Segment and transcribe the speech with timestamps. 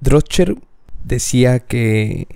[0.00, 0.56] Drocher
[1.04, 2.26] decía que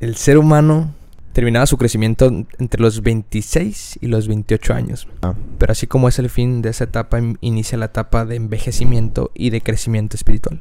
[0.00, 0.94] el ser humano
[1.32, 2.26] terminaba su crecimiento
[2.58, 5.08] entre los 26 y los 28 años.
[5.22, 5.34] Ah.
[5.58, 9.30] Pero así como es el fin de esa etapa, in- inicia la etapa de envejecimiento
[9.34, 10.60] y de crecimiento espiritual.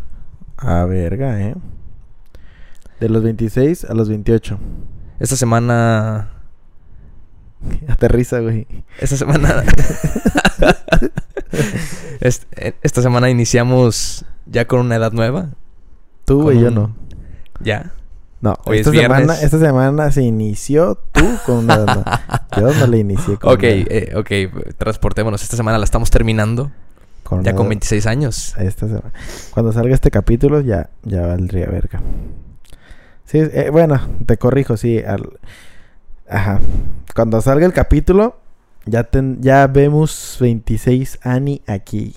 [0.57, 1.55] A verga, ¿eh?
[2.99, 4.59] De los 26 a los 28.
[5.19, 6.31] Esta semana...
[7.87, 8.67] Aterriza, güey.
[8.99, 9.63] Esta semana...
[12.21, 15.51] Eh, esta semana iniciamos ya con una edad nueva.
[16.29, 16.95] Tú, güey, Con yo un- no.
[17.61, 17.91] Ya.
[18.41, 19.43] No, Hoy es esta semana, viernes.
[19.43, 22.21] esta semana se inició tú con una nueva.
[22.57, 24.75] Yo no le inicié con Ok, una- eh, ok.
[24.77, 25.43] Transportémonos.
[25.43, 26.71] Esta semana la estamos terminando.
[27.23, 28.55] con Ya una con edad- 26 años.
[28.57, 29.11] Esta semana.
[29.51, 31.99] Cuando salga este capítulo ya, ya valdría verga.
[33.25, 34.99] Sí, eh, bueno, te corrijo, sí.
[34.99, 35.37] al-
[36.29, 36.59] Ajá.
[37.13, 38.37] Cuando salga el capítulo,
[38.85, 42.15] ya, ten- ya vemos 26 Ani aquí.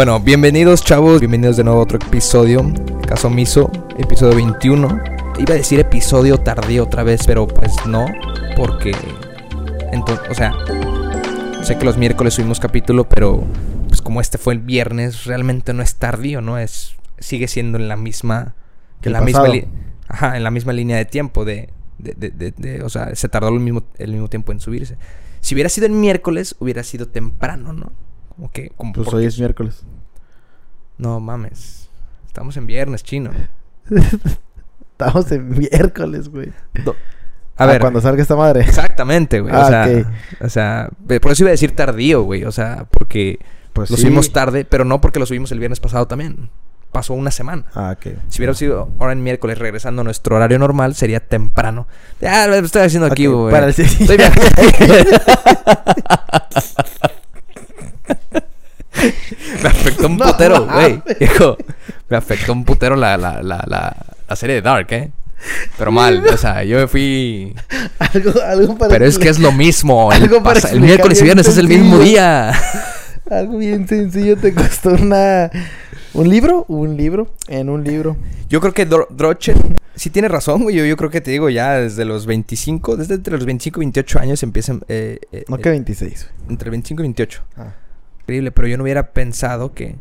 [0.00, 2.72] Bueno, bienvenidos chavos, bienvenidos de nuevo a otro episodio,
[3.06, 4.98] Caso Miso, episodio 21.
[5.38, 8.06] Iba a decir episodio tardío otra vez, pero pues no,
[8.56, 8.92] porque...
[9.92, 10.54] Entonces, o sea,
[11.62, 13.44] sé que los miércoles subimos capítulo, pero
[13.88, 16.56] pues como este fue el viernes, realmente no es tardío, ¿no?
[16.56, 18.54] Es sigue siendo en la misma...
[19.02, 19.52] En la misma pasado.
[19.54, 19.68] li-
[20.08, 23.28] Ajá, en la misma línea de tiempo de, de, de- de- de- o sea, se
[23.28, 24.96] tardó el mismo, el mismo tiempo en subirse.
[25.40, 27.92] Si hubiera sido el miércoles, hubiera sido temprano, ¿no?
[28.48, 28.70] Que...
[28.76, 29.82] Como Pues hoy es miércoles.
[30.98, 31.88] no mames.
[32.26, 33.30] Estamos en viernes, chino.
[34.92, 36.48] Estamos en miércoles, güey.
[36.86, 36.94] A
[37.64, 37.80] Ah, ver.
[37.80, 38.60] Cuando salga esta madre.
[38.62, 39.52] Exactamente, güey.
[39.54, 40.06] Ah, o, sea, ok.
[40.44, 40.88] o sea,
[41.20, 42.44] por eso iba a decir tardío, güey.
[42.44, 43.38] O sea, porque
[43.72, 44.02] Pues lo sí.
[44.02, 46.50] subimos tarde, pero no porque lo subimos el viernes pasado también.
[46.92, 47.64] Pasó una semana.
[47.74, 48.14] Ah, ok.
[48.28, 51.86] Si hubiera sido ahora en miércoles regresando a nuestro horario normal, sería temprano.
[52.20, 53.52] Ya, lo estoy haciendo aquí, Ok, güey.
[53.52, 54.16] para el- Estoy.
[59.62, 61.02] Me afectó un No putero, güey.
[61.20, 61.56] Hijo,
[62.08, 65.10] me afectó un putero la, la, la, la, serie de Dark, ¿eh?
[65.78, 67.54] Pero mal, o sea, yo me fui...
[67.98, 70.12] algo, algo para Pero es que es lo mismo.
[70.12, 72.52] El, Algo para el miércoles y viernes es el mismo día.
[73.30, 75.50] Algo bien sencillo te costó una...
[76.12, 76.64] ¿Un libro?
[76.68, 77.32] Un libro.
[77.46, 78.16] En un libro.
[78.48, 79.56] Yo creo que Dro- Drocher
[79.94, 80.74] sí tiene razón, güey.
[80.76, 83.84] Yo, yo creo que te digo ya desde los 25, desde entre los 25 y
[83.84, 84.82] 28 años empiezan...
[84.88, 86.28] eh, eh, No eh, que 26.
[86.48, 87.42] Entre 25 y 28.
[87.56, 87.68] Ah.
[88.30, 89.96] Increíble, pero yo no hubiera pensado que...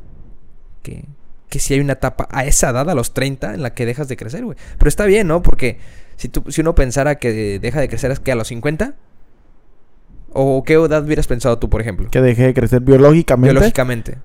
[0.84, 1.04] Que,
[1.50, 4.08] que si hay una etapa a esa edad, a los 30, en la que dejas
[4.08, 4.56] de crecer, güey.
[4.78, 5.42] Pero está bien, ¿no?
[5.42, 5.80] Porque
[6.16, 8.94] si, tú, si uno pensara que deja de crecer es que a los 50...
[10.32, 12.08] ¿O qué edad hubieras pensado tú, por ejemplo?
[12.12, 13.52] Que dejé de crecer biológicamente.
[13.54, 14.18] Biológicamente.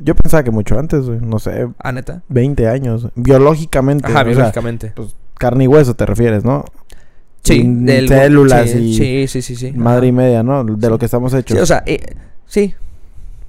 [0.00, 1.20] Yo pensaba que mucho antes, güey.
[1.20, 2.22] No sé, Ah, neta.
[2.28, 3.08] 20 años.
[3.14, 4.06] Biológicamente.
[4.08, 4.92] Ajá, o sea, biológicamente.
[4.96, 6.64] pues, carne y hueso te refieres, ¿no?
[7.44, 9.72] Sí, del- células sí, y Sí, sí, sí, sí.
[9.72, 10.64] Madre y media, ¿no?
[10.64, 11.56] De lo que estamos hechos.
[11.56, 12.00] Sí, o sea, eh,
[12.46, 12.74] sí.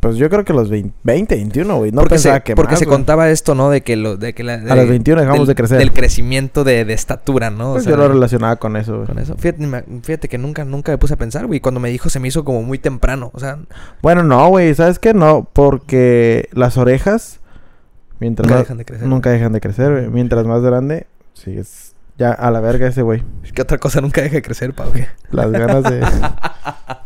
[0.06, 1.92] Pues yo creo que los 20, 20 21, güey.
[1.92, 2.96] No porque pensaba se, que porque más, se güey.
[2.98, 3.70] contaba esto, ¿no?
[3.70, 5.78] De que, lo, de que la, A los 21 dejamos del- de crecer.
[5.80, 7.70] Del crecimiento de, de estatura, ¿no?
[7.70, 9.08] O Pues sea, yo lo relacionaba con eso, güey.
[9.08, 9.36] con eso.
[9.38, 11.60] Fíjate, fíjate que nunca, nunca me puse a pensar, güey.
[11.60, 13.32] Cuando me dijo se me hizo como muy temprano.
[13.34, 13.58] O sea,
[14.02, 14.74] Bueno, no, güey.
[14.76, 15.14] ¿Sabes qué?
[15.14, 17.40] No, porque las orejas...
[18.20, 19.08] Mientras nunca más- dejan de crecer.
[19.08, 20.08] Nunca dejan de crecer, güey.
[20.10, 21.94] Mientras más grande, sigues...
[22.18, 23.24] Ya, a la verga ese, güey.
[23.54, 24.90] ¿Qué otra cosa nunca deja de crecer, Pau?
[24.94, 25.08] ¿Qué?
[25.32, 26.00] Las ganas de...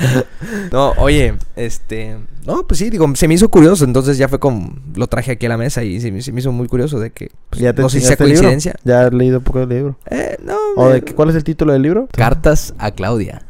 [0.72, 2.16] No, oye, este...
[2.46, 3.84] No, pues sí, digo, se me hizo curioso.
[3.84, 4.74] Entonces ya fue como...
[4.94, 7.10] Lo traje aquí a la mesa y se me, se me hizo muy curioso de
[7.10, 7.30] que...
[7.50, 8.26] pues, ¿Ya te no sé si sea libro?
[8.26, 8.74] coincidencia.
[8.84, 9.98] ¿Ya has leído un poco del libro?
[10.10, 10.56] Eh, no.
[10.76, 12.08] ¿O me- de qué- cuál es el título del libro?
[12.12, 13.42] Cartas a Claudia.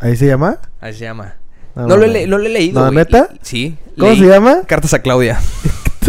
[0.00, 0.58] ¿Ahí se llama?
[0.80, 1.36] Así se llama.
[1.74, 2.12] No, No, lo, he no.
[2.12, 2.80] le- no lo he leído.
[2.84, 3.28] ¿No, neta?
[3.42, 3.76] Sí.
[3.98, 4.62] ¿Cómo leí se llama?
[4.66, 5.38] Cartas a Claudia.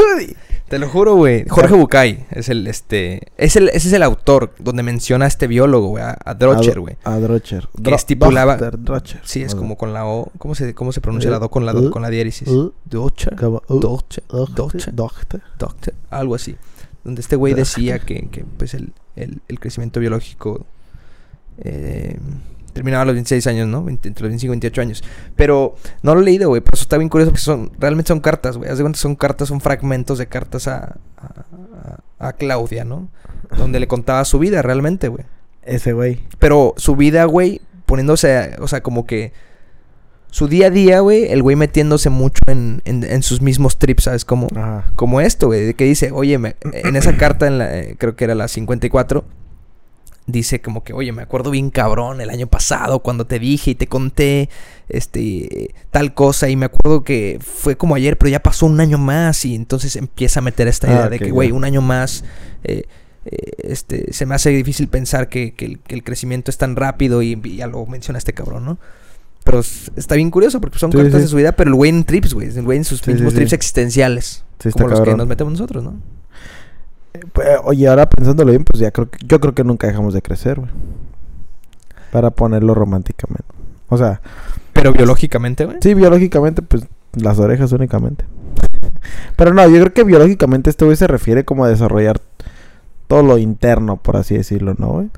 [0.73, 1.45] Te lo juro, güey.
[1.47, 3.27] Jorge Bucay es el, este...
[3.37, 6.03] Es el, ese es el autor donde menciona a este biólogo, güey.
[6.03, 6.95] A, a Drocher, güey.
[7.03, 7.67] A Drocher.
[7.75, 8.83] Que Dro- estipulaba- Dr.
[8.83, 9.21] Drocher.
[9.23, 10.31] Sí, es O- como con la O.
[10.39, 12.47] ¿Cómo se, cómo se pronuncia la Uh, Do con la, do, con la diéresis?
[12.47, 13.35] uh, Drocher.
[13.35, 14.23] Drocher.
[14.27, 14.93] Drocher.
[15.59, 16.55] Doctor, algo así.
[17.03, 20.65] Donde este güey decía que, que, pues el, el, el crecimiento biológico
[21.59, 22.17] eh,
[22.73, 23.83] terminaba a los 26 años, ¿no?
[23.83, 25.03] 20 entre los 25 y 28 años.
[25.35, 26.61] Pero no lo he leído, güey.
[26.61, 28.69] Por eso está bien curioso porque son, realmente son cartas, güey.
[28.69, 33.07] Haz de cuenta, son cartas, son fragmentos de cartas a, a, a Claudia, ¿no?
[33.57, 35.23] Donde le contaba su vida realmente, güey.
[35.61, 36.19] Ese güey.
[36.39, 39.31] Pero su vida, güey, poniéndose, o sea, como que
[40.29, 44.05] su día a día, güey, el güey metiéndose mucho en, en, en sus mismos trips,
[44.05, 44.25] ¿sabes?
[44.25, 44.85] Como, Ajá.
[44.95, 48.15] como esto, güey, de que dice, oye, me- en esa carta, en la, eh, creo
[48.15, 49.23] que era la 54,
[50.25, 53.75] dice como que, oye, me acuerdo bien cabrón el año pasado cuando te dije y
[53.75, 54.49] te conté
[54.89, 58.97] este tal cosa y me acuerdo que fue como ayer, pero ya pasó un año
[58.97, 62.23] más y entonces empieza a meter esta Ah, idea de que, güey, un año más,
[62.63, 62.83] eh,
[63.25, 66.75] eh, este, se me hace difícil pensar que, que el, que el crecimiento es tan
[66.75, 68.77] rápido y, y ya lo menciona este cabrón, ¿no?
[69.43, 71.21] Pero está bien curioso porque son Sí, cartas sí.
[71.23, 72.47] de su vida, pero el güey en trips, güey.
[72.47, 74.45] El güey en sus Sí, mismos trips existenciales.
[74.71, 75.95] Como los que nos metemos nosotros, ¿no?
[77.31, 79.17] Pues, oye, ahora pensándolo bien, pues ya creo que...
[79.25, 80.71] Yo creo que nunca dejamos de crecer, güey.
[82.11, 83.45] Para ponerlo románticamente.
[83.89, 84.21] O sea,
[84.73, 85.77] Pero biológicamente, güey.
[85.81, 86.83] sí, biológicamente, pues
[87.13, 88.25] las orejas únicamente.
[89.35, 92.21] Pero no, yo creo que biológicamente este güey se refiere como a desarrollar
[93.07, 95.09] todo lo interno, por así decirlo, ¿no, güey?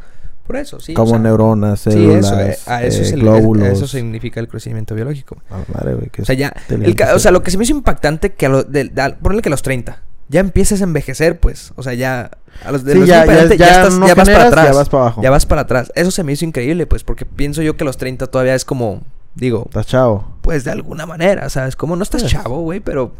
[0.48, 0.94] Por eso, sí.
[0.94, 3.68] como o sea, neuronas, Sí, células, eso, eh, a eso, eh, es el- glóbulos.
[3.68, 5.38] a eso significa el crecimiento biológico.
[5.50, 6.54] Ah, madre, güey, O sea, ya.
[6.70, 9.50] el o sea, lo que se me hizo impactante que a lo, de, de- que
[9.50, 11.72] a los 30 ya empiezas a envejecer, pues.
[11.76, 12.32] O sea, ya.
[12.64, 14.66] A los, de Sí, los ya, ya, impactante, ya, estás- no ya vas para atrás.
[14.68, 15.22] ya vas para abajo.
[15.22, 15.92] Ya vas para atrás.
[15.96, 19.02] Eso se me hizo increíble, pues, porque pienso yo que los 30 todavía es como.
[19.36, 20.32] Digo, Estás chavo.
[20.42, 21.76] pues de alguna manera, ¿sabes?
[21.76, 22.32] Como no estás Pues.
[22.32, 23.12] chavo, güey, pero.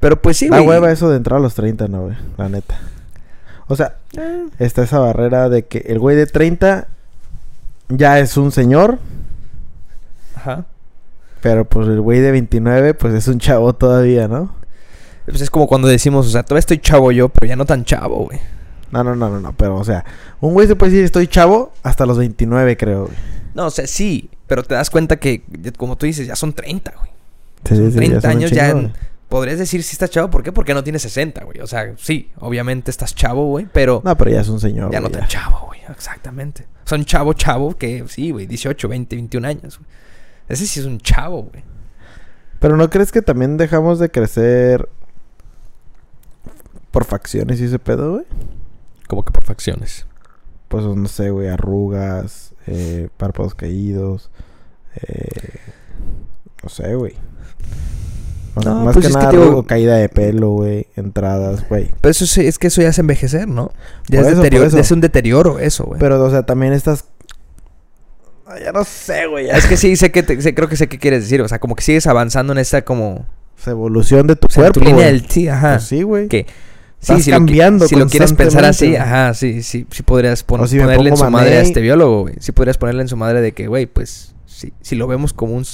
[0.00, 0.66] Pero pues sí, güey.
[0.66, 2.16] hueva eso de entrar a los 30, no, güey.
[2.38, 2.78] La neta.
[3.68, 6.86] O sea, Eh, está esa barrera de que el güey de 30
[7.90, 8.98] ya es un señor,
[10.36, 10.64] Ajá.
[11.42, 14.54] pero pues el güey de 29 pues es un chavo todavía, ¿no?
[15.26, 17.84] Pues es como cuando decimos, o sea, todavía estoy chavo yo, pero ya no tan
[17.84, 18.38] chavo, güey.
[18.92, 20.04] No, no, no, no, no, pero o sea,
[20.40, 23.16] un güey se puede decir estoy chavo hasta los 29, creo, güey.
[23.54, 25.42] No, o sea, sí, pero te das cuenta que,
[25.76, 27.10] como tú dices, ya son 30, güey.
[27.64, 28.92] Sí, sí, sí, 30 son un años ya en-
[29.28, 30.52] podrías decir si estás chavo, ¿por qué?
[30.52, 31.58] Porque no tienes 60, güey.
[31.60, 35.00] O sea, sí, obviamente estás chavo, güey, pero No, pero ya es un señor, ya
[35.00, 35.80] no güey, tan chavo, güey.
[35.90, 36.66] Exactamente.
[36.84, 39.90] Son chavo, chavo, que sí, güey, 18, 20, 21 años, güey.
[40.48, 41.64] Ese sí es un chavo, güey.
[42.60, 44.88] Pero ¿no crees que también dejamos de crecer
[46.96, 48.24] por facciones y ese pedo, güey?
[49.06, 50.06] Como que por facciones.
[50.68, 54.30] Pues no sé, güey, arrugas, eh, párpados caídos,
[55.06, 55.58] eh,
[56.62, 57.12] no sé, güey.
[58.64, 59.30] No, más pues que nada
[59.66, 61.92] caída de pelo, güey, entradas, güey.
[62.00, 63.72] Pero eso sí- es que eso ya es envejecer, ¿no?
[64.08, 66.00] Ya Por es, eso, deterioro, ya es un deterioro eso, güey.
[66.00, 67.04] Pero, o sea, también estas...
[68.46, 69.50] Ay, ya no sé, güey.
[69.50, 71.42] Es que sí, sé que te- sé- creo que sé qué quieres decir.
[71.42, 73.26] O sea, como que sigues avanzando en esta como...
[73.60, 75.20] Esa evolución de tu O sea, cuerpo, tu línea güey.
[75.20, 75.28] del...
[75.30, 75.72] Sí, ajá.
[75.74, 76.28] Pues sí, güey.
[76.28, 76.46] que
[77.00, 80.42] Estás si lo qui- cambiando si lo quieres pensar así, ajá, sí, sí, sí podrías
[80.42, 82.34] pon- si ponerle en su madre a este biólogo, güey.
[82.40, 85.54] Sí podrías ponerle en su madre de que, güey, pues, si, si lo vemos como
[85.54, 85.64] un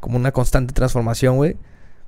[0.00, 1.56] como una constante transformación, güey,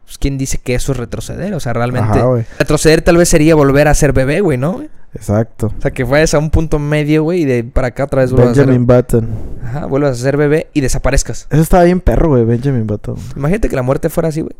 [0.05, 3.55] pues quién dice que eso es retroceder, o sea, realmente Ajá, retroceder tal vez sería
[3.55, 4.85] volver a ser bebé, güey, ¿no?
[5.15, 5.73] Exacto.
[5.77, 8.31] O sea, que vayas a un punto medio, güey, y de para acá otra vez
[8.31, 9.29] vuelvas a ser, Benjamin Button.
[9.65, 11.47] ajá, vuelvas a ser bebé y desaparezcas.
[11.51, 13.17] Eso estaba bien perro, güey, Benjamin Button.
[13.35, 14.55] Imagínate que la muerte fuera así, güey.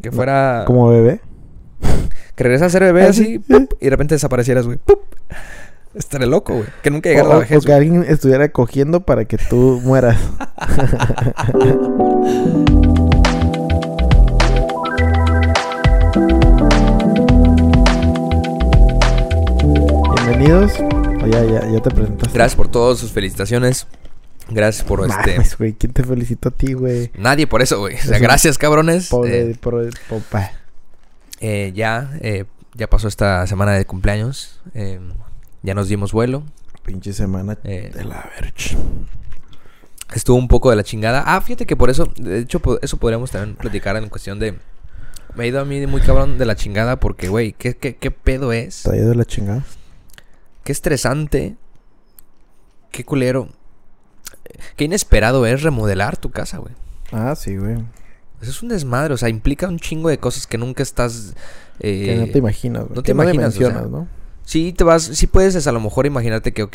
[0.00, 1.20] Que fuera Como bebé.
[2.36, 3.22] Que regresas a ser bebé Así.
[3.22, 3.74] así, ¡pup!
[3.80, 4.78] y de repente desaparecieras, güey.
[4.78, 5.00] ¡pup!
[5.94, 6.66] Estaría loco, güey.
[6.82, 7.60] Que nunca llegara a O, la o vejez.
[7.60, 7.76] que güey.
[7.78, 10.18] alguien estuviera cogiendo para que tú mueras.
[20.26, 20.72] Bienvenidos.
[21.22, 22.32] Oh, ya, ya, ya te presentaste.
[22.34, 23.86] Gracias por todas sus felicitaciones.
[24.50, 25.32] Gracias por este.
[25.32, 25.72] Mames, güey.
[25.74, 27.10] ¿Quién te felicitó a ti, güey?
[27.16, 27.96] Nadie por eso, güey.
[27.96, 29.08] O sea, gracias, cabrones.
[29.08, 30.50] Pobre, Eh, pobre, popa.
[31.46, 32.44] Eh, ya, eh,
[32.74, 34.60] ya pasó esta semana de cumpleaños.
[34.74, 35.00] Eh,
[35.62, 36.42] ya nos dimos vuelo.
[36.84, 38.76] Pinche semana Eh, de la verge.
[40.14, 41.22] estuvo un poco de la chingada.
[41.26, 44.58] Ah, fíjate que por eso, de hecho, eso podríamos también platicar en cuestión de.
[45.34, 48.10] Me ha ido a mí muy cabrón de la chingada porque, güey, ¿qué, qué, qué
[48.10, 48.82] pedo es?
[48.84, 49.64] ¿Te ha ido de la chingada?
[50.62, 51.56] Qué estresante.
[52.90, 53.48] Qué culero.
[54.76, 56.74] Qué inesperado es remodelar tu casa, güey.
[57.10, 57.78] Ah, sí, güey.
[58.44, 61.34] Eso es un desmadre, o sea, implica un chingo de cosas que nunca estás...
[61.80, 62.96] eh, que no te imaginas, güey.
[62.96, 64.08] no te imaginas, o sea, dimensionas, ¿no?
[64.44, 66.72] Sí, te vas, sí puedes es, a lo mejor imaginarte que, ok,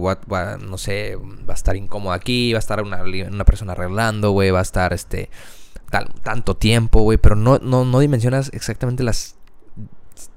[0.00, 3.72] pues, va- no sé, va a estar incómodo aquí, va a estar una, una persona
[3.72, 5.28] arreglando, güey, va a estar, este,
[5.90, 9.34] tal, tanto tiempo, güey, pero no, no, no dimensionas exactamente las,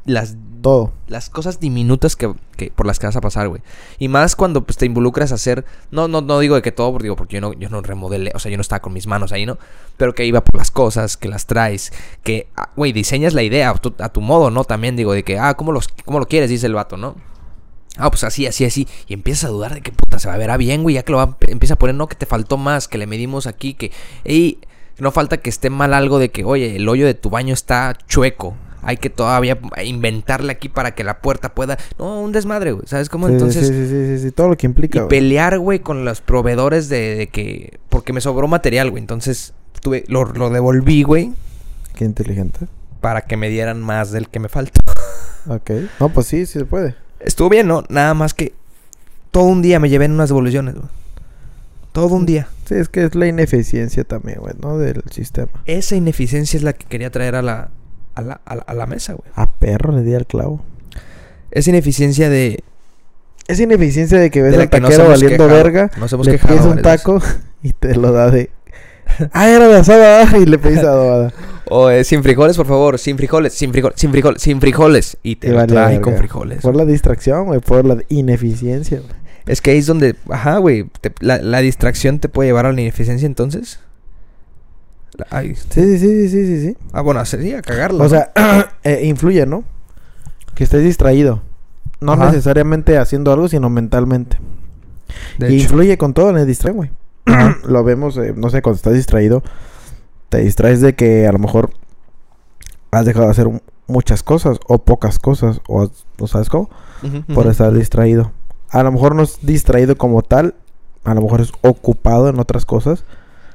[0.06, 0.94] las, Todo.
[1.08, 3.62] las cosas diminutas que, que- por las que vas a pasar, güey.
[4.00, 6.92] Y más cuando, pues, te involucras a hacer, no, no, no digo de que todo,
[6.92, 9.08] porque digo, porque yo no, yo no remodelé, o sea, yo no estaba con mis
[9.08, 9.58] manos ahí, ¿no?
[9.98, 11.92] Pero que iba por las cosas, que las traes,
[12.24, 14.64] que, ah, güey, diseñas la idea a tu, a tu modo, ¿no?
[14.64, 16.50] También digo de que, ah, ¿cómo, los, ¿cómo lo quieres?
[16.50, 17.16] Dice el vato, ¿no?
[17.98, 18.88] Ah, pues así, así, así.
[19.08, 20.96] Y empiezas a dudar de que puta se va a ver a bien, güey.
[20.96, 23.48] Ya que lo va, empieza a poner, no, que te faltó más, que le medimos
[23.48, 23.92] aquí, que,
[24.24, 24.60] ey,
[24.98, 27.98] no falta que esté mal algo de que, oye, el hoyo de tu baño está
[28.08, 28.56] chueco.
[28.82, 31.78] Hay que todavía inventarle aquí para que la puerta pueda.
[32.00, 32.88] No, un desmadre, güey.
[32.88, 33.28] ¿Sabes cómo?
[33.28, 33.68] Sí, Entonces.
[33.68, 36.90] Sí, sí, sí, sí, sí, todo lo que implica, Y pelear, güey, con los proveedores
[36.90, 37.80] de, de que.
[37.90, 39.02] Porque me sobró material, güey.
[39.02, 41.32] Entonces, tuve, lo, lo devolví, güey,
[41.96, 42.68] Qué inteligente.
[43.02, 44.80] para que me dieran más del que me falta.
[45.48, 45.72] Ok.
[46.00, 46.94] No, pues sí, sí se puede.
[47.20, 47.84] Estuvo bien, ¿no?
[47.90, 48.54] Nada más que
[49.32, 50.88] todo un día me llevé en unas devoluciones, güey.
[51.94, 52.48] Todo un día.
[52.66, 54.78] Sí, es que es la ineficiencia también, güey, ¿no?
[54.78, 55.52] Del sistema.
[55.66, 57.70] Esa ineficiencia es la que quería traer a la,
[58.16, 59.30] a la, a la, a la mesa, güey.
[59.36, 60.62] A perro le di al clavo.
[61.52, 62.64] Es ineficiencia de...
[63.48, 65.64] Es ineficiencia de que ves De la al taquero hemos valiendo quejado.
[65.64, 67.22] verga, Nos hemos le quejado pides un taco
[67.64, 68.50] y te lo da de...
[69.34, 71.34] ah, era de asada y le pedís adobada.
[71.74, 73.00] O eh, sin frijoles, por favor.
[73.00, 75.18] Sin frijoles, sin frijoles, sin frijoles, sin frijoles.
[75.24, 76.62] Y te Y lo con frijoles.
[76.62, 79.00] Por la distracción, güey, por la ineficiencia.
[79.00, 79.12] güey.
[79.46, 80.18] Es que ahí es donde...
[80.30, 80.88] Ajá, güey.
[81.22, 83.80] la distracción te puede llevar a la ineficiencia, entonces.
[85.30, 86.78] Ay, Sí, sí, sí, sí, sí, sí.
[86.94, 88.04] Ah, bueno, sería cagarlo.
[88.04, 88.32] O sea,
[88.84, 89.64] eh, influye, ¿no?
[90.56, 91.42] Que estés distraído.
[92.00, 92.28] No Ajá.
[92.28, 94.38] necesariamente haciendo algo, sino mentalmente.
[95.38, 95.48] ¿no?
[95.48, 96.92] y influye con todo en el distrae, güey.
[97.66, 99.44] Lo vemos, eh, no sé, cuando estás distraído,
[100.30, 101.72] te distraes de que a lo mejor
[102.92, 103.48] has dejado de hacer
[103.88, 105.90] muchas cosas o pocas cosas, o,
[106.20, 106.70] o sabes cómo,
[107.34, 108.32] por estar distraído.
[108.70, 110.56] A lo mejor no es distraído como tal,
[111.04, 113.06] a lo mejor es ocupado en otras cosas,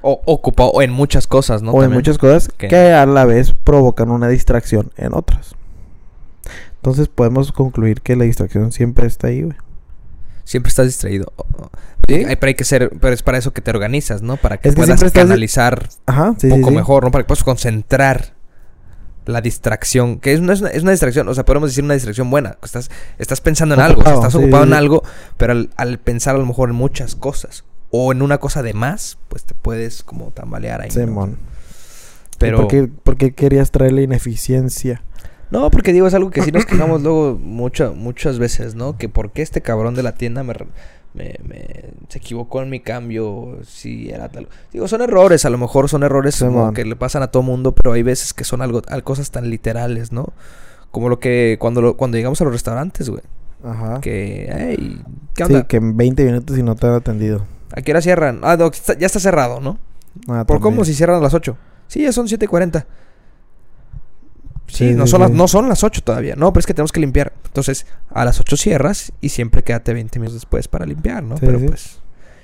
[0.09, 1.73] O ocupado en muchas cosas, ¿no?
[1.73, 5.57] o en muchas cosas Que- que a la vez provocan una distracción en otras.
[6.77, 9.57] Entonces podemos concluir que la distracción siempre está ahí, güey.
[10.45, 11.33] Siempre estás distraído.
[12.07, 12.15] ¿Sí?
[12.25, 12.91] Hay- Pero hay que ser...
[13.01, 14.37] Pero es para eso que te organizas, ¿no?
[14.37, 16.77] Para que Es que puedas estás canalizar Ajá, sí, un poco sí.
[16.77, 17.11] mejor, ¿no?
[17.11, 18.35] Para que puedas concentrar
[19.25, 20.21] la distracción.
[20.21, 22.59] Que es una, es una, es una distracción, o sea, podemos decir una distracción buena.
[22.63, 25.03] Estás, estás pensando en algo, estás ocupado en algo,
[25.37, 28.73] pero al, al pensar a lo mejor en muchas cosas o en una cosa de
[28.75, 30.89] más, pues te puedes como tambalear ahí.
[30.89, 30.95] ¿no?
[30.95, 31.39] Simón.
[32.39, 32.59] Pero...
[32.59, 35.03] ¿Por qué, por qué querías traer la ineficiencia?
[35.51, 38.99] No, porque digo, es algo que sí nos quejamos luego mucho, muchas veces, ¿no?
[38.99, 40.53] Que por qué este cabrón de la tienda me,
[41.15, 44.49] me, me- se equivocó en mi cambio, si era tal.
[44.73, 47.75] Digo, son errores, a lo mejor son errores como que le pasan a todo mundo,
[47.77, 50.33] pero hay veces que son algo, al- cosas tan literales, ¿no?
[50.91, 53.23] Como lo que cuando lo- cuando llegamos a los restaurantes, güey.
[53.65, 54.01] Ajá.
[54.01, 55.01] Que, hey,
[55.35, 55.67] ¿qué Sí, onda?
[55.69, 57.47] que en 20 minutos y no te han atendido.
[57.77, 58.41] ¿A qué hora cierran?
[58.43, 59.79] Ah, no, ya está cerrado, ¿no?
[60.29, 60.85] Ah, ¿Por cómo?
[60.85, 61.57] Si cierran a las 8.
[61.89, 62.85] Sí, ya son 7.40.
[64.67, 65.37] Sí, Sí, no, sí, son las, sí.
[65.37, 66.35] no son las 8 todavía.
[66.37, 67.33] No, pero es que tenemos que limpiar.
[67.45, 71.37] Entonces, a las 8 cierras y siempre quédate 20 minutos después para limpiar, ¿no?
[71.37, 72.01] Pero pues,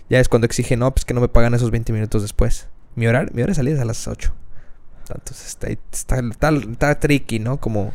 [0.09, 2.69] ya es cuando exige, no, pues que no me pagan esos 20 minutos después.
[2.95, 4.33] Mi horario, mi hora de salida es a las 8.
[5.15, 7.59] Entonces, está, está, está, está tricky, ¿no?
[7.59, 7.93] Como,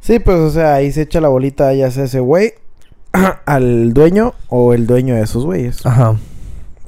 [0.00, 2.54] Sí, pues, o sea, ahí se echa la bolita, ya sea ese güey,
[3.46, 5.84] al dueño o el dueño de esos güeyes.
[5.84, 6.16] ajá.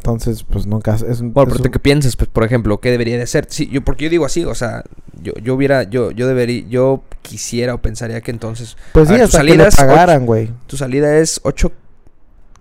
[0.04, 1.32] Entonces, pues nunca es un.
[1.32, 2.16] Bueno, es pero ¿tú un- qué piensas?
[2.16, 3.46] Pues, por ejemplo, ¿qué debería de ser?
[3.48, 4.82] Sí, yo, porque yo digo así, o sea,
[5.22, 9.28] yo, yo hubiera, yo, yo debería, yo quisiera o pensaría que entonces Pues sí, ver,
[9.28, 10.50] tu hasta que pagaran, güey.
[10.66, 11.40] tu salida es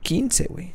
[0.04, 0.74] 8.15, güey.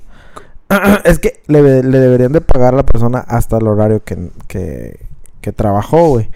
[1.05, 4.99] es que le, le deberían de pagar a la persona hasta el horario que, que,
[5.41, 6.29] que trabajó, güey.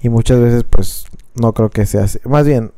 [0.00, 2.20] Y muchas veces, pues, no creo que sea así.
[2.24, 2.70] Más bien,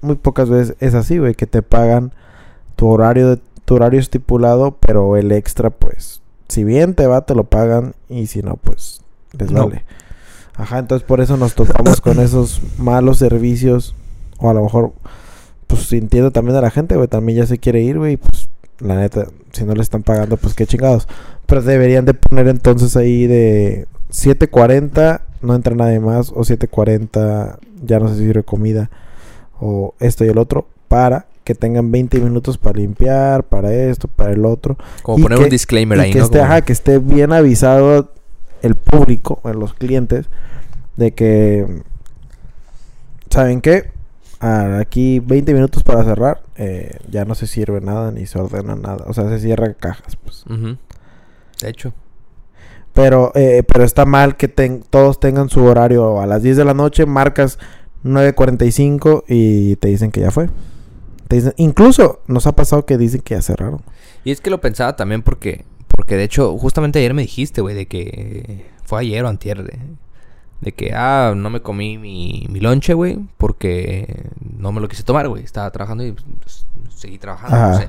[0.00, 2.12] muy pocas veces es así, güey, que te pagan
[2.74, 7.34] tu horario, de, tu horario estipulado, pero el extra, pues, si bien te va, te
[7.34, 7.94] lo pagan.
[8.08, 9.02] Y si no, pues,
[9.38, 9.68] les No.
[9.68, 9.84] vale.
[10.56, 13.94] Ajá, entonces por eso nos topamos con esos malos servicios.
[14.38, 14.92] O a lo mejor,
[15.66, 18.48] pues, sintiendo también a la gente, güey, también ya se quiere ir, güey, y, pues,
[18.80, 21.08] la neta, si no le están pagando, pues qué chingados.
[21.46, 27.98] Pero deberían de poner entonces ahí de 7.40, no entra nadie más, o 7.40, ya
[27.98, 28.90] no se sirve comida,
[29.60, 34.32] o esto y el otro, para que tengan 20 minutos para limpiar, para esto, para
[34.32, 34.76] el otro.
[35.02, 36.24] Como Y poner que- un disclaimer y ahí, que ¿no?
[36.26, 38.12] esté, Como- ajá, que esté bien avisado
[38.60, 40.26] el público, los clientes,
[40.98, 41.80] de que,
[43.30, 43.90] ¿saben qué?
[44.40, 48.76] Ah, aquí 20 minutos para cerrar, eh, ya no se sirve nada ni se ordena
[48.76, 49.04] nada.
[49.06, 50.44] O sea, se cierran cajas, pues.
[50.48, 51.94] De hecho.
[52.92, 56.64] Pero, eh, pero está mal que ten- todos tengan su horario a las 10 de
[56.66, 57.58] la noche, marcas
[58.04, 60.50] 9.45 y te dicen que ya fue.
[61.28, 63.82] Te dicen, incluso nos ha pasado que dicen que ya cerraron.
[64.24, 67.74] Y es que lo pensaba también porque, porque de hecho, justamente ayer me dijiste, güey,
[67.74, 69.78] de que fue ayer o antier, de,
[70.62, 74.24] de que, ah, no me comí mi, mi lonche, güey, porque
[74.58, 75.44] no me lo quise tomar, güey.
[75.44, 77.78] Estaba trabajando y pues, seguí trabajando, no Ajá.
[77.82, 77.88] sé.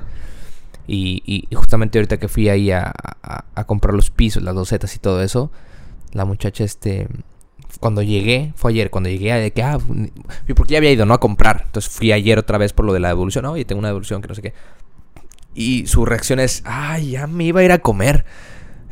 [0.86, 2.92] Y, y, y justamente ahorita que fui ahí a,
[3.22, 5.50] a- a comprar los pisos, las docetas y todo eso,
[6.12, 7.06] la muchacha, este,
[7.80, 9.78] cuando llegué, fue ayer, cuando llegué, de que, ah,
[10.54, 11.14] porque ya había ido, ¿no?
[11.14, 11.62] A comprar.
[11.66, 14.28] Entonces fui ayer otra vez por lo de la devolución, oye, tengo una devolución que
[14.28, 14.52] no sé qué.
[15.54, 18.24] Y su reacción es, ay, ya me iba a ir a comer.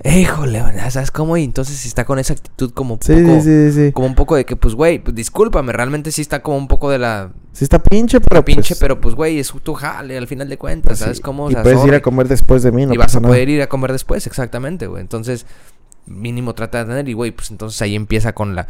[0.04, 0.62] Híjole.
[0.90, 1.36] ¿sabes cómo?
[1.36, 4.36] Y entonces si está con esa actitud como Sí, poco, sí, sí, como un poco
[4.36, 7.64] de que, pues, güey, pues, discúlpame, realmente sí está como un poco de la Sí
[7.64, 10.90] está pinche, pero pinche, pues, pero pues, güey, es tu jale al final de cuentas,
[10.90, 11.46] pues, ¿sabes cómo?
[11.46, 13.32] O Y puedes ir a comer después de mí, no y vas pasa a nada.
[13.34, 15.00] poder ir a comer después, exactamente, güey.
[15.00, 15.44] Entonces,
[16.08, 18.66] mínimo trata de tener y, güey, pues entonces ahí empieza con la...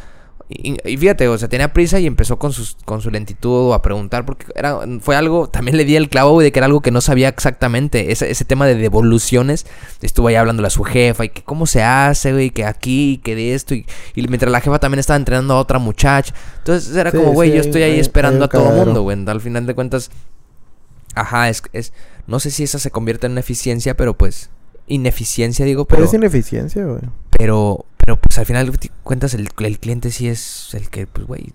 [0.51, 3.83] Y, y fíjate, o sea, tenía prisa y empezó con, sus, con su lentitud a
[3.83, 6.81] preguntar porque era, fue algo, también le di el clavo, güey, de que era algo
[6.81, 8.13] que no sabía exactamente.
[8.13, 9.67] Ese, ese tema de devoluciones,
[10.01, 13.35] estuvo ahí hablándole a su jefa y que cómo se hace, güey, que aquí, que
[13.37, 13.75] de esto.
[13.75, 16.33] Y, y mientras la jefa también estaba entrenando a otra muchacha.
[16.61, 18.87] Entonces era Sí, como, güey, sí, yo estoy ahí hay- esperando hay a todo cagadero.
[18.87, 19.19] mundo, güey.
[19.27, 20.11] Al final de cuentas,
[21.15, 21.93] Ajá, es, es...
[22.27, 24.49] No sé si esa se convierte en una eficiencia, pero pues...
[24.89, 26.09] Ineficiencia, digo, Pero pero...
[26.09, 27.03] es ineficiencia, güey.
[27.31, 28.73] Pero, pero pues al final
[29.05, 31.53] cuentas el, el cliente sí es el que, pues, güey,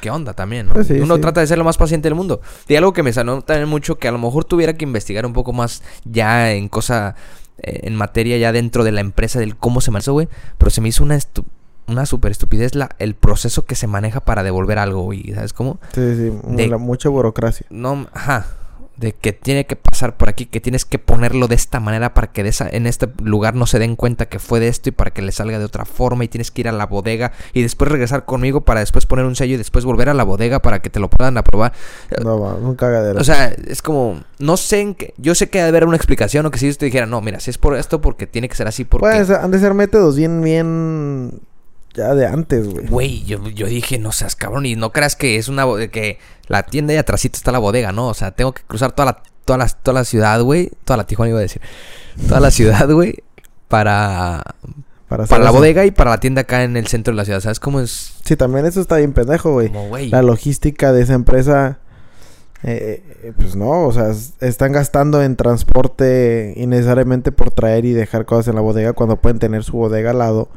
[0.00, 0.66] ¿qué onda también?
[0.68, 0.74] ¿no?
[0.74, 1.20] Pues sí, Uno sí.
[1.20, 2.40] trata de ser lo más paciente del mundo.
[2.68, 5.32] Y algo que me sanó también mucho, que a lo mejor tuviera que investigar un
[5.32, 7.14] poco más ya en cosa,
[7.58, 10.28] eh, en materia ya dentro de la empresa del cómo se maneja, güey.
[10.58, 11.44] Pero se me hizo una estu-
[11.88, 15.32] una super estupidez la, el proceso que se maneja para devolver algo, güey.
[15.34, 15.78] ¿Sabes cómo?
[15.94, 17.66] Sí, sí, De- la- mucha burocracia.
[17.70, 18.46] No, ajá.
[19.02, 22.28] De que tiene que pasar por aquí, que tienes que ponerlo de esta manera para
[22.28, 24.92] que de esa, en este lugar no se den cuenta que fue de esto y
[24.92, 27.62] para que le salga de otra forma y tienes que ir a la bodega y
[27.62, 30.80] después regresar conmigo para después poner un sello y después volver a la bodega para
[30.80, 31.72] que te lo puedan aprobar.
[32.22, 33.20] No, va, un cagadero.
[33.20, 36.46] O sea, es como, no sé en qué, yo sé que debe haber una explicación
[36.46, 38.54] o que si yo te dijera, no, mira, si es por esto porque tiene que
[38.54, 39.16] ser así porque...
[39.16, 41.40] pues han de ser métodos bien, bien.
[41.94, 42.86] Ya de antes, güey.
[42.86, 46.18] Güey, yo, yo dije, no seas cabrón, y no creas que es una que
[46.48, 48.08] la tienda y atrásito está la bodega, ¿no?
[48.08, 50.70] O sea, tengo que cruzar toda la, toda la, toda la ciudad, güey.
[50.84, 51.60] Toda la Tijuana iba a decir.
[52.28, 53.16] Toda la ciudad, güey.
[53.68, 54.42] Para,
[55.08, 57.40] Para, para la bodega y para la tienda acá en el centro de la ciudad.
[57.40, 58.14] ¿Sabes cómo es?
[58.24, 59.68] Sí, también eso está bien pendejo, güey.
[59.68, 60.08] Como, güey.
[60.08, 61.78] La logística de esa empresa.
[62.62, 68.24] eh, eh, pues no, o sea, están gastando en transporte innecesariamente por traer y dejar
[68.24, 70.48] cosas en la bodega cuando pueden tener su bodega al lado.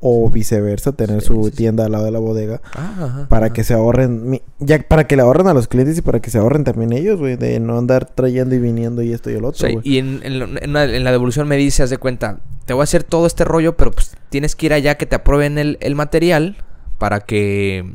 [0.00, 1.56] O viceversa, tener Sí, su sí, sí.
[1.56, 2.60] tienda al lado de la bodega.
[2.74, 3.52] Ah, ajá, Para ajá.
[3.54, 6.38] que se ahorren, ya para que le ahorren a los clientes y para que se
[6.38, 9.48] ahorren también ellos, güey, de no andar trayendo y viniendo y esto y el O
[9.48, 9.80] otro, sea, güey.
[9.88, 12.74] y en, en la- en la, en la devolución me dice, haz de cuenta, te
[12.74, 15.58] voy a hacer todo este rollo, pero pues tienes que ir allá que te aprueben
[15.58, 16.58] el, el material
[16.98, 17.92] para que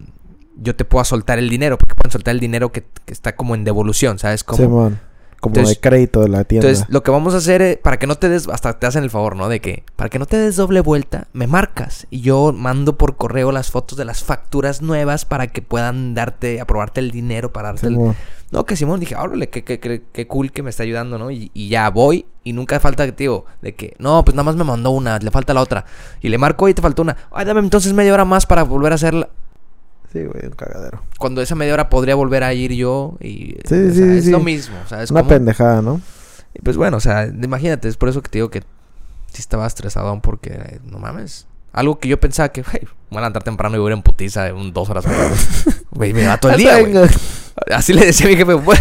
[0.57, 3.55] yo te pueda soltar el dinero, porque pueden soltar el dinero que, que está como
[3.55, 4.43] en devolución, ¿sabes?
[4.43, 4.91] Como,
[5.43, 6.69] como Entonces- de crédito de la tienda.
[6.69, 9.03] Entonces, lo que vamos a hacer es, para que no te des, hasta te hacen
[9.03, 9.50] el favor, ¿no?
[9.50, 13.17] De que, para que no te des doble vuelta, me marcas y yo mando por
[13.17, 17.73] correo las fotos de las facturas nuevas para que puedan darte, aprobarte el dinero para
[17.73, 18.15] darte el...
[18.51, 21.31] No, que Simón, dije, órale, qué, qué, qué, qué cool que me está ayudando, ¿no?
[21.31, 24.63] Y, y ya voy y nunca falta, tío, de que, no, pues nada más me
[24.63, 25.85] mandó una, le falta la otra.
[26.21, 27.17] Y le marco y te faltó una.
[27.31, 29.29] Ay, dame entonces media hora más para volver a hacerla.
[30.13, 31.02] Sí, güey, un cagadero.
[31.17, 33.58] Cuando esa media hora podría volver a ir yo y...
[33.65, 34.32] Sí, o sí, sea, sí, es sí.
[34.32, 34.76] lo mismo.
[35.10, 35.99] Una pendejada, ¿no?
[36.54, 39.65] Y pues bueno, o sea, imagínate, es por eso que te digo que sí estaba
[39.65, 41.47] estresadón porque, eh, no mames.
[41.71, 44.04] Algo que yo pensaba que, güey, voy a levantar temprano y voy a ir en
[44.04, 45.06] putiza de un dos horas.
[45.89, 47.10] Güey, me va todo el día, güey.
[47.71, 48.78] Así le decía a mi jefe, voy,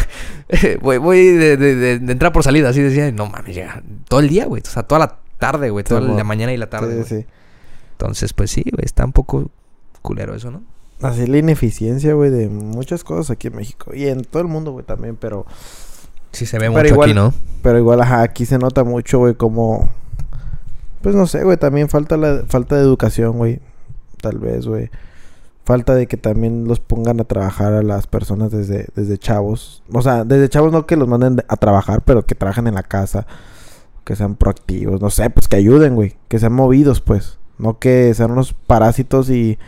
[0.82, 2.68] voy, voy de, de, de, de entrar por salida.
[2.68, 4.62] Así decía, no mames, llega todo el día, güey.
[4.66, 5.84] O sea, toda la tarde, güey.
[5.84, 7.02] Toda la mañana y la tarde.
[7.04, 7.26] Sí, sí.
[7.92, 9.50] Entonces, pues sí, güey, está un poco
[10.02, 10.62] culero eso, ¿no?
[11.02, 13.92] Así la ineficiencia, güey, de muchas cosas aquí en México.
[13.94, 15.46] Y en todo el mundo, güey, también, pero...
[16.32, 17.34] Sí se ve Pero mucho igual- aquí, ¿no?
[17.62, 19.90] Pero igual, ajá, aquí se nota mucho, güey, como...
[21.02, 23.60] Pues no sé, güey, también falta la falta de educación, güey.
[24.20, 24.88] Tal vez, güey.
[25.64, 29.82] Falta de que también los pongan a trabajar a las personas desde, desde chavos.
[29.92, 32.84] O sea, desde chavos no que los manden a trabajar, pero que trabajen en la
[32.84, 33.26] casa.
[34.04, 35.00] Que sean proactivos.
[35.00, 36.14] No sé, pues que ayuden, güey.
[36.28, 37.38] Que sean movidos, pues.
[37.58, 39.58] No que sean unos parásitos y...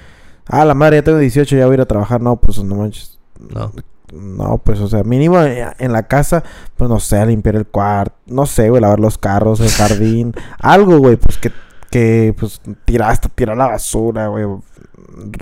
[0.47, 2.21] Ah, la madre, ya tengo 18, ya voy a ir a trabajar.
[2.21, 3.19] No, pues no manches.
[3.39, 3.73] No.
[4.13, 6.45] No, pues, o sea, mínimo eh, en la casa,
[6.77, 10.99] pues no sé, limpiar el cuarto, no sé, güey, lavar los carros, el jardín, algo,
[10.99, 11.51] güey, pues que,
[11.91, 14.45] que, pues, tirar hasta tirar la basura, güey,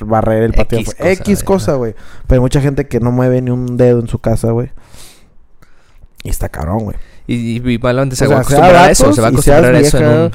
[0.06, 0.78] barrer el patio.
[0.78, 1.78] X cosa, X güey, cosa, ajá.
[1.78, 1.94] güey.
[2.26, 4.70] Pero hay mucha gente que no mueve ni un dedo en su casa, güey.
[6.22, 6.96] Y está cabrón, güey.
[7.26, 9.12] Y, y, y se va a acostumbrar a eso.
[9.12, 10.32] Se va a acostumbrar a eso en un...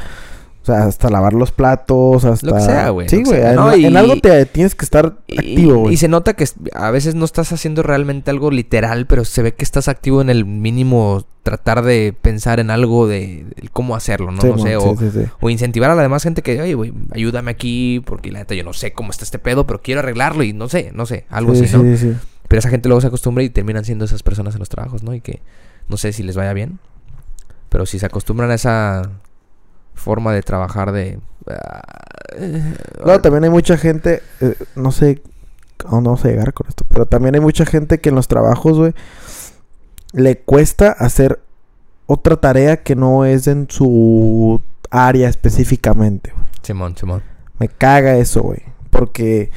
[0.67, 2.45] O sea, hasta lavar los platos, hasta...
[2.45, 5.19] Lo que sea, güey, Sí, güey, en, No, en y- algo te tienes que estar
[5.27, 5.93] Y- activo, güey.
[5.93, 9.53] Y se nota que a veces no estás haciendo realmente algo literal, pero se ve
[9.53, 14.32] que estás activo en el mínimo tratar de pensar en algo de, de cómo hacerlo,
[14.32, 14.41] ¿no?
[14.41, 15.25] Sí, no sé, sí, o, sí, sí.
[15.39, 18.65] o incentivar a la demás gente que, oye, güey, ayúdame aquí, porque la neta yo
[18.65, 21.56] no sé cómo está este pedo, pero quiero arreglarlo y no sé, no sé, algo
[21.56, 21.84] Sí, así, ¿no?
[21.84, 22.13] sí, sí.
[22.49, 25.13] Pero esa gente luego se acostumbra y terminan siendo esas personas en los trabajos, ¿no?
[25.13, 25.41] Y que
[25.88, 26.80] no sé si les vaya bien,
[27.69, 29.10] pero si se acostumbran a esa
[29.97, 31.19] forma de trabajar de...
[31.47, 31.81] ah,
[33.05, 35.21] No, también hay mucha gente, eh, no sé
[35.86, 38.27] a dónde vamos a llegar con esto, pero también hay mucha gente que en los
[38.27, 38.93] trabajos, güey,
[40.13, 41.39] le cuesta hacer
[42.07, 46.45] otra tarea que no es en su área específicamente, güey.
[46.63, 47.21] Simón, Simón.
[47.60, 48.62] Me caga eso, güey.
[48.89, 49.51] Porque,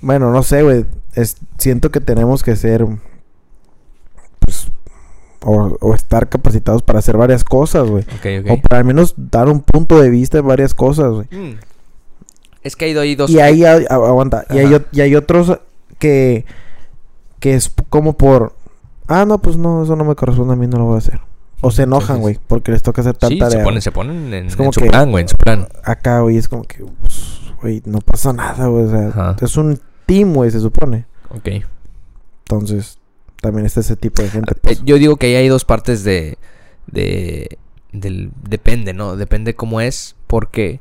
[0.00, 0.86] bueno, no sé, güey.
[1.14, 2.86] es- Siento que tenemos que ser,
[4.38, 4.70] pues,
[5.44, 8.04] o, o estar capacitados para hacer varias cosas, güey.
[8.04, 8.60] Ok, O ok.
[8.62, 11.26] para al menos dar un punto de vista en varias cosas, güey.
[11.30, 11.58] Mm.
[12.62, 13.30] Es que ha ido ahí dos...
[13.30, 15.58] Y ahí, hay- agu- aguanta, y hay, o- y hay otros
[15.98, 16.44] que,
[17.38, 18.54] que es como por,
[19.06, 21.20] ah, no, pues no, eso no me corresponde a mí, no lo voy a hacer.
[21.60, 24.46] O se enojan, güey, porque les toca hacer Sí, tanta se ponen, se ponen en,
[24.46, 25.66] Es como en su que- plan, güey, en su plan.
[25.84, 28.84] Acá, güey, es como que, pues, güey, no pasa nada, güey.
[28.84, 29.36] O sea, Ajá.
[29.40, 31.06] es un team, güey, se supone.
[31.30, 31.48] Ok.
[32.44, 32.97] Entonces,
[33.40, 34.54] también está ese tipo de gente.
[34.54, 34.82] Eh, Pues.
[34.84, 36.38] Yo digo que ahí hay dos partes de,
[36.86, 37.58] de
[37.92, 39.16] del depende, ¿no?
[39.16, 40.80] Depende cómo es, porque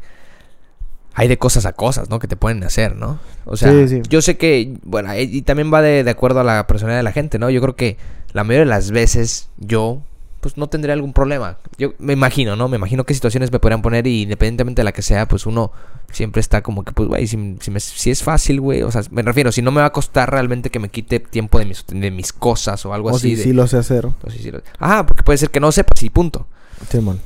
[1.13, 2.19] hay de cosas a cosas, ¿no?
[2.19, 3.19] Que te pueden hacer, ¿no?
[3.45, 4.01] O sea, Sí, sí.
[4.09, 7.03] yo sé que, bueno, y y también va de, de acuerdo a la personalidad de
[7.03, 7.49] la gente, ¿no?
[7.49, 7.97] Yo creo que
[8.33, 10.01] la mayoría de las veces yo,
[10.39, 11.57] pues no tendría algún problema.
[11.77, 12.67] Yo me imagino, ¿no?
[12.67, 15.71] Me imagino qué situaciones me podrían poner y independientemente de la que sea, pues uno
[16.11, 19.21] siempre está como que, pues, güey, si, si, si es fácil, güey, o sea, me
[19.23, 22.11] refiero, si no me va a costar realmente que me quite tiempo de mis, de
[22.11, 23.29] mis cosas o algo o así.
[23.31, 24.05] si de- sí lo sé hacer.
[24.05, 26.47] o sí, sí lo- Ah, porque puede ser que no sepas y punto.
[26.89, 27.19] Simón.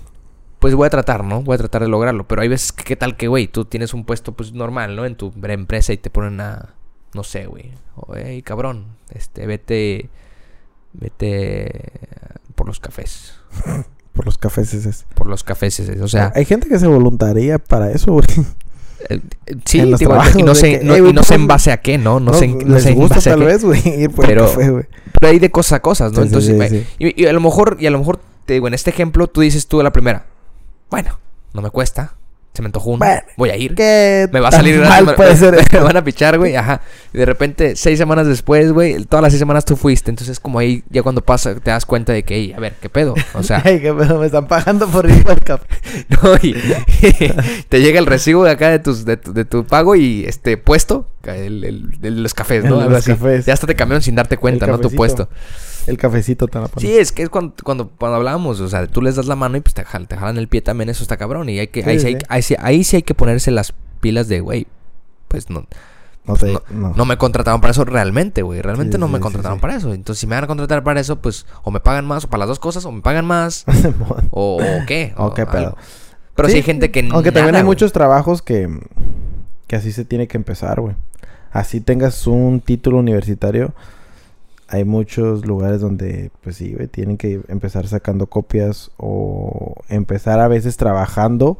[0.59, 1.41] Pues voy a tratar, ¿no?
[1.41, 2.27] Voy a tratar de lograrlo.
[2.27, 3.47] Pero hay veces que, ¿qué tal que, güey?
[3.47, 5.05] Tú tienes un puesto, pues, normal, ¿no?
[5.05, 6.75] En tu empresa y te ponen a...
[7.15, 7.71] No sé, güey.
[7.95, 8.85] O, hey, cabrón.
[9.13, 10.09] Este, vete...
[10.93, 11.91] Vete...
[12.55, 13.33] Por los cafés.
[14.13, 15.05] Por los cafés ese.
[15.15, 15.79] Por los cafés.
[15.79, 16.31] ese, O sea...
[16.35, 18.25] hay gente que se voluntaría para eso, güey.
[19.09, 21.23] eh, eh, sí, en los digo, trabajos y no sé, que, no, "Ey, y no
[21.23, 22.19] sé en ¿cómo- base a qué, ¿no?
[22.19, 23.45] No, sé, en- no les sé en gusta base a tal qué.
[23.45, 24.85] vez, güey, ir por Pero- el café, güey.
[25.19, 26.19] Pero hay de cosas a cosas, ¿no?
[26.21, 26.85] Sí, Entonces, sí, güey, sí.
[26.99, 29.41] Y, y a lo mejor, y a lo mejor, te digo, en este ejemplo, tú
[29.41, 30.25] dices tú a la primera,
[30.89, 31.17] bueno,
[31.53, 32.15] no me cuesta,
[32.53, 33.75] se me antojó uno, Bueno, voy a ir.
[33.75, 36.55] ¿Qué Me va a salir mal me, puede me- ser me van a pichar, güey,
[36.55, 36.81] ajá.
[37.13, 40.09] Y de repente, seis semanas después, güey, todas las seis semanas tú fuiste.
[40.09, 42.89] Entonces, como ahí, ya cuando pasa, te das cuenta de que, "Ey, a ver, ¿qué
[42.89, 43.15] pedo?
[43.33, 45.65] O sea, Ay, qué pedo, me están pagando por ir al café.
[46.09, 46.55] no, y
[47.69, 50.57] te llega el recibo de acá de, tus, de, tu, de tu pago y este
[50.57, 51.63] puesto, el,
[52.01, 52.81] el- los cafés, ¿no?
[52.81, 53.11] los así.
[53.11, 53.45] cafés.
[53.45, 54.79] Ya hasta te cambiaron sin darte cuenta, ¿no?
[54.79, 55.29] Tu puesto.
[55.87, 56.69] El cafecito ponen.
[56.77, 59.57] Sí, es que es cuando, cuando, cuando hablábamos, o sea, tú les das la mano
[59.57, 61.49] y pues te, jal- te jalan el pie también, eso está cabrón.
[61.49, 63.73] Y hay que, Sí, ahí, sí hay, ahí, sí, ahí sí hay que ponerse las
[63.99, 64.67] pilas de, güey,
[65.27, 65.65] pues no,
[66.25, 66.93] No te, no, no.
[66.95, 68.61] no me contrataron para eso realmente, güey.
[68.61, 69.91] Realmente no me contrataron para eso.
[69.93, 72.39] Entonces, si me van a contratar para eso, pues o me pagan más, o para
[72.41, 73.65] las dos cosas, o me pagan más,
[74.29, 75.13] o, o qué.
[75.17, 75.57] O qué pedo.
[75.57, 75.77] algo.
[76.35, 77.71] Pero sí, hay gente que Aunque también hay güey.
[77.71, 78.69] muchos trabajos que,
[79.67, 80.95] que así se tiene que empezar, güey.
[81.51, 83.73] Así tengas un título universitario,
[84.67, 90.47] hay muchos lugares donde, pues sí, güey, tienen que empezar sacando copias o empezar a
[90.47, 91.57] veces trabajando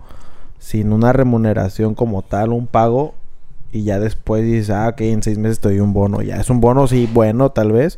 [0.60, 3.14] sin una remuneración como tal, un pago,
[3.74, 6.22] y ya después dices, ah, ok, en seis meses te doy un bono.
[6.22, 7.98] Ya es un bono, sí, bueno, tal vez.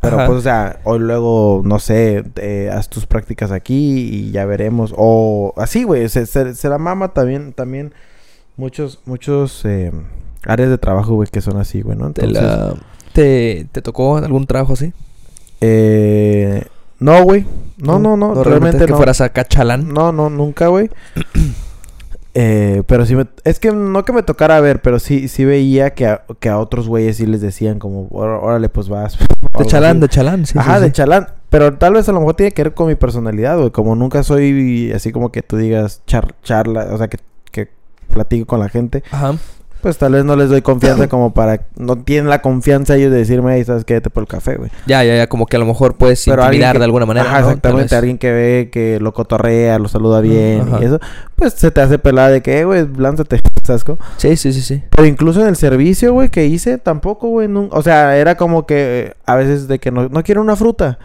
[0.00, 0.26] Pero Ajá.
[0.26, 4.92] pues, o sea, hoy luego, no sé, eh, haz tus prácticas aquí y ya veremos.
[4.96, 7.92] O así, güey, se, se- se la mama también, también
[8.56, 9.92] muchos, muchos eh,
[10.46, 12.12] áreas de trabajo, güey, que son así, güey, ¿no?
[12.12, 12.74] ¿Te, Entonces, la-
[13.12, 14.92] te, te tocó algún trabajo así?
[15.60, 16.64] eh,
[17.00, 17.44] no, güey.
[17.78, 18.96] No, no, no, realmente es que no.
[18.96, 19.92] fueras acá chalán.
[19.92, 20.90] No, no, nunca, güey.
[22.36, 23.28] Eh, pero sí me...
[23.44, 26.58] Es que no que me tocara ver, pero sí, sí veía que a, que a
[26.58, 29.16] otros güeyes sí les decían como, "Órale, pues vas.
[29.58, 30.00] De chalán, así.
[30.00, 30.58] de chalán, sí.
[30.58, 30.92] Ajá, sí, de sí.
[30.94, 31.28] chalán.
[31.48, 33.70] Pero tal vez a lo mejor tiene que ver con mi personalidad, güey.
[33.70, 37.18] Como nunca soy así como que tú digas char- charla, o sea, que,
[37.52, 37.68] que
[38.12, 39.04] platico con la gente.
[39.12, 39.36] Ajá.
[39.84, 41.60] Pues tal vez no les doy confianza como para...
[41.76, 43.92] No tienen la confianza ellos de decirme, hey, ¿sabes qué?
[43.92, 44.70] Vete por el café, güey.
[44.86, 47.26] Ya, ya, ya, como que a lo mejor puedes Pero intimidar que- de alguna manera.
[47.28, 47.46] Ajá, ¿no?
[47.48, 47.94] Exactamente.
[47.94, 50.78] Alguien que ve que lo cotorrea, lo saluda bien Ajá.
[50.80, 51.00] y eso.
[51.36, 53.84] Pues se te hace pelada de que, eh, güey, lánzate, ¿sabes?
[53.84, 53.98] cómo?
[54.16, 54.82] Sí, sí, sí, sí.
[54.88, 57.46] Pero incluso en el servicio, güey, que hice, tampoco, güey.
[57.48, 60.56] nun- O sea, era como que eh, a veces de que no, no quieren una
[60.56, 60.98] fruta.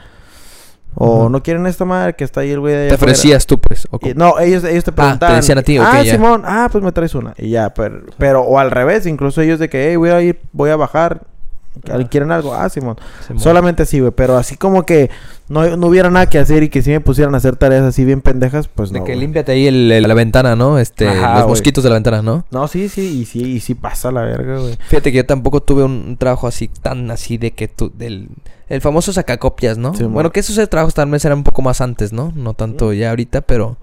[0.96, 1.30] O Ajá.
[1.30, 3.12] no quieren esta madre que está ahí el güey de Te afuera.
[3.14, 3.88] ofrecías tú, pues.
[3.92, 5.36] o Y- no, ellos, ellos te Ah, te preguntaban.
[5.38, 6.12] decían a ti, Ah, ya.
[6.14, 7.34] Simón, ah, pues me traes una.
[7.38, 10.40] Y ya, pero, pero, o al revés, incluso ellos de que, hey, voy a ir,
[10.52, 11.22] voy a bajar.
[12.10, 12.54] ¿Quieren algo?
[12.54, 12.98] Ah, Simón.
[13.26, 13.42] Simón.
[13.42, 14.12] Solamente así, güey.
[14.12, 15.10] Pero así como que
[15.48, 18.04] no, no hubiera nada que hacer y que si me pusieran a hacer tareas así
[18.06, 19.06] bien pendejas, pues De no.
[19.06, 19.22] que güey.
[19.22, 20.78] límpiate ahí el- el- la ventana, ¿no?
[20.80, 22.46] Este, Ajá, los mosquitos de la ventana, ¿no?
[22.52, 24.78] No, sí, sí, y sí, y sí pasa la verga, güey.
[24.88, 28.30] Fíjate que yo tampoco tuve un, trabajo así tan así de que tú del
[28.68, 29.94] el famoso sacacopias, ¿no?
[29.94, 32.32] Bueno, que esos trabajos vez eran un poco más antes, ¿no?
[32.36, 33.78] No tanto ya ahorita, pero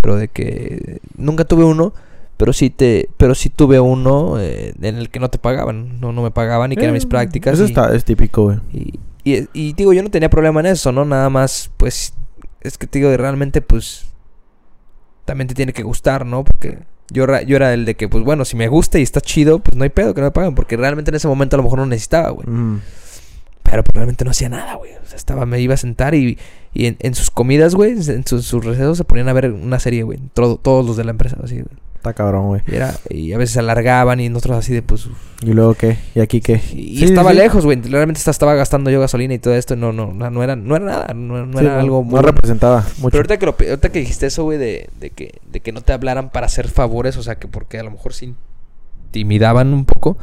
[0.00, 1.92] pero de que nunca tuve uno,
[2.42, 6.10] pero sí te pero sí tuve uno eh, en el que no te pagaban, no
[6.12, 8.58] no me pagaban y que eran mis Eh, prácticas Eso y- está, es típico, güey.
[8.72, 11.04] Y, y, y digo, yo no tenía problema en eso, ¿no?
[11.04, 12.14] Nada más, pues,
[12.62, 14.06] es que te digo, realmente, pues,
[15.24, 16.42] también te tiene que gustar, ¿no?
[16.44, 19.60] Porque yo, yo era el de que, pues, bueno, si me gusta y está chido,
[19.60, 21.62] pues no hay pedo que no me paguen, porque realmente en ese momento a lo
[21.62, 22.48] mejor no necesitaba, güey.
[22.48, 22.80] Mm.
[23.62, 24.90] Pero pues, realmente no hacía nada, güey.
[24.94, 26.36] O sea, estaba, me iba a sentar y,
[26.74, 29.78] y en, en sus comidas, güey, en sus, sus recesos se ponían a ver una
[29.78, 30.18] serie, güey.
[30.34, 31.76] Todo- todos los de la empresa, así, güey.
[32.02, 32.62] Está cabrón, güey.
[32.66, 35.06] Y, era, y a veces alargaban y nosotros así de, pues,
[35.40, 35.98] ¿Y luego qué?
[36.16, 36.54] ¿Y aquí qué?
[36.74, 37.36] y Sí, estaba sí.
[37.36, 37.80] lejos, güey.
[37.80, 39.76] Realmente estaba gastando yo gasolina y todo esto.
[39.76, 41.14] No, no, no, no era, no era nada.
[41.14, 43.16] No, no Sí, era algo no representaba Pero mucho.
[43.18, 45.92] ahorita que, lo, ahorita que dijiste eso, güey, de, de, que, de que no te
[45.92, 48.32] hablaran para hacer favores, o sea, que porque a lo mejor se
[49.06, 50.18] intimidaban un poco.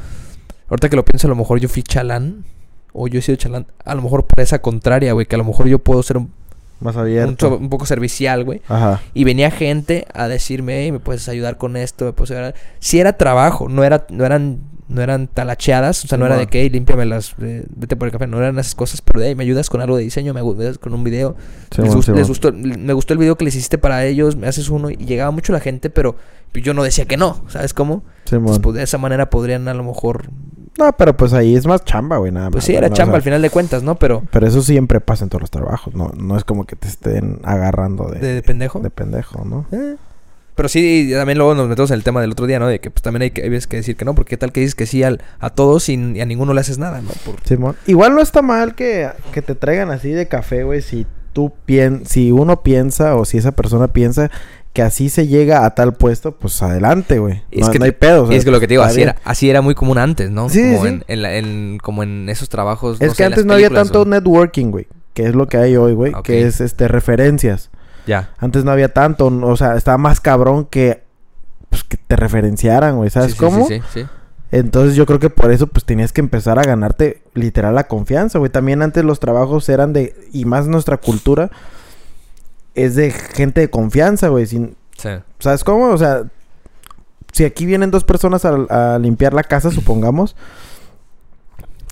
[0.68, 2.44] Ahorita que lo pienso, a lo mejor yo fui chalán.
[2.92, 3.68] O yo he sido chalán.
[3.86, 5.26] A lo mejor por esa contraria, güey.
[5.28, 6.34] Que a lo mejor yo puedo ser un,
[6.80, 7.58] Más abierto.
[7.58, 8.62] un poco servicial, güey.
[8.68, 9.02] Ajá.
[9.14, 12.56] Y venía gente a decirme, hey, me puedes ayudar con esto, me puedes ayudar.
[12.80, 16.48] Sí era trabajo, no era, no eran, no eran talacheadas, o sea, no era de
[16.48, 19.28] que, hey, límpiame las, eh, vete por el café, no eran esas cosas, pero de
[19.28, 21.36] ahí me ayudas con algo de diseño, me ayudas con un video.
[21.78, 22.18] les, Simón.
[22.18, 24.96] les gustó, me gustó el video que les hiciste para ellos, me haces uno y
[24.96, 26.16] llegaba mucho la gente, pero
[26.54, 28.04] yo no decía que no, ¿sabes cómo?
[28.26, 28.42] Simón.
[28.42, 30.30] Entonces, pues, de esa manera podrían a lo mejor,
[30.80, 32.54] No, pero pues ahí es más chamba, güey, nada más.
[32.54, 32.94] pues sí, era ¿no?
[32.94, 33.96] O chamba sea, al final de cuentas, ¿no?
[33.96, 36.88] Pero Pero eso siempre pasa en todos los trabajos, no, no es como que te
[36.88, 38.80] estén agarrando de, de, de pendejo.
[38.80, 39.66] de pendejo, ¿no?
[39.72, 39.96] Eh.
[40.56, 42.68] Pero sí, también luego nos metemos en el tema del otro día, ¿no?
[42.68, 44.60] De que pues también hay que, hay que decir que no, porque qué tal que
[44.60, 47.10] dices que sí al, a todos y, y a ninguno le haces nada, ¿no?
[47.26, 47.76] Por- Simón.
[47.88, 52.04] Igual no está mal que, que te traigan así de café, güey, si tú pien
[52.06, 54.30] si uno piensa o si esa persona piensa
[54.74, 57.42] que así se llega a tal puesto, pues adelante, güey.
[57.52, 58.24] Es No, que no hay pedo.
[58.24, 59.98] o sea, y es que lo que te digo, así era, así era muy común
[59.98, 60.48] antes, ¿no?
[60.50, 60.88] Sí, como sí.
[60.90, 63.02] En, en la- en- como en esos trabajos.
[63.02, 64.88] Es que antes no había tanto networking, güey.
[65.16, 66.14] Que es lo que hay hoy, güey.
[66.24, 67.72] Que es este referencias.
[68.06, 68.30] Ya.
[68.38, 69.26] Antes no había tanto.
[69.28, 71.02] O sea, estaba más cabrón que.
[71.70, 73.10] Pues que te referenciaran, güey.
[73.10, 73.68] ¿Sabes sí, cómo?
[73.68, 74.06] Sí, sí, sí.
[74.52, 78.40] Entonces yo creo que por eso pues tenías que empezar a ganarte literal la confianza,
[78.40, 78.52] güey.
[78.52, 81.52] También antes los trabajos eran de, y más nuestra cultura,
[82.74, 84.46] es de gente de confianza, güey.
[84.48, 85.10] Sin, Sí.
[85.40, 85.90] ¿Sabes cómo?
[85.92, 86.24] O sea,
[87.32, 90.36] si aquí vienen dos personas a, a limpiar la casa, supongamos,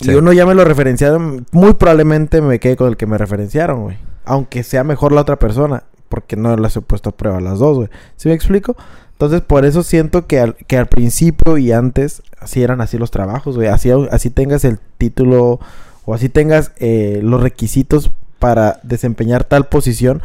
[0.00, 0.10] Sí.
[0.12, 3.82] y uno ya me lo referenciaron, muy probablemente me quede con el que me referenciaron,
[3.84, 3.98] güey.
[4.24, 7.76] Aunque sea mejor la otra persona, porque no las he puesto a prueba las dos,
[7.78, 7.88] güey.
[8.16, 8.76] ¿Sí me explico?
[9.18, 13.10] Entonces, por eso siento que al, que al principio y antes, así eran así los
[13.10, 13.66] trabajos, güey.
[13.66, 15.58] Así, así tengas el título
[16.04, 20.22] o así tengas eh, los requisitos para desempeñar tal posición.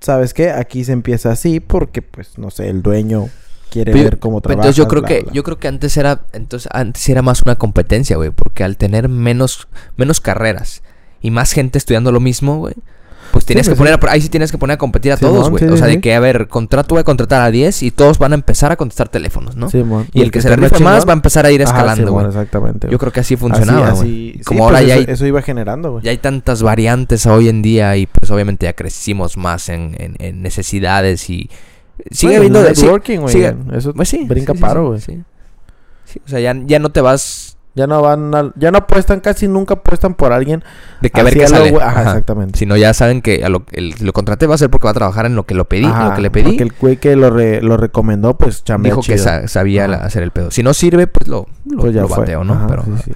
[0.00, 0.50] ¿Sabes qué?
[0.50, 3.28] Aquí se empieza así porque, pues, no sé, el dueño
[3.70, 4.60] quiere Pero- ver cómo trabaja.
[4.62, 8.16] entonces yo creo que yo creo que antes era entonces antes era más una competencia,
[8.16, 10.82] güey, porque al tener menos menos carreras
[11.22, 12.74] y más gente estudiando lo mismo, güey,
[13.32, 15.16] pues tienes Sí, que pues, poner a- ahí sí tienes que poner a competir a
[15.16, 15.62] todos, güey.
[15.62, 15.96] sí, o sí, sea, sí.
[15.96, 18.72] de que a ver, contrato voy a contratar a 10 y todos van a empezar
[18.72, 19.68] a contestar teléfonos, ¿no?
[20.12, 22.26] y, el que, se le esté más va a empezar a ir escalando, güey.
[22.26, 22.88] exactamente.
[22.90, 24.40] Yo creo que así funcionaba, güey.
[24.44, 26.04] Como sí, ahora pues ya eso, hay eso iba generando, güey.
[26.04, 30.16] ya hay tantas variantes hoy en día y pues obviamente ya crecimos más en, en-
[30.18, 31.50] en necesidades y
[32.10, 33.44] sigue habiendo sí, networking, güey.
[33.74, 35.18] Eso pues sí, brinca sí, sí, paro, sí, güey.
[35.18, 35.24] sí.
[36.04, 39.20] Sí, o sea, ya, ya no te vas Ya no van al- ya no apuestan,
[39.20, 40.64] casi nunca apuestan por alguien.
[41.02, 41.76] de que a ver qué lo sale.
[41.76, 42.02] Ajá, Ajá.
[42.10, 42.58] exactamente.
[42.58, 44.94] Sino ya saben que a lo, el, lo contraté va a ser porque va a
[44.94, 46.44] trabajar en lo que lo pedí, en lo que le pedí.
[46.52, 49.98] Porque el güey que lo, re- lo recomendó, pues chambea Dijo que sa- sabía la-
[49.98, 50.50] hacer el pedo.
[50.50, 52.66] Si no sirve, pues lo, lo, Pues ya lo bateo, ¿no?
[52.66, 53.12] Pero, sí, sí.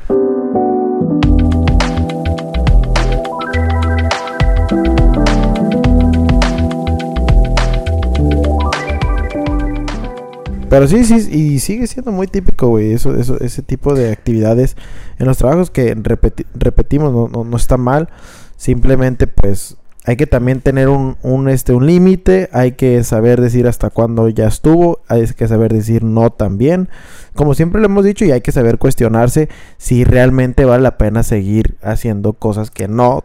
[10.70, 14.76] Pero sí, sí, y sigue siendo muy típico, güey, eso, eso, ese tipo de actividades
[15.18, 18.08] en los trabajos que repeti- repetimos, no, no, no está mal.
[18.56, 23.66] Simplemente, pues, hay que también tener un, un, este, un límite, hay que saber decir
[23.66, 26.88] hasta cuándo ya estuvo, hay que saber decir no también.
[27.34, 31.22] Como siempre lo hemos dicho, y hay que saber cuestionarse si realmente vale la pena
[31.22, 33.24] seguir haciendo cosas que no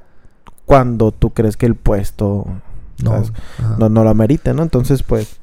[0.65, 2.45] cuando tú crees que el puesto
[3.03, 3.11] no.
[3.77, 4.63] no, no lo amerita, ¿no?
[4.63, 5.39] Entonces, pues,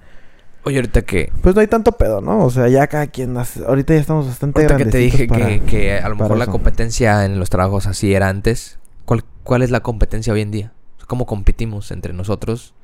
[0.65, 2.45] Oye, ahorita que, pues no hay tanto pedo, ¿no?
[2.45, 5.47] O sea, ya cada quien hace- ahorita ya estamos bastante ahorita que te dije para-
[5.47, 9.63] que, que a lo mejor la competencia en los trabajos así era antes, ¿cuál, cuál
[9.63, 10.73] es la competencia hoy en día?
[11.09, 12.75] ¿Cómo competimos entre nosotros?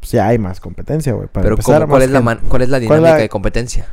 [0.00, 1.28] Pues ya hay más competencia, güey.
[1.32, 3.86] Pero empezar, ¿cómo- ¿cuál, es la ¿cuál es la ¿Cuál es dinámica la- de competencia?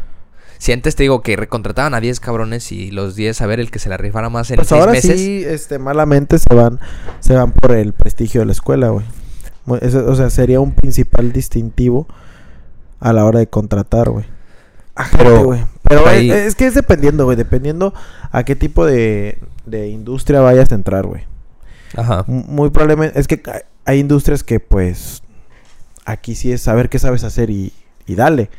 [0.58, 3.70] Si antes te digo que recontrataban a 10 cabrones y los 10 a ver el
[3.72, 5.18] que se la rifara más en Pues 6 ahora meses.
[5.18, 6.80] sí, este, malamente se van,
[7.22, 9.06] se van por el prestigio de la escuela, güey.
[9.68, 12.08] O sea, sería un principal distintivo
[13.00, 14.26] a la hora de contratar, güey.
[15.18, 15.66] Pero- güey.
[15.84, 17.38] Pero ahí- es, es que es dependiendo, güey.
[17.38, 17.94] Dependiendo
[18.32, 21.24] a qué tipo de, de industria vayas a entrar, güey.
[21.96, 22.24] Ajá.
[22.28, 23.42] Muy probablemente, es que
[23.86, 25.24] hay- industrias que, pues,
[26.06, 27.74] aquí sí es saber qué sabes hacer y,
[28.06, 28.50] y dale.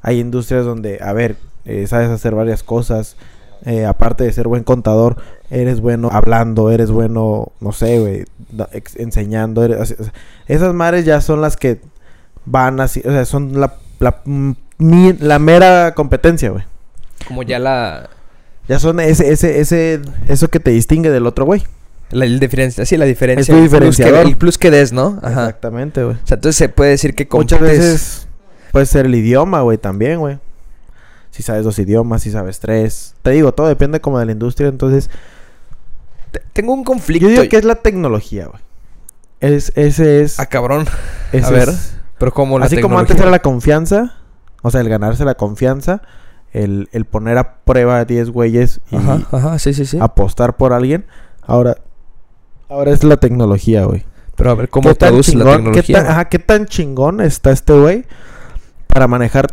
[0.00, 3.16] Hay industrias donde, a ver, eh, sabes hacer varias cosas.
[3.64, 5.16] eh, aparte de ser buen contador,
[5.50, 8.24] eres bueno hablando, eres bueno, no sé, güey,
[8.94, 9.64] enseñando.
[9.64, 10.12] eres- así- o sea,
[10.46, 11.80] esas madres ya son las que
[12.46, 16.64] van así, o sea, son la, la, mi- la mera competencia, güey.
[17.26, 18.08] Como ya la...
[18.68, 21.64] Ya son ese, ese, ese, eso que te distingue del otro güey.
[22.10, 23.40] La, diferencia, sí, la diferencia.
[23.42, 24.26] Es tu el plus que- diferenciador.
[24.26, 25.18] el plus que des, ¿no?
[25.22, 25.42] Ajá.
[25.42, 26.16] Exactamente, güey.
[26.16, 28.28] O sea, entonces se puede decir que Muchas compites- veces
[28.72, 30.38] puede ser el idioma, güey, también, güey.
[31.30, 33.14] Si sabes dos idiomas, si sabes tres.
[33.22, 34.68] Te digo, todo depende como de la industria.
[34.68, 35.10] Entonces,
[36.30, 37.26] Te- Tengo un conflicto.
[37.28, 38.60] yo digo que es la tecnología, güey.
[39.40, 40.38] Es, ese es...
[40.40, 40.86] Ah, cabrón.
[41.32, 44.14] ese a ver, es- pero como la así como antes era la confianza,
[44.62, 46.02] o sea, el ganarse la confianza,
[46.52, 49.98] el, el poner a prueba a 10 güeyes y Ajá, ajá, sí, sí, sí.
[50.00, 51.06] apostar por alguien,
[51.42, 51.76] ahora...
[52.68, 54.04] Ahora es la tecnología, güey.
[54.36, 55.82] Pero a ver, ¿cómo ¿Qué tan traduces la tecnología?
[55.82, 58.04] ¿qué tan, ajá, ¿Qué tan chingón está este güey
[58.86, 59.46] para manejar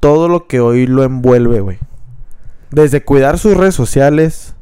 [0.00, 1.78] todo lo que hoy lo envuelve, güey?
[2.70, 4.54] desde cuidar sus redes sociales,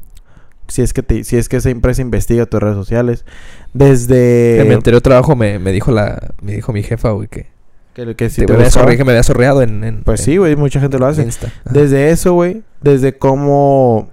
[0.67, 3.25] si es que te, si es que esa empresa investiga tus redes sociales,
[3.73, 6.31] desde En mi anterior trabajo me, me dijo la...
[6.41, 7.47] Me dijo mi jefa, güey, que...
[7.93, 9.83] que, que si te te me había buscaba- sorre- que me había sorreado en...
[9.83, 11.23] en- Pues en sí, güey, mucha gente lo hace.
[11.23, 11.51] Insta.
[11.65, 14.09] Desde eso, güey, desde cómo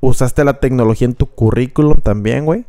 [0.00, 2.64] usaste la tecnología en tu currículum también, güey.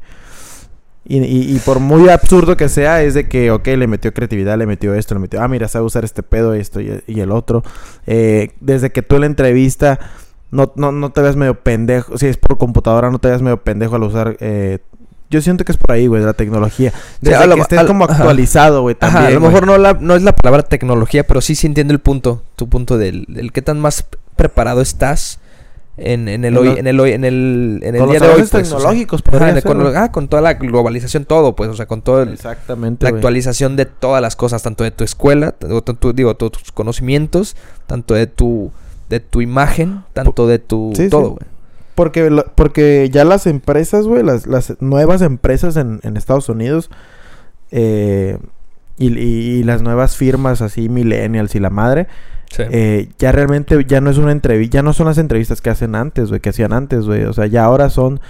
[1.10, 4.58] Y, y- y por muy absurdo que sea, es de que, ok, le metió creatividad,
[4.58, 7.32] le metió esto, le metió, ah, mira, sabe usar este pedo, esto y, y el
[7.32, 7.64] otro.
[8.08, 10.00] Eh, desde que tú en la entrevista
[10.52, 13.58] no, no, no te veas medio pendejo, si es por computadora, no te veas medio
[13.62, 14.38] pendejo al usar.
[14.40, 14.80] eh,
[15.30, 16.94] yo siento que es por ahí, güey, la tecnología.
[17.20, 19.18] Desde a lo- que estés lo- como actualizado, güey, también.
[19.24, 21.94] Ajá, a lo mejor no, la, no es la palabra tecnología, pero sí sí entiendo
[21.94, 22.44] el punto.
[22.56, 24.06] Tu punto del, del qué tan más
[24.38, 25.40] preparado estás
[25.98, 28.20] en, en el En hoy, lo- en el hoy, en el, en el Con día
[28.20, 28.48] los de hoy.
[28.50, 28.78] pues, o sea.
[28.78, 32.02] tecnológicos, Ajá, el- ser, con, ah, con toda la globalización, todo, pues, o sea, con
[32.22, 36.36] el- Exactamente, la actualización de todas las cosas, tanto de tu escuela, o tanto, digo,
[36.38, 38.72] todos tus conocimientos, tanto de tu,
[39.10, 41.46] de tu imagen, tanto de tu Sí, todo, güey.
[41.96, 46.90] Porque, lo- porque ya las empresas, güey, las, las nuevas empresas en, en Estados Unidos
[47.72, 48.38] eh,
[48.98, 52.08] y, y- y las nuevas firmas así, millennials y la madre,
[52.50, 52.64] Sí.
[52.72, 55.96] eh, ya realmente ya no es una entrevista, ya no son las entrevistas que hacen
[55.96, 57.24] antes, güey, que hacían antes, güey.
[57.26, 58.22] O sea, ya ahora son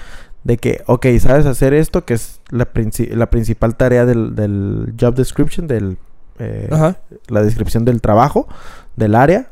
[0.43, 4.93] de que, ok, sabes hacer esto, que es la, princi- la principal tarea del, del
[4.99, 5.97] job description, del,
[6.39, 6.67] eh,
[7.27, 8.47] la descripción del trabajo,
[8.95, 9.49] del área,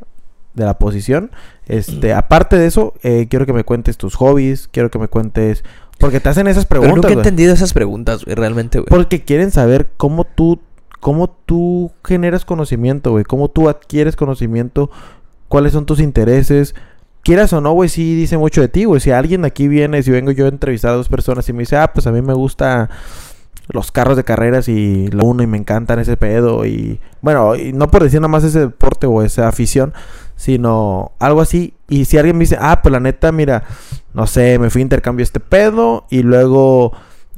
[0.55, 1.31] de la posición.
[1.67, 5.63] Este, aparte de eso, eh, quiero que me cuentes tus hobbies, quiero que me cuentes,
[5.99, 8.87] porque te hacen esas Pero preguntas, nunca he entendido esas preguntas, güey, realmente, güey.
[8.89, 10.59] Porque quieren saber cómo tú,
[10.99, 13.23] cómo tú generas conocimiento, güey.
[13.23, 14.89] Cómo tú adquieres conocimiento,
[15.47, 16.75] cuáles son tus intereses.
[17.23, 19.01] Quieras o no, güey, sí dice mucho de ti, güey.
[19.01, 21.77] Si alguien aquí viene, si vengo yo a entrevistar a dos personas y me dice,
[21.77, 22.89] ah, pues a mí me gusta
[23.67, 27.73] los carros de carreras y la uno y me encantan ese pedo y bueno, y
[27.73, 29.93] no por decir nada más ese deporte o esa afición,
[30.35, 31.73] sino algo así.
[31.89, 33.63] Y si alguien me dice, ah, pues la neta, mira,
[34.13, 36.93] no sé, me fui a intercambio este pedo y luego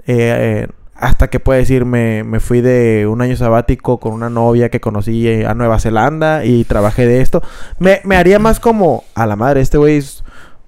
[0.05, 4.29] eh, eh, hasta que puede decir, me, me fui de un año sabático con una
[4.29, 7.41] novia que conocí eh, a Nueva Zelanda y trabajé de esto.
[7.79, 10.23] Me, me haría más como, a la madre, este güey es,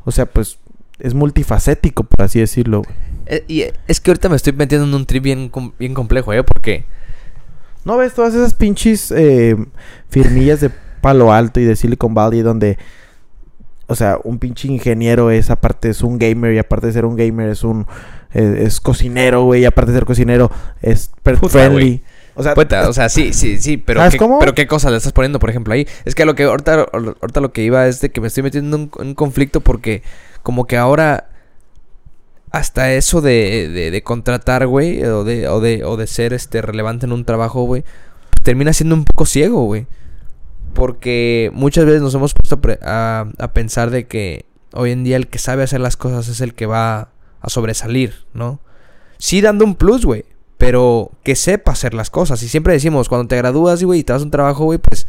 [0.05, 0.59] o sea, pues
[0.99, 2.83] es multifacético, por así decirlo.
[3.29, 6.33] Eh, y eh, es que ahorita me estoy metiendo en un trip bien, bien complejo,
[6.33, 6.43] ¿eh?
[6.43, 6.85] Porque...
[7.85, 9.55] ¿No ves todas esas pinches eh,
[10.09, 10.69] firmillas de
[11.01, 12.77] Palo Alto y de Silicon Valley donde,
[13.87, 17.15] o sea, un pinche ingeniero es, aparte es un gamer y aparte de ser un
[17.15, 17.87] gamer es un,
[18.33, 22.03] eh, es cocinero, güey, y aparte de ser cocinero es pet friendly.
[22.35, 24.39] O sea, Puta, o sea, sí, sí, sí, pero ¿Sabes ¿qué, cómo?
[24.39, 25.87] pero qué cosas le estás poniendo, por ejemplo, ahí?
[26.05, 28.43] Es que a lo que ahorita, ahorita lo que iba es de que me estoy
[28.43, 30.03] metiendo en un, en un conflicto porque
[30.43, 31.29] como que ahora
[32.51, 37.05] hasta eso de, de, contratar, güey, o de, o de, o de ser este relevante
[37.05, 37.83] en un trabajo, güey,
[38.43, 39.87] termina siendo un poco ciego, güey.
[40.73, 45.17] Porque muchas veces nos hemos puesto a, a, a pensar de que hoy en día
[45.17, 47.09] el que sabe hacer las cosas es el que va
[47.41, 48.59] a sobresalir, ¿no?
[49.17, 50.25] Sí dando un plus, güey,
[50.57, 52.41] pero que sepa hacer las cosas.
[52.43, 55.07] Y siempre decimos, cuando te gradúas, güey, y te das un trabajo, güey, pues...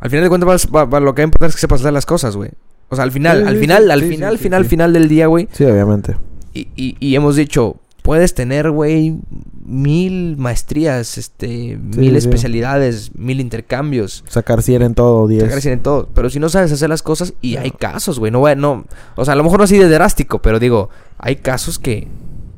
[0.00, 2.34] Al final de cuentas, va- va- lo que importa es que sepas hacer las cosas,
[2.36, 2.50] güey.
[2.90, 5.26] O sea, al final, Sí, al final, sí, al final, sí, final, final del día,
[5.26, 5.48] güey.
[5.52, 6.16] sí, obviamente.
[6.52, 9.16] Y, y, y hemos dicho, puedes tener, güey,
[9.64, 14.24] mil maestrías, este, mil especialidades, mil intercambios.
[14.28, 15.44] Sacar 100 en todo, 10.
[15.44, 16.08] Sacar cien en todo.
[16.12, 19.34] Pero si no sabes hacer las cosas, y hay casos, güey, no, no, o sea,
[19.34, 22.08] a lo mejor no así de drástico, pero digo, hay casos que,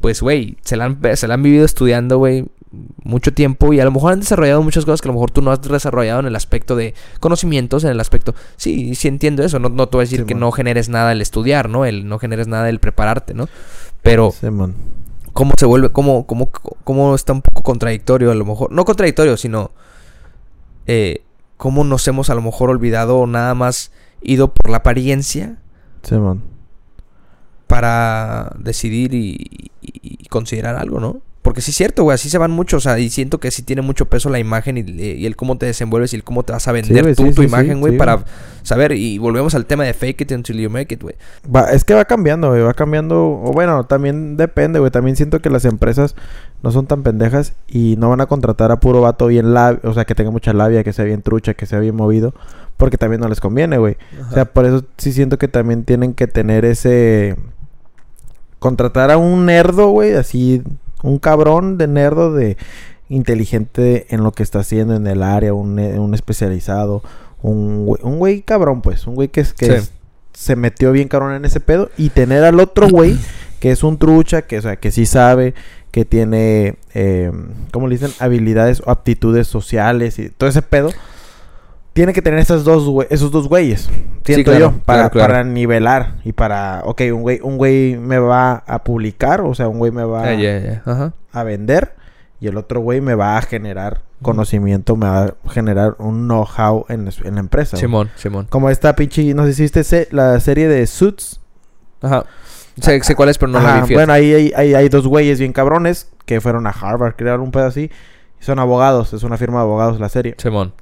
[0.00, 2.46] pues, güey, se la han, se la han vivido estudiando, güey,
[3.04, 5.42] mucho tiempo y a lo mejor han desarrollado muchas cosas que a lo mejor tú
[5.42, 9.58] no has desarrollado en el aspecto de conocimientos, en el aspecto, sí, sí entiendo eso,
[9.58, 10.40] no, no te voy a decir Sí, que man.
[10.40, 11.84] no generes nada el estudiar, ¿no?
[11.84, 13.48] El no generes nada el prepararte, ¿no?
[14.02, 14.74] Pero Sí, man.
[15.34, 18.72] cómo se vuelve, cómo, cómo, cómo está un poco contradictorio a lo mejor.
[18.72, 19.70] No contradictorio, sino
[20.86, 21.22] eh,
[21.58, 25.58] cómo nos hemos a lo mejor olvidado o nada más ido por la apariencia
[26.02, 26.42] Sí, man.
[27.66, 31.20] para decidir y, y- y considerar algo, ¿no?
[31.52, 33.62] Porque sí es cierto, güey, así se van muchos, o sea, y siento que sí
[33.62, 36.54] tiene mucho peso la imagen y, y el cómo te desenvuelves y el cómo te
[36.54, 38.24] vas a vender tú sí, tu sí, imagen, güey, para
[38.62, 38.92] saber.
[38.92, 41.14] Y volvemos al tema de fake it until you make it, güey.
[41.70, 43.32] Es que va cambiando, güey, va cambiando.
[43.32, 44.90] O bueno, también depende, güey.
[44.90, 46.16] También siento que las empresas
[46.62, 49.92] no son tan pendejas y no van a contratar a puro vato bien labia, o
[49.92, 52.32] sea, que tenga mucha labia, que sea bien trucha, que sea bien movido,
[52.78, 53.98] porque también no les conviene, güey.
[54.30, 57.36] O sea, por eso sí siento que también tienen que tener ese...
[58.58, 60.62] Contratar a un nerdo, güey, así,
[61.02, 62.56] un cabrón de nerdo de
[63.08, 67.02] inteligente en lo que está haciendo en el área, un, eh, un especializado,
[67.42, 69.72] un güey, un güey cabrón, pues, un güey que, es, que Sí.
[69.72, 69.92] es-
[70.32, 73.18] se metió bien cabrón en ese pedo y tener al otro güey
[73.60, 75.54] que es un trucha, que, o sea, que sí sabe,
[75.90, 77.30] que tiene, eh,
[77.70, 78.10] ¿cómo le dicen?
[78.18, 80.90] Habilidades o aptitudes sociales y todo ese pedo.
[81.92, 83.88] Tiene que tener esos dos, esos dos güeyes.
[84.24, 84.72] Siento claro, yo.
[84.84, 85.32] Para, claro, claro.
[85.32, 86.14] para nivelar.
[86.24, 86.82] Y para.
[86.84, 89.40] Ok, un güey, un güey me va a publicar.
[89.42, 90.82] O sea, un güey me va Ah.
[90.84, 91.12] Ajá.
[91.32, 91.94] a vender.
[92.40, 94.96] Y el otro güey me va a generar conocimiento.
[94.96, 97.72] Me va a generar un know-how en, en la empresa.
[97.76, 97.80] güey.
[97.80, 98.46] Simón, Simón.
[98.48, 99.32] Como esta pinche.
[99.34, 101.40] No sé si se- la serie de Suits.
[102.00, 102.24] Ajá.
[102.80, 103.94] Sé, sé cuál es, pero no la vi.
[103.94, 106.08] Bueno, ahí hay, hay, hay dos güeyes bien cabrones.
[106.24, 107.90] Que fueron a Harvard, crearon un pedo así.
[108.40, 109.12] Y son abogados.
[109.12, 110.34] Es una firma de abogados la serie.
[110.38, 110.72] Simón.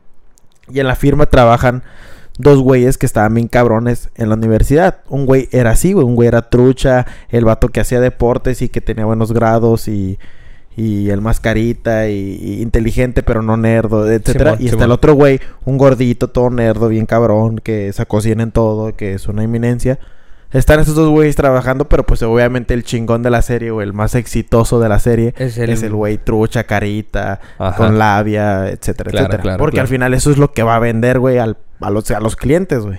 [0.72, 1.82] Y en la firma trabajan
[2.38, 4.98] dos güeyes que estaban bien cabrones en la universidad.
[5.08, 6.06] Un güey era así, güey.
[6.06, 7.06] Un güey era trucha.
[7.28, 10.18] El vato que hacía deportes y que tenía buenos grados y...
[10.76, 14.52] Y el mascarita y, y inteligente pero no nerdo, etcétera.
[14.52, 18.44] Simón, y está el otro güey, un gordito, todo nerdo, bien cabrón, que se cocina
[18.44, 19.98] en todo, que es una eminencia.
[20.52, 23.92] Están esos dos güeyes trabajando, pero pues obviamente el chingón de la serie o el
[23.92, 25.70] más exitoso de la serie Es el...
[25.70, 27.76] es el güey trucha, carita, Ajá.
[27.76, 29.42] con labia, etcétera, Claro, etcétera.
[29.42, 29.84] claro, Porque claro.
[29.84, 32.34] al final eso es lo que va a vender, güey, al- a, los, a los
[32.34, 32.98] clientes, güey.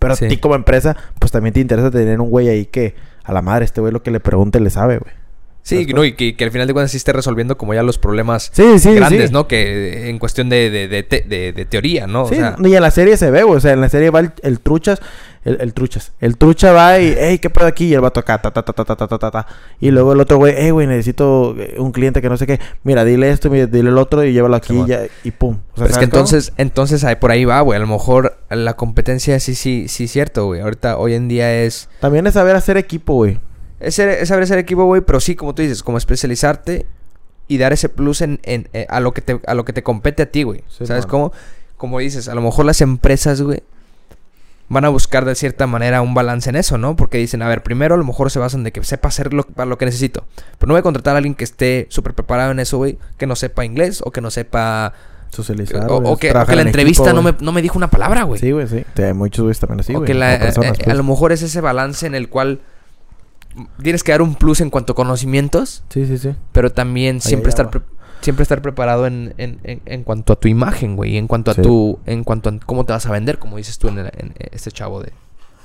[0.00, 0.24] Pero Sí.
[0.24, 3.42] a ti como empresa, pues también te interesa tener un güey ahí que a la
[3.42, 5.14] madre, este güey lo que le pregunte le sabe, güey.
[5.62, 7.98] Sí, no, y que, que al final de cuentas sí esté resolviendo como ya los
[7.98, 9.32] problemas Sí, sí, grandes, sí.
[9.32, 9.46] ¿no?
[9.46, 12.26] Que en cuestión de, de, de, te- de- de teoría, ¿no?
[12.26, 13.58] Sí, o sea, y en la serie se ve, güey.
[13.58, 15.00] O sea, en la serie va el, el truchas,
[15.44, 16.12] el, el truchas.
[16.18, 17.86] El trucha va y, hey, ¿qué pedo aquí?
[17.88, 19.46] Y el vato acá, ta, ta, ta, ta, ta, ta, ta, ta, ta.
[19.80, 22.58] Y luego el otro güey, hey, güey, necesito eh, un cliente que no sé qué.
[22.82, 25.58] Mira, dile esto, mira, dile el otro y llévalo aquí y ya, y pum.
[25.74, 27.76] O sea, pero es que entonces, entonces ahí por ahí va, güey.
[27.76, 30.62] A lo mejor la competencia sí, sí, sí, cierto, güey.
[30.62, 31.90] Ahorita, hoy en día es...
[32.00, 33.38] También es saber hacer equipo, güey.
[33.80, 36.86] Es, es saber ser equipo, güey, pero sí, como tú dices, como especializarte
[37.48, 39.82] y dar ese plus en, en- eh, a, lo que te, a lo que te
[39.82, 40.62] compete a ti, güey.
[40.68, 41.32] Sí, ¿Sabes cómo?
[41.76, 43.62] Como dices, a lo mejor las empresas, güey,
[44.68, 46.94] van a buscar de cierta manera un balance en eso, ¿no?
[46.94, 49.42] Porque dicen, a ver, primero a lo mejor se basan de que sepa hacer lo,
[49.44, 50.24] para lo que necesito.
[50.58, 53.26] Pero no voy a contratar a alguien que esté súper preparado en eso, güey, que
[53.26, 54.92] no sepa inglés o que no sepa...
[55.30, 55.86] Socializar.
[55.88, 57.88] o, que, o trabajar que la en entrevista equipo, no, me, no me dijo una
[57.88, 58.40] palabra, güey.
[58.40, 58.84] Sí, güey, sí.
[58.94, 60.06] Te- muchos güeyes también así, o güey.
[60.10, 60.88] eh, pues.
[60.88, 62.60] a lo mejor es ese balance en el cual
[63.82, 66.34] tienes que dar un plus en cuanto a conocimientos, Sí, sí, sí.
[66.52, 67.82] pero también siempre estar pre-
[68.20, 71.54] siempre estar preparado en, en, en, en cuanto a tu imagen, güey, en cuanto a
[71.54, 71.62] Sí.
[71.62, 74.10] tu en cuanto a cómo te vas a vender, como dices tú en, el-
[74.52, 75.12] este chavo de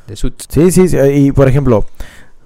[0.08, 0.46] de Suits.
[0.50, 0.98] Sí, sí, sí.
[0.98, 1.86] Y por ejemplo,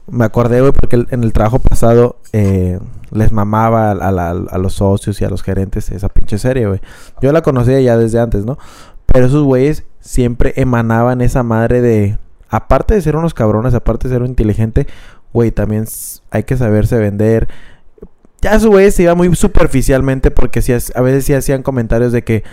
[0.07, 2.79] me acordé, güey, porque en el trabajo pasado eh,
[3.11, 6.79] les mamaba a, a a los socios y a los gerentes esa pinche serie, güey.
[7.21, 8.57] Yo la conocía ya desde antes, ¿no?
[9.05, 12.17] Pero esos güeyes siempre emanaban esa madre de.
[12.51, 14.87] Aparte de ser unos cabrones, aparte de ser un inteligente,
[15.33, 15.85] güey, también
[16.31, 17.47] hay que saberse vender.
[18.41, 22.23] Ya esos güeyes se iba muy superficialmente porque sí, a veces sí hacían comentarios de
[22.23, 22.43] que.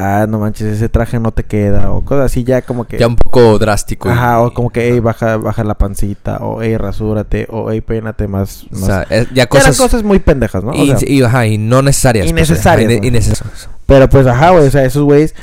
[0.00, 1.90] Ah, no manches, ese traje no te queda.
[1.90, 2.98] O cosas así, ya como que.
[2.98, 4.08] Ya un poco drástico.
[4.08, 7.80] y- Ajá, o como que, hey, baja, baja la pancita, o hey, rasúrate, o hey,
[7.80, 8.64] peínate más.
[8.72, 8.84] o más.
[8.86, 10.70] sea, eh, ya Eran cosas, cosas muy pendejas, ¿no?
[10.70, 12.24] O y, sea, y, ajá, y no necesarias.
[12.26, 13.06] pues, Innecesarias, ajá, ine- ¿no?
[13.08, 13.68] innecesarias.
[13.86, 15.34] pero pues, ajá, güey, o sea, esos güeyes,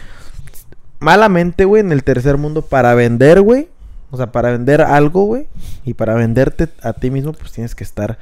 [0.99, 3.67] malamente, güey, en el tercer mundo, para vender, güey,
[4.11, 5.47] o sea, para vender algo, güey,
[5.85, 8.17] y para venderte a ti mismo, pues tienes que estar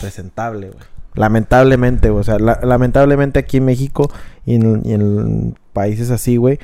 [0.00, 0.84] presentable, güey.
[1.14, 4.10] Lamentablemente, güey, o sea, la- lamentablemente aquí en México
[4.46, 6.58] y en, y en países así, güey,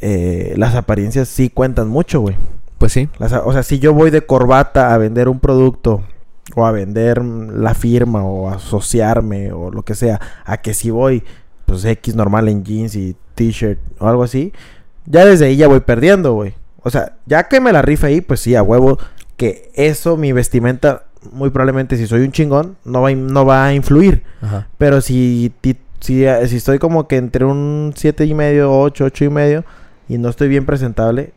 [0.00, 2.36] eh, las apariencias sí cuentan mucho, güey.
[2.78, 3.08] Pues sí.
[3.18, 6.02] Las- o sea, si yo voy de corbata a vender un producto
[6.56, 10.90] o a vender la firma o a asociarme o lo que sea, a que si
[10.90, 11.22] voy
[11.66, 14.52] pues X normal en jeans y t-shirt o algo así,
[15.06, 16.54] ya desde ahí ya voy perdiendo, güey.
[16.84, 18.98] O sea, ya que me la rife ahí, pues sí, a huevo
[19.36, 23.74] que eso, mi vestimenta, muy probablemente si soy un chingón, no va, no va a
[23.74, 24.22] influir.
[24.42, 24.68] Ajá.
[24.78, 29.04] Pero si, ti- si, eh, si estoy como que entre un siete y medio, 8,
[29.06, 29.64] 8 y medio
[30.08, 31.32] y no estoy bien presentable,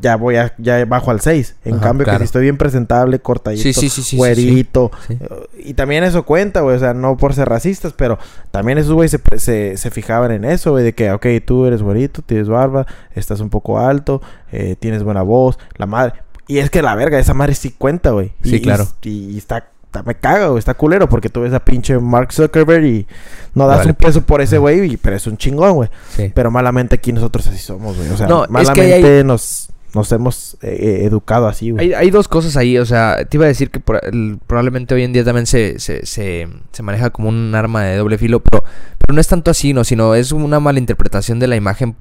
[0.00, 1.56] ya voy a, ya bajo al 6.
[1.64, 2.18] En Ajá, cambio, claro.
[2.18, 4.90] que si estoy bien presentable, cortadito, Sí, güerito.
[5.08, 5.18] Eh,
[5.64, 6.76] Y también eso cuenta, güey.
[6.76, 8.18] O sea, no por ser racistas, pero
[8.50, 10.84] también esos güey se, se, se fijaban en eso, güey.
[10.84, 15.22] De que, ok, tú eres güerito, tienes barba, estás un poco alto, eh, tienes buena
[15.22, 16.14] voz, la madre.
[16.48, 18.32] Y es que la verga, esa madre sí cuenta, güey.
[18.42, 18.86] Sí, Y- claro.
[19.02, 19.68] Y, y está,
[20.04, 20.58] me caga, güey.
[20.58, 23.06] Está culero porque tú ves a pinche Mark Zuckerberg y
[23.54, 23.90] no das Vale.
[23.90, 25.88] un peso por ese güey, pero es un chingón, güey.
[26.16, 26.32] Sí.
[26.34, 28.10] Pero malamente aquí nosotros así somos, güey.
[28.10, 31.86] O sea, No, es que malamente hay- nos, nos hemos eh, eh, educado así, güey.
[31.88, 34.94] Hay, hay dos cosas ahí, o sea, te iba a decir que por- el- probablemente
[34.94, 38.40] hoy en día también se, se, se, se maneja como un arma de doble filo,
[38.40, 38.64] pero,
[38.98, 41.94] pero no es tanto así, no, sino es una mala interpretación de la imagen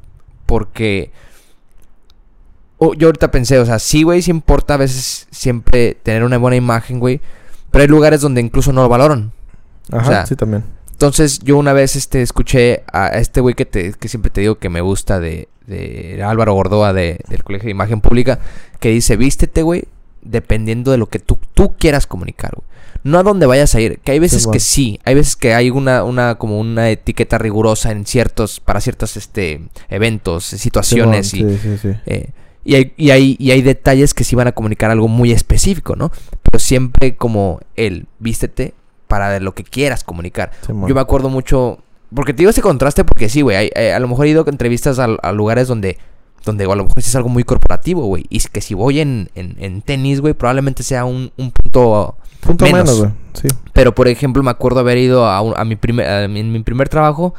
[0.46, 1.12] porque...
[2.78, 6.38] o- yo ahorita pensé, o sea, sí, güey, sí importa a veces siempre tener una
[6.38, 7.20] buena imagen, güey,
[7.72, 9.32] pero hay lugares donde incluso no lo valoran.
[9.92, 10.64] Ajá, o sea, sí, también.
[11.02, 14.60] Entonces, yo una vez este escuché a este güey que, te- que siempre te digo
[14.60, 18.40] que me gusta de, de Álvaro Gordoa de- del Colegio de Imagen Pública,
[18.80, 19.86] que dice, vístete, güey,
[20.22, 22.68] dependiendo de lo que tú, tú quieras comunicar, güey.
[23.04, 23.98] No a dónde vayas a ir.
[24.04, 27.90] Que hay veces que sí, hay veces que hay una, una, como una etiqueta rigurosa
[27.92, 31.90] en ciertos, para ciertos este eventos, situaciones y, sí.
[32.06, 32.30] eh,
[32.64, 35.96] y, hay, y, hay, y hay detalles que sí van a comunicar algo muy específico,
[35.96, 36.12] ¿no?
[36.44, 38.76] Pero siempre como el vístete
[39.12, 40.52] para lo que quieras comunicar.
[40.88, 41.80] Yo me acuerdo mucho.
[42.16, 43.70] Porque te digo ese contraste porque sí, güey.
[43.76, 45.98] eh, A lo mejor he ido a entrevistas a, a lugares donde.
[46.46, 48.26] Donde a lo mejor es algo muy corporativo, güey.
[48.30, 52.16] Y es que si voy en, en, en tenis, güey, probablemente sea un, un punto.
[52.40, 52.80] Punto menos.
[52.84, 53.12] menos, güey.
[53.34, 53.48] Sí.
[53.74, 56.10] Pero por ejemplo, me acuerdo haber ido a, un- a mi primer.
[56.10, 57.36] a mi- en mi primer trabajo.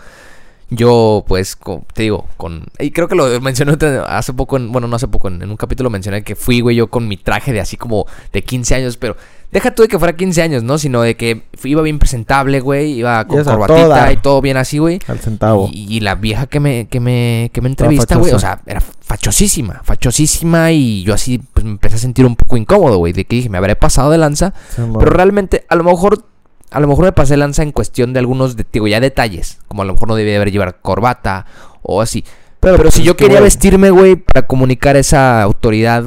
[0.74, 2.64] Yo, pues, co- te digo, con.
[2.78, 5.56] Y creo que lo mencioné hace poco, en- bueno, no hace poco, en, en un
[5.56, 8.96] capítulo mencioné que fui, güey, yo con mi traje de así como de 15 años,
[8.96, 9.16] pero
[9.50, 10.78] deja tú de que fuera 15 años, ¿no?
[10.78, 14.12] Sino de que iba bien presentable, güey, iba con corbatita todo dar.
[14.12, 14.98] y todo bien así, güey.
[15.08, 15.68] Al centavo.
[15.70, 18.80] Y, y la vieja que me, que me, que me entrevista, güey, o sea, era
[18.80, 23.24] fachosísima, fachosísima y yo así, pues me empecé a sentir un poco incómodo, güey, de
[23.26, 24.54] que dije, me habré pasado de lanza.
[25.00, 26.24] Pero realmente, a lo mejor,
[26.72, 29.58] a lo mejor me pasé lanza en cuestión de algunos, de, digo, ya detalles.
[29.68, 31.46] Como a lo mejor no debía haber llevar corbata
[31.82, 32.24] o así.
[32.60, 36.04] Pero, pues, si yo quería vestirme, güey, para comunicar esa autoridad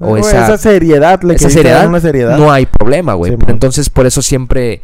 [0.00, 2.38] o esa, seriedad, le esa seriedad, una seriedad.
[2.38, 3.32] no hay problema, güey.
[3.32, 4.80] Sí, Pero entonces, por eso siempre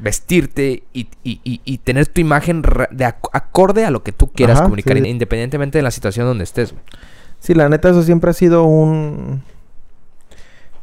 [0.00, 4.28] vestirte y, y- y- y tener tu imagen de ac- acorde a lo que tú
[4.32, 5.06] quieras Ajá, comunicar, sí.
[5.08, 6.82] independientemente de la situación donde estés, güey.
[7.40, 9.42] Sí, la neta, eso siempre ha sido un.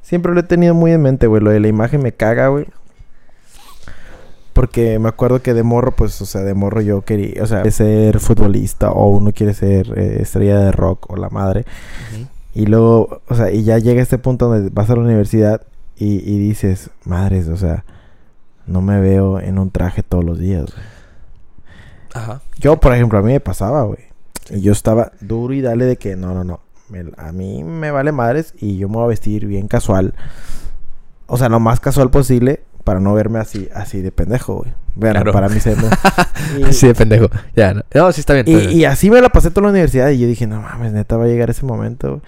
[0.02, 1.42] Siempre lo he tenido muy en mente, güey.
[1.42, 2.68] Lo de la imagen me caga, güey.
[4.54, 7.64] Porque me acuerdo que de morro, pues, o sea, de morro yo quería, o sea,
[7.72, 11.66] ser futbolista o uno quiere ser eh, estrella de rock o la madre.
[12.54, 15.62] Y luego, o sea, y ya llega este punto donde vas a la universidad
[15.96, 17.86] y, y dices, madres, o sea,
[18.68, 20.86] no me veo en un traje todos los días, güey.
[22.14, 22.42] Ajá.
[22.60, 24.00] Yo, por ejemplo, a mí me pasaba, güey.
[24.50, 26.60] Y yo estaba duro y dale de que no, no, no.
[26.90, 30.14] me- a mí me vale madres y yo me voy a vestir bien casual.
[31.28, 34.74] O sea, lo más casual posible para no verme así, así de pendejo, güey.
[34.96, 35.32] Bueno, Claro.
[35.34, 35.84] para mí se me...
[36.60, 37.30] y, Así de pendejo.
[37.56, 38.48] Ya, no, No, sí está bien.
[38.48, 38.80] está y, bien.
[38.80, 41.26] y así me la pasé toda la universidad y yo dije, no mames, neta va
[41.26, 42.22] a llegar ese momento, güey.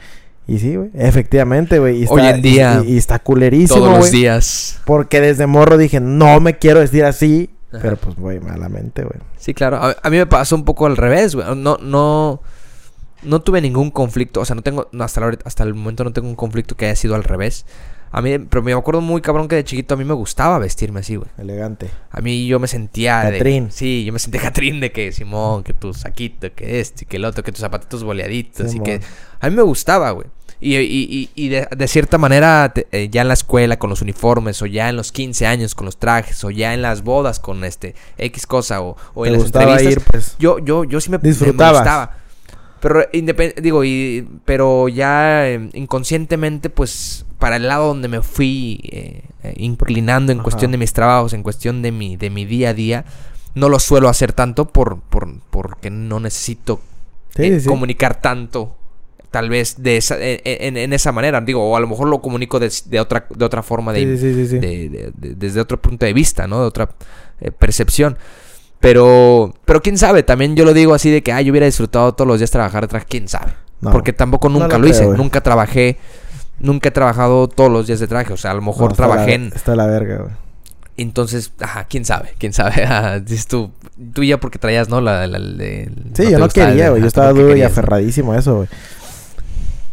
[0.46, 0.90] Y sí, güey.
[0.94, 2.04] Efectivamente, güey.
[2.04, 4.12] y Hoy en día, Y, y está culerísimo, Todos los güey.
[4.12, 4.80] días.
[4.86, 7.50] Porque desde morro dije, no me quiero vestir así.
[7.72, 7.80] Ajá.
[7.82, 9.20] Pero pues, güey, malamente, güey.
[9.38, 9.78] Sí, claro.
[9.78, 11.48] A, a mí me pasó un poco al revés, güey.
[11.56, 12.42] No, no,
[13.24, 14.42] no tuve ningún conflicto.
[14.42, 16.86] O sea, no tengo, no, hasta, la hasta el momento no tengo un conflicto que
[16.88, 17.66] haya sido al revés.
[18.16, 21.00] A mí, pero me acuerdo muy cabrón que de chiquito a mí me gustaba vestirme
[21.00, 21.28] así, güey.
[21.38, 21.90] Elegante.
[22.12, 23.40] A mí yo me sentía de...
[23.40, 23.72] Catrín.
[23.72, 27.26] Sí, yo me sentía Catrín de que Simón, que tu saquito, que este, que el
[27.26, 28.68] otro, que tus zapatitos boleaditos.
[28.68, 28.86] y Simón.
[28.86, 29.02] que...
[29.42, 30.28] A mí me gustaba, güey.
[30.62, 33.90] Y, y, y, y de, de cierta manera, te- eh, ya en la escuela con
[33.90, 37.02] los uniformes, o ya en los 15 años con los trajes, o ya en las
[37.02, 39.92] bodas con este X cosa, o, o en las entrevistas.
[39.92, 40.36] ir, pues.
[40.40, 42.18] Yo, yo, yo sí me, me- gustaba.
[42.84, 43.06] Pero
[43.62, 49.54] digo, y, pero ya eh, inconscientemente, pues, para el lado donde me fui eh, eh,
[49.56, 50.44] inclinando en Ajá.
[50.44, 53.06] cuestión de mis trabajos, en cuestión de mi, de mi día a día,
[53.56, 56.82] no lo suelo hacer tanto por, por, porque no necesito
[57.38, 58.76] Sí, eh, sí, comunicar tanto.
[59.32, 62.22] Tal vez de esa, en, en- en esa manera, digo, o a lo mejor lo
[62.22, 64.60] comunico de, de otra, de otra forma de, Sí, sí, sí, sí.
[64.60, 66.60] de- de- de- desde otro punto de vista, ¿no?
[66.62, 66.90] De otra
[67.40, 68.18] eh, percepción.
[68.84, 72.14] Pero, pero quién sabe, también yo lo digo así de que, ay, yo hubiera disfrutado
[72.16, 73.54] todos los días trabajar detrás, quién sabe.
[73.80, 73.92] No.
[73.94, 75.18] Porque tampoco No nunca lo lo hice, creo, güey.
[75.22, 75.98] nunca trabajé,
[76.60, 78.96] nunca he trabajado todos los días de traje, o sea, a lo No, mejor la-
[78.98, 79.52] trabajé en...
[79.56, 80.32] Está la verga, güey.
[80.98, 82.84] Entonces, ajá, quién sabe, quién sabe.
[82.86, 83.72] Ah, Dices tú,
[84.14, 85.00] tú ya porque traías, ¿no?
[85.00, 85.40] La, la-
[86.14, 87.02] Sí, yo no quería, güey.
[87.02, 88.68] Yo estaba duro y aferradísimo a eso, güey.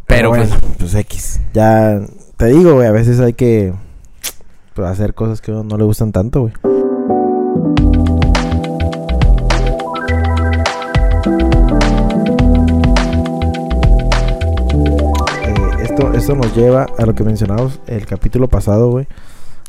[0.07, 0.47] Pero, bueno,
[0.79, 1.41] pues X.
[1.55, 2.01] Ya
[2.37, 3.73] te digo, güey, a veces hay que
[4.75, 6.53] pues, hacer cosas que no le gustan tanto, güey.
[16.21, 19.07] Esto, nos lleva a lo que mencionamos el capítulo pasado, güey.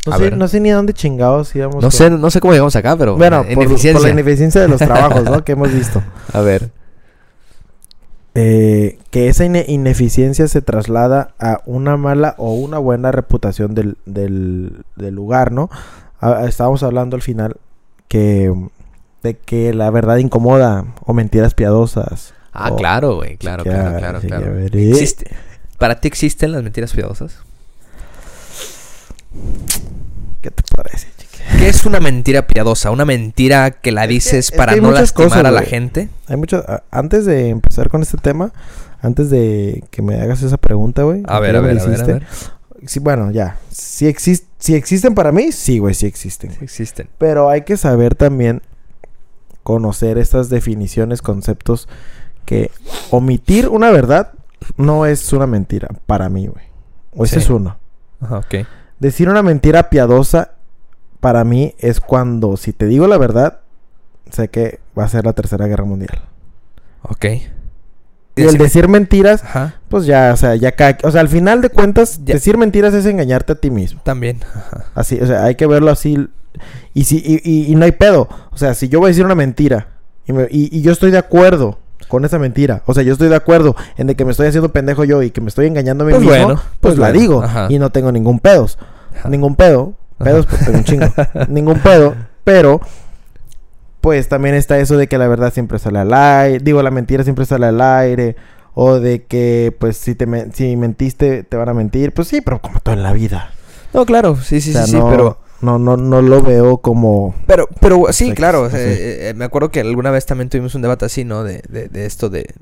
[0.06, 1.76] No sé, no sé ni a dónde chingados íbamos.
[1.76, 3.18] No con- sé, no sé cómo llegamos acá, pero...
[3.18, 3.66] Bueno, eh, por,
[4.02, 5.44] la ineficiencia de los trabajos, ¿no?
[5.46, 6.02] Que hemos visto.
[6.34, 6.72] A ver.
[8.34, 13.98] eh, que esa ine- ineficiencia se traslada a una mala o una buena reputación del,
[14.06, 15.70] del, del lugar, ¿no?
[16.20, 17.58] Ah, estábamos hablando al final
[18.08, 18.54] que
[19.24, 22.34] de que la verdad incomoda o mentiras piadosas.
[22.54, 24.54] Ah, o- claro, güey, claro, claro, claro, sí, claro.
[24.56, 24.90] veré.
[24.90, 25.32] Existe.
[25.82, 27.38] ¿Para ti existen las mentiras piadosas?
[30.42, 31.44] ¿Qué te parece, chique?
[31.58, 32.92] ¿Qué es una mentira piadosa?
[32.92, 35.52] ¿Una mentira que la Es que- dices es que para no muchas lastimar cosas, a
[35.52, 36.10] la gente?
[36.28, 38.54] Hay mucho a- antes de empezar con este tema,
[39.02, 41.24] antes de que me hagas esa pregunta, güey.
[41.28, 42.24] A ver, a ver, a ver, a ver.
[42.86, 43.58] Sí, bueno, ya.
[43.72, 46.52] Si, exis- si existen para mí, sí, güey, sí existen.
[46.62, 47.10] Existen.
[47.18, 48.62] Pero hay que saber también
[49.64, 51.88] conocer estas definiciones, conceptos
[52.46, 52.70] que
[53.12, 54.34] omitir una verdad
[54.78, 56.66] no es una mentira para mí, güey.
[57.16, 57.42] O ese Sí.
[57.42, 57.78] es uno.
[58.22, 58.56] Ajá, ok.
[59.00, 60.52] Decir una mentira piadosa
[61.20, 63.60] para mí es cuando, si te digo la verdad,
[64.32, 66.22] sé que va a ser la tercera guerra mundial.
[67.04, 67.26] Ok.
[68.36, 69.76] Y el decir mentiras, Ajá.
[69.90, 70.98] pues ya, o sea, ya cada...
[71.04, 72.36] O sea, al final de cuentas, Ya.
[72.36, 74.02] decir mentiras es engañarte a ti mismo.
[74.06, 74.40] También.
[74.56, 74.86] Ajá.
[74.96, 76.30] Así, o sea, hay que verlo así.
[76.94, 78.30] Y, si, y, y- y no hay pedo.
[78.52, 79.88] O sea, si yo voy a decir una mentira
[80.26, 81.80] y, me- y- y yo estoy de acuerdo
[82.12, 84.74] con esa mentira, o sea, yo estoy de acuerdo en de que me estoy haciendo
[84.74, 87.08] pendejo yo y que me estoy engañando a mí Pues mismo, bueno, pues, pues la
[87.08, 87.42] bueno, digo.
[87.42, 87.68] ajá.
[87.70, 88.78] Y no tengo ningún pedos.
[89.18, 89.30] Ajá.
[89.30, 89.94] Ningún pedo.
[90.22, 91.06] Pedos, pues tengo un chingo.
[91.48, 92.14] ningún pedo.
[92.44, 92.82] Pero,
[94.02, 96.60] pues también está eso de que la verdad siempre sale al aire.
[96.62, 98.36] Digo, la mentira siempre sale al aire.
[98.74, 102.14] O de que, pues, si te si mentiste, te van a mentir.
[102.14, 103.52] Pues sí, pero como todo en la vida.
[103.94, 104.36] No, claro.
[104.36, 105.40] Sí, sí, O sea, sí, sí, pero...
[105.62, 107.36] no, no, no lo veo como.
[107.48, 108.70] Pero, pero sí, Pues, claro.
[108.70, 108.76] sí.
[108.78, 111.44] sea, eh, eh, me acuerdo que alguna vez también tuvimos un debate así, ¿no?
[111.44, 112.54] De, de, de esto de,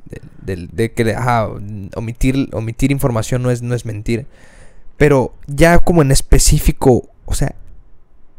[0.41, 1.47] de, de que ajá,
[1.95, 4.25] omitir, omitir información no es, no es mentir.
[4.97, 7.55] Pero ya como en específico, o sea,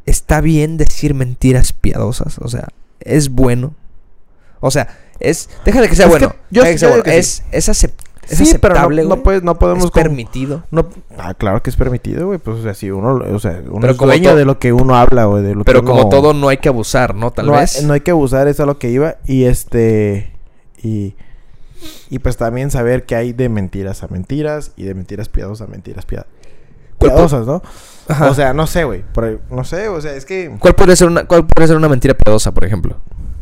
[0.06, 2.38] está bien decir mentiras piadosas.
[2.38, 2.68] O sea,
[3.00, 3.74] es bueno.
[4.61, 4.88] O sea,
[5.20, 5.48] es.
[5.64, 6.36] Deja de que sea Es que bueno.
[6.50, 7.04] yo- que sea yo digo bueno.
[7.04, 7.92] que es, es, acep-
[8.31, 9.85] es sí, pero no, no, puedes- no podemos.
[9.87, 10.62] es permitido.
[10.70, 12.39] no, ah, claro que es permitido, güey.
[12.39, 14.72] Pues, o sea, si uno, o sea, uno Pero es como dueño de lo que
[14.72, 15.43] uno habla, güey.
[15.43, 17.31] De lo Pero que como uno- todo, no hay que abusar, ¿no?
[17.33, 17.83] Tal no, vez.
[17.85, 19.16] No hay que abusar, eso es a lo que iba.
[19.26, 20.33] Y este.
[20.83, 21.14] Y.
[22.11, 25.70] Y pues también saber que hay de mentiras a mentiras y de mentiras piadosas a
[25.70, 26.26] mentiras pia-
[26.99, 27.62] ¿Cuál po- piadosas, ¿no?
[28.09, 28.28] Ajá.
[28.31, 29.03] O sea, no sé, güey.
[29.51, 30.55] No sé, o sea, es que.
[30.59, 32.97] ¿Cuál podría ser una, cuál podría ser una mentira piadosa, por ejemplo?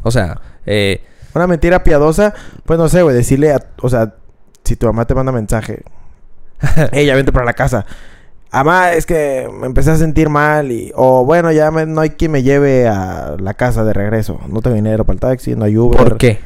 [0.04, 1.02] O sea, eh,
[1.34, 2.32] Una mentira piadosa,
[2.64, 4.14] pues no sé, güey, decirle a, o sea,
[4.68, 5.82] si tu mamá te manda mensaje,
[6.92, 7.84] ella vente para la casa.
[8.52, 12.10] Mamá, es que me empecé a sentir mal y, o bueno, ya me- no hay
[12.10, 14.40] quien me lleve a la casa de regreso.
[14.48, 15.98] No tengo dinero para el taxi, no hay Uber.
[15.98, 16.38] ¿por qué?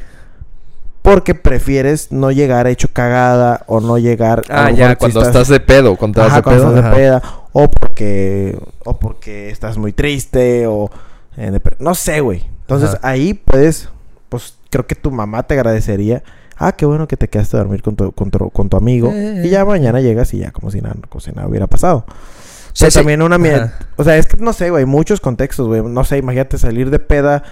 [1.01, 4.41] Porque prefieres no llegar hecho cagada o no llegar.
[4.49, 6.75] a Ah, ya, si cuando estás, de pedo, cuando estás Ajá, de cuando pedo.
[6.77, 7.21] estás de peda,
[7.51, 10.89] o porque o porque estás muy triste o
[11.37, 12.45] eh, no sé, güey.
[12.61, 12.99] Entonces Ajá.
[13.09, 13.89] ahí puedes
[14.29, 16.23] pues creo que tu mamá te agradecería.
[16.57, 19.11] Ah, qué bueno que te quedaste a dormir con tu, con tu, con tu amigo.
[19.13, 22.05] Eh, y ya mañana llegas y ya como si nada, como si nada hubiera pasado.
[22.07, 23.37] O sea, sí- también una...
[23.37, 23.73] mi- ajá.
[23.97, 24.85] O sea, es que no sé, güey.
[24.85, 25.81] Muchos contextos, güey.
[25.83, 27.43] No sé, imagínate salir de peda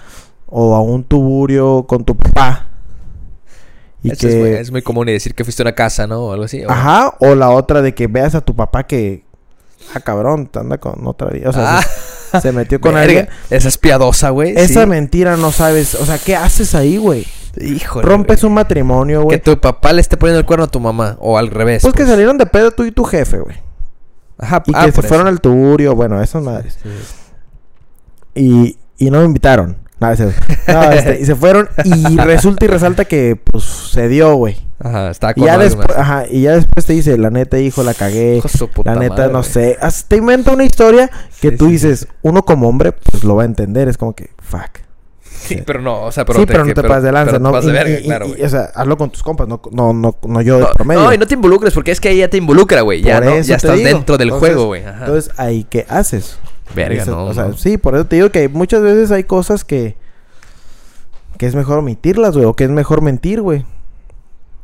[0.46, 2.66] o a un tuburio con tu papá.
[4.02, 4.40] Y Eso es, que...
[4.40, 6.20] muy, es muy común y decir que fuiste a una casa, ¿no?
[6.26, 6.64] O algo así.
[6.64, 9.24] o- Ajá, o la otra de que veas a tu papá que...
[9.94, 11.50] Ah, cabrón, te anda con otra vida.
[11.50, 11.82] O sea, Ah,
[12.40, 13.28] se metió con alguien.
[13.50, 14.54] Esa es piadosa, güey.
[14.56, 14.88] Esa sí.
[14.88, 15.94] mentira no sabes.
[15.96, 17.26] O sea, ¿qué haces ahí, güey?
[17.60, 18.06] Híjole.
[18.06, 19.40] Rompes un matrimonio, Que güey.
[19.40, 21.16] tu papá le esté poniendo el cuerno a tu mamá.
[21.20, 21.82] O al revés.
[21.82, 23.56] Pues que salieron de pedo tú y tu jefe, güey.
[24.38, 26.78] Ajá, Y ah, que se fueron al tuburio, bueno, esas madres.
[26.82, 26.88] Sí.
[28.34, 29.76] Y, y no me invitaron.
[30.02, 30.10] No,
[30.90, 34.56] este, y se fueron y resulta y resalta que, pues, se dio, güey.
[34.84, 37.82] Ajá, Y con ya, algo después, ajá, y ya después te dice, la neta, hijo,
[37.84, 38.36] la cagué.
[38.38, 38.48] Hijo
[38.84, 39.78] La neta, madre, no sé.
[40.08, 41.08] Te inventa una historia
[41.40, 42.06] que Sí, tú sí, dices, sí.
[42.22, 43.88] uno como hombre, pues lo va a entender.
[43.88, 44.80] Es como que, fuck.
[45.22, 47.50] Sí, pero no, o sea, pero sí, pero no te pases de lanza, te ¿no?
[47.50, 49.92] pasas de Y- verga, y- claro, y- o sea, hazlo con tus compas, no, no,
[49.92, 51.02] no, no yo de No, promedio.
[51.02, 53.02] no, y no te involucres porque es que ahí ya te involucra, güey.
[53.02, 53.88] Ya, no, ya te estás digo.
[53.88, 54.82] dentro del Entonces- juego, güey.
[54.84, 56.38] Entonces, ahí, ¿qué haces?
[56.76, 57.24] Verga, Eso- no.
[57.26, 57.56] O sea, no.
[57.56, 59.96] sí, por eso te digo que muchas veces hay cosas que...
[61.38, 62.46] Que es mejor omitirlas, güey.
[62.46, 63.64] O que es mejor mentir, güey.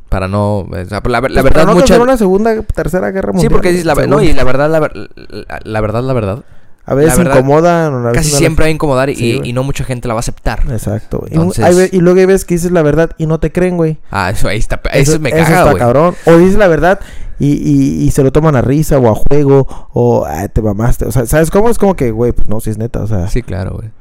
[0.09, 0.59] Para no.
[0.59, 1.99] o sea, la, la Pues verdad, no mucha.
[2.01, 3.49] una segunda, tercera guerra mundial.
[3.49, 3.93] Sí, porque dices la.
[4.07, 6.43] No, y la verdad, la, ver- la, la verdad, la verdad.
[6.85, 7.93] A veces verdad, incomodan.
[7.93, 10.19] a veces Casi siempre va a incomodar y, Sí, y no mucha gente la va
[10.19, 10.63] a aceptar.
[10.71, 11.23] Exacto.
[11.29, 13.77] Y, Entonces- hay y luego hay veces que dices la verdad y no te creen,
[13.77, 13.99] güey.
[14.09, 14.81] Ah, eso ahí está.
[14.93, 15.77] Eso, me caga, está güey.
[15.77, 16.15] cabrón.
[16.25, 16.99] O dices la verdad
[17.37, 21.05] y, y, y se lo toman a risa o a juego o "Ay, te mamaste.
[21.05, 21.69] O sea, ¿sabes cómo?
[21.69, 23.01] Es como que, güey, pues no, si es neta.
[23.01, 23.91] O sea, Sí, claro, güey.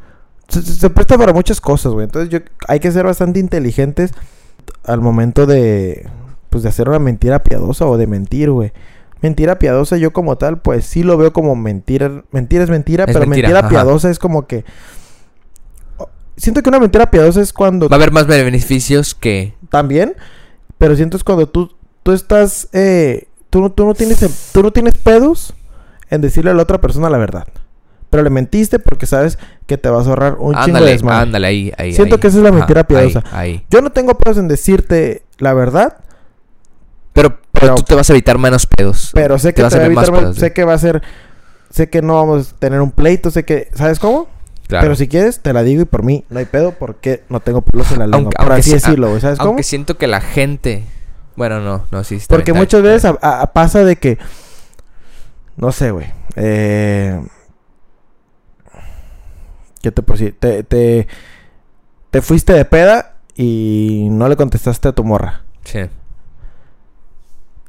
[0.49, 2.05] se, se- se presta para muchas cosas, güey.
[2.05, 2.39] Entonces yo,
[2.69, 4.13] hay que ser bastante inteligentes
[4.85, 6.09] al momento de,
[6.51, 8.73] pues, de hacer una mentira piadosa o de mentir, güey.
[9.21, 12.23] Mentira piadosa yo como tal, pues sí lo veo como mentira.
[12.31, 14.65] Mentira es mentira, Es pero mentira, piadosa es como que...
[16.37, 19.55] Siento que una mentira piadosa es cuando Va a haber más beneficios que.
[19.71, 20.15] también,
[20.79, 21.73] pero siento es cuando tú,
[22.05, 25.53] tú estás, eh, tú, no- tú, no tienes, tú no tienes pedos
[26.11, 27.49] en decirle a la otra persona la verdad.
[28.11, 31.23] Pero le mentiste porque sabes que te vas a ahorrar un chingo de desmadre.
[31.25, 31.93] ándale, ahí, ahí.
[31.93, 32.21] Siento ahí.
[32.21, 33.23] que esa es la Ajá, mentira piadosa.
[33.33, 33.67] Ahí, ahí.
[33.71, 35.99] Yo no tengo pedos en decirte la verdad,
[37.13, 39.11] Pero, pero, Pero- tú te vas a evitar menos pedos.
[39.13, 40.79] pero sé que te, vas va a ver más evitar, pedos, sé que va a
[40.79, 41.03] ser,
[41.71, 44.29] sé que no vamos a tener un pleito, sé que, ¿sabes cómo?
[44.69, 44.85] Claro.
[44.85, 47.61] Pero si quieres, te la digo y por mí no hay pedo porque no tengo
[47.63, 48.19] pelos en la lengua.
[48.19, 49.49] Aunque- por aunque así sea- decirlo, ¿sabes cómo?
[49.51, 50.85] Aunque siento que la gente.
[51.37, 52.17] Bueno, no, no, sí.
[52.17, 54.19] está Porque muchas veces está a- a- pasa de que.
[55.57, 56.07] No sé, güey.
[56.37, 57.21] Eh,
[59.83, 60.33] ¿Qué te decir?
[60.39, 61.07] Te, te,
[62.11, 65.43] te fuiste de peda y no le contestaste a tu morra.
[65.65, 65.81] Sí.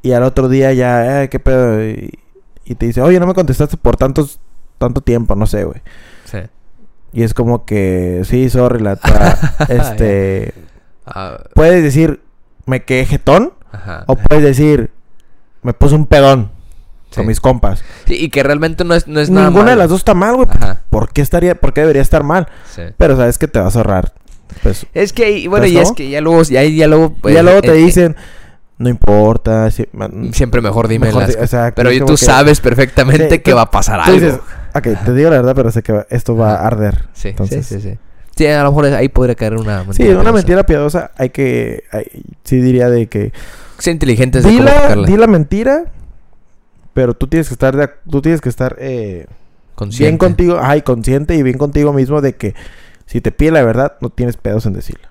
[0.01, 1.83] Y al otro día ya, eh, ¿qué pedo?
[1.85, 2.17] Y,
[2.65, 4.39] y te dice, oye, no me contestaste por tantos,
[4.77, 5.81] tanto tiempo, no sé, güey.
[6.25, 6.39] Sí.
[7.11, 8.93] Y es como que, sí, sorry, la
[9.69, 10.53] este,
[11.05, 12.21] Ah, puedes decir,
[12.65, 14.03] me quedé jetón, ajá.
[14.07, 14.91] o puedes decir,
[15.63, 16.51] me puse un pedón
[17.09, 17.15] Sí.
[17.17, 17.83] con mis compas.
[18.05, 20.35] Sí, y que realmente no es, no es nada Ninguna de las dos está mal,
[20.35, 20.47] güey.
[20.89, 22.47] ¿Por qué estaría, por qué debería estar mal?
[22.75, 22.83] Sí.
[22.97, 24.13] Pero sabes que te vas a ahorrar.
[24.63, 27.15] Pues, Es que, bueno, ¿Sabes y es que ya luego, ya, ya luego...
[27.25, 28.15] y ya eh, luego te eh, dicen,
[28.77, 29.69] no importa.
[29.71, 33.51] si- man- Siempre mejor dime mejor las exacto, Pero tú que- sabes perfectamente Sí, que
[33.51, 34.13] tú- va a pasar algo.
[34.13, 34.39] dices,
[34.75, 37.05] ok, te digo la verdad, pero sé que esto va a arder.
[37.13, 37.97] sí, Entonces, sí, sí, sí.
[38.35, 39.93] Sí, a lo mejor ahí podría caer una mentira.
[39.95, 40.31] Sí, una piadosa.
[40.31, 41.83] mentira piadosa hay que...
[41.91, 43.33] hay- sí diría de que...
[43.79, 45.07] Ser inteligentes de Di cómo la, sacarla.
[45.07, 45.83] di la mentira,
[46.99, 47.77] pero tú tienes que estar...
[47.77, 49.25] de tú tienes que estar eh,
[49.97, 50.59] bien contigo...
[50.61, 52.55] Ay, consciente y bien contigo mismo de que...
[53.05, 55.09] Si te pide la verdad, no tienes pedos en decirla.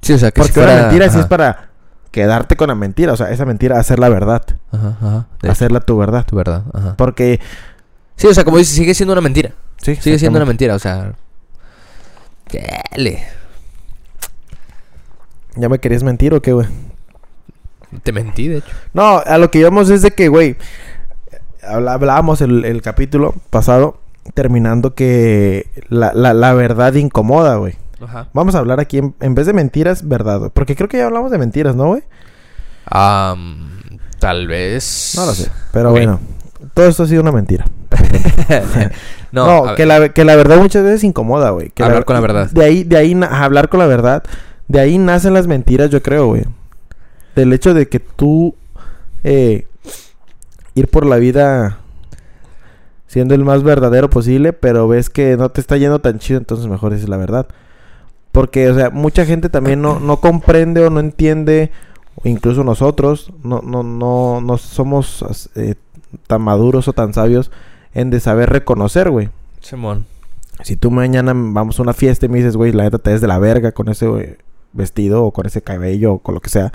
[0.00, 0.72] Sí, o sea, que Porque si fuera...
[0.72, 1.68] una mentira sí es para
[2.10, 3.12] quedarte con la mentira.
[3.12, 4.42] O sea, esa mentira hacer la verdad.
[4.72, 5.26] Ajá, ajá.
[5.40, 6.26] De Hacerla tu verdad.
[6.26, 6.96] tu verdad, ajá.
[6.96, 7.38] Porque...
[8.16, 9.52] Sí, o sea, como dices, sigue siendo una mentira.
[9.76, 11.14] Sí, Sigue siendo una mentira, o sea...
[12.50, 13.22] Dale.
[15.54, 16.66] ¿Ya me querías mentir o qué, güey?
[18.02, 18.72] Te mentí, de hecho.
[18.92, 20.56] No, a lo que íbamos es de que, güey,
[21.66, 23.98] hablábamos el, el capítulo pasado,
[24.34, 27.74] terminando que la, la, la verdad incomoda, güey.
[28.00, 28.28] Ajá.
[28.32, 30.50] Vamos a hablar aquí, en, en vez de mentiras, verdad, güey.
[30.52, 32.02] Porque creo que ya hablamos de mentiras, ¿no, güey?
[34.18, 35.14] tal vez...
[35.16, 35.50] No lo sé.
[35.72, 36.20] Pero bueno,
[36.74, 37.64] todo esto ha sido una mentira.
[39.32, 41.70] no, que, la, que la verdad muchas veces incomoda, güey.
[41.70, 42.50] Que Hablar con la verdad.
[42.50, 44.22] De ahí, de ahí, hablar con la verdad.
[44.68, 46.44] De ahí nacen las mentiras, yo creo, güey.
[47.34, 48.54] Del hecho de que tú
[49.24, 49.66] eh,
[50.74, 51.78] ir por la vida
[53.06, 56.66] siendo el más verdadero posible, pero ves que no te está yendo tan chido, entonces
[56.66, 57.46] mejor dices la verdad.
[58.32, 61.70] Porque, o sea, mucha gente también no, no comprende o no entiende,
[62.14, 65.74] o incluso nosotros, no, no, no, no somos eh,
[66.26, 67.50] tan maduros o tan sabios
[67.92, 69.28] en de saber reconocer, güey.
[69.60, 70.06] Simón.
[70.62, 73.20] Si tú mañana vamos a una fiesta y me dices, güey, la neta te ves
[73.20, 74.36] de la verga con ese güey,
[74.72, 76.72] vestido o con ese cabello o con lo que sea,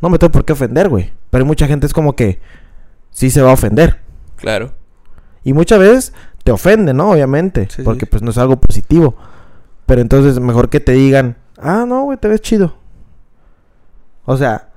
[0.00, 1.12] no me tengo por qué ofender, güey.
[1.30, 2.40] Pero hay mucha gente es como que
[3.12, 4.00] sí se va a ofender.
[4.36, 4.72] Claro.
[5.44, 7.10] Y muchas veces te ofende, ¿no?
[7.10, 7.68] Obviamente.
[7.70, 8.10] Sí, porque sí.
[8.10, 9.14] pues no es algo positivo.
[9.86, 12.76] Pero entonces mejor que te digan, ah, no, güey, te ves chido.
[14.24, 14.70] O sea,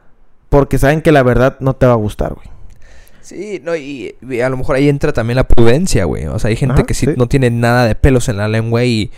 [0.50, 2.48] porque saben que la verdad no te va a gustar, güey.
[3.22, 6.28] Sí, no, y, y a lo mejor ahí entra también la prudencia, güey.
[6.28, 7.14] O sea, hay gente Ajá, que sí, sí.
[7.18, 9.12] no tiene nada de pelos en la lengua y,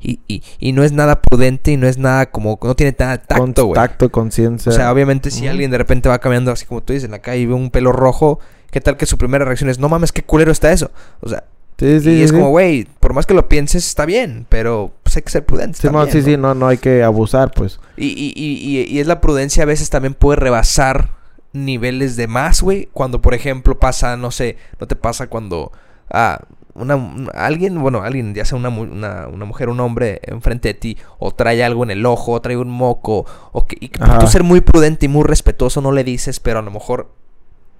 [0.00, 2.58] y, y, y no es nada prudente y no es nada como...
[2.62, 3.74] No tiene nada tacto, güey.
[3.74, 4.70] tacto, conciencia.
[4.70, 7.20] O sea, obviamente si alguien de repente va caminando así como tú dices en la
[7.20, 8.38] calle y ve un pelo rojo,
[8.74, 10.90] ¿qué tal que su primera reacción es, no mames, qué culero está eso?
[11.20, 11.44] O sea,
[11.78, 12.36] Sí, sí, y es sí.
[12.36, 15.78] como, güey, por más que lo pienses, está bien, pero pues hay que ser prudentes
[15.78, 16.24] Sí, también, no, sí, ¿no?
[16.24, 17.78] sí, no, no hay que abusar, pues.
[17.96, 21.10] Y, y, y, y, y es la prudencia a veces también puede rebasar
[21.52, 22.88] niveles de más, güey.
[22.92, 25.70] Cuando, por ejemplo, pasa, no sé, no te pasa cuando
[26.10, 26.40] ah,
[26.74, 26.98] una,
[27.32, 31.30] alguien, bueno, alguien, ya sea una, una, una mujer, un hombre enfrente de ti, o
[31.32, 34.60] trae algo en el ojo, o trae un moco, o que, y tú ser muy
[34.60, 37.12] prudente y muy respetuoso no le dices, pero a lo mejor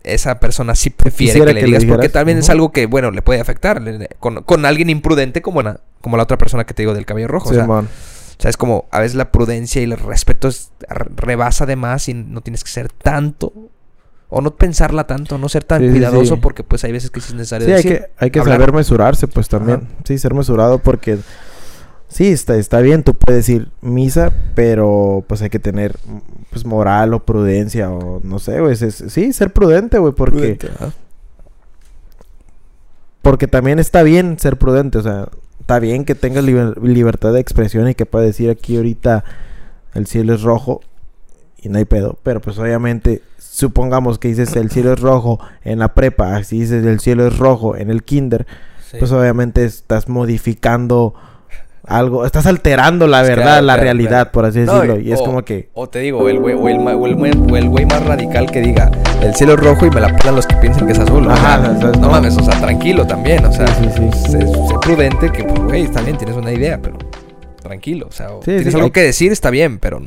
[0.05, 2.87] esa persona sí prefiere Quisiera que le que le digas, porque también es algo que,
[2.87, 3.83] bueno, le puede afectar
[4.21, 7.29] con, con alguien imprudente como la, como la otra persona que te digo del cabello
[7.29, 7.51] rojo.
[7.51, 7.89] o sea, Simón.
[8.39, 11.77] o sea, es como a veces la prudencia y el respeto es, re- rebasa de
[11.77, 13.53] más y no tienes que ser tanto.
[14.29, 16.41] O no pensarla tanto, no ser tan Sí, sí, cuidadoso sí.
[16.43, 17.99] porque pues hay veces que sí es necesario Sí, hay decir.
[18.01, 19.87] que, hay que saber mesurarse, pues también.
[20.05, 21.19] Sí, ser mesurado porque...
[22.15, 25.97] Sí, está, está bien, tú puedes ir misa, pero pues hay que tener
[26.51, 28.77] pues moral o prudencia o no sé, güey.
[28.77, 30.55] Sí, ser prudente, güey, porque...
[30.55, 30.69] Prudente.
[33.23, 35.29] Porque también está bien ser prudente, o sea,
[35.61, 39.25] está bien que tengas liber- libertad de expresión y que puedas decir aquí ahorita
[39.95, 40.83] el cielo es rojo
[41.61, 42.19] y no hay pedo.
[42.23, 46.85] Pero pues obviamente, supongamos que dices el cielo es rojo en la prepa, si dices
[46.85, 48.47] el cielo es rojo en el kinder,
[48.91, 48.99] Sí.
[49.01, 51.15] pues obviamente estás modificando
[51.87, 54.33] algo, estás alterando la verdad, claro, la claro, realidad, claro.
[54.33, 54.99] por así decirlo.
[55.01, 55.69] y- y es o- como que...
[55.75, 58.51] O te digo, el güey, o el, o el, güey- o el güey más radical
[58.51, 58.91] que diga,
[59.23, 61.27] el cielo es rojo y me la pelan los que piensen que es azul.
[61.27, 62.11] o Ajá, sea, o sea, no, no.
[62.11, 64.31] mames, o sea, tranquilo también, o sea, Sí, sí, sí.
[64.33, 66.97] Sé, sé prudente que, pues, güey, está bien, tienes una idea, pero
[67.63, 70.03] tranquilo, o sea, tienes algo que decir, está bien, pero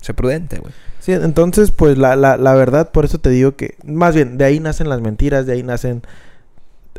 [0.00, 0.72] sé prudente, güey.
[1.00, 4.44] Sí, entonces, pues la, la, la verdad, por eso te digo que, más bien, de
[4.44, 6.02] ahí nacen las mentiras, de ahí nacen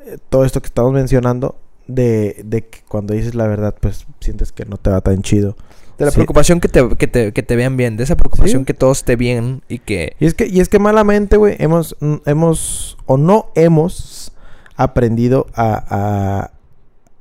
[0.06, 1.56] eh, todo esto que estamos mencionando,
[1.88, 5.56] de, de que cuando dices la verdad, pues sientes que no te va tan chido.
[5.98, 6.16] De la Sí.
[6.16, 8.66] preocupación que te, que, te, que te vean bien, de esa preocupación Sí.
[8.66, 10.16] que todo esté bien y que...
[10.20, 14.32] Y es que, y es que malamente, güey, hemos, hemos, o no hemos
[14.76, 16.52] aprendido a,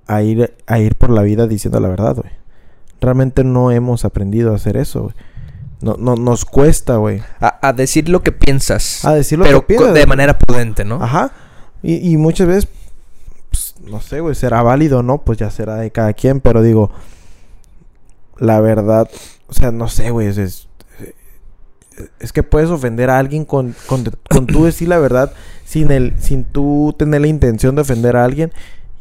[0.06, 2.32] a, a ir, a ir por la vida diciendo la verdad, güey.
[3.00, 5.14] Realmente no hemos aprendido a hacer eso, güey.
[5.82, 7.20] No, no, nos cuesta, güey.
[7.40, 9.04] A, a decir lo que piensas.
[9.04, 9.92] A decir lo pero que piensas.
[9.94, 11.02] de manera prudente, ¿no?
[11.02, 11.32] Ajá.
[11.82, 12.68] Y, y muchas veces,
[13.88, 16.90] no sé, güey, será válido o no, pues ya será de cada quien, pero digo,
[18.38, 19.08] la verdad,
[19.48, 20.68] o sea, no sé, güey, es, es,
[22.20, 25.32] es que puedes ofender a alguien con, con, con tú decir la verdad
[25.64, 28.52] sin, el, sin tú tener la intención de ofender a alguien.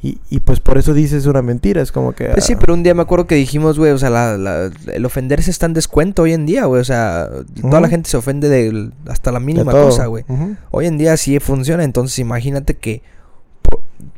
[0.04, 2.26] Y, y pues por eso dices una mentira, es como que...
[2.30, 4.72] Pues sí, ah, pero un día me acuerdo que dijimos, güey, o sea, la, la-
[4.92, 6.82] el ofenderse está en descuento hoy en día, güey.
[6.82, 7.30] O sea,
[7.62, 10.26] toda la gente se ofende de hasta la mínima cosa, güey.
[10.72, 13.04] Hoy en día sí funciona, entonces imagínate que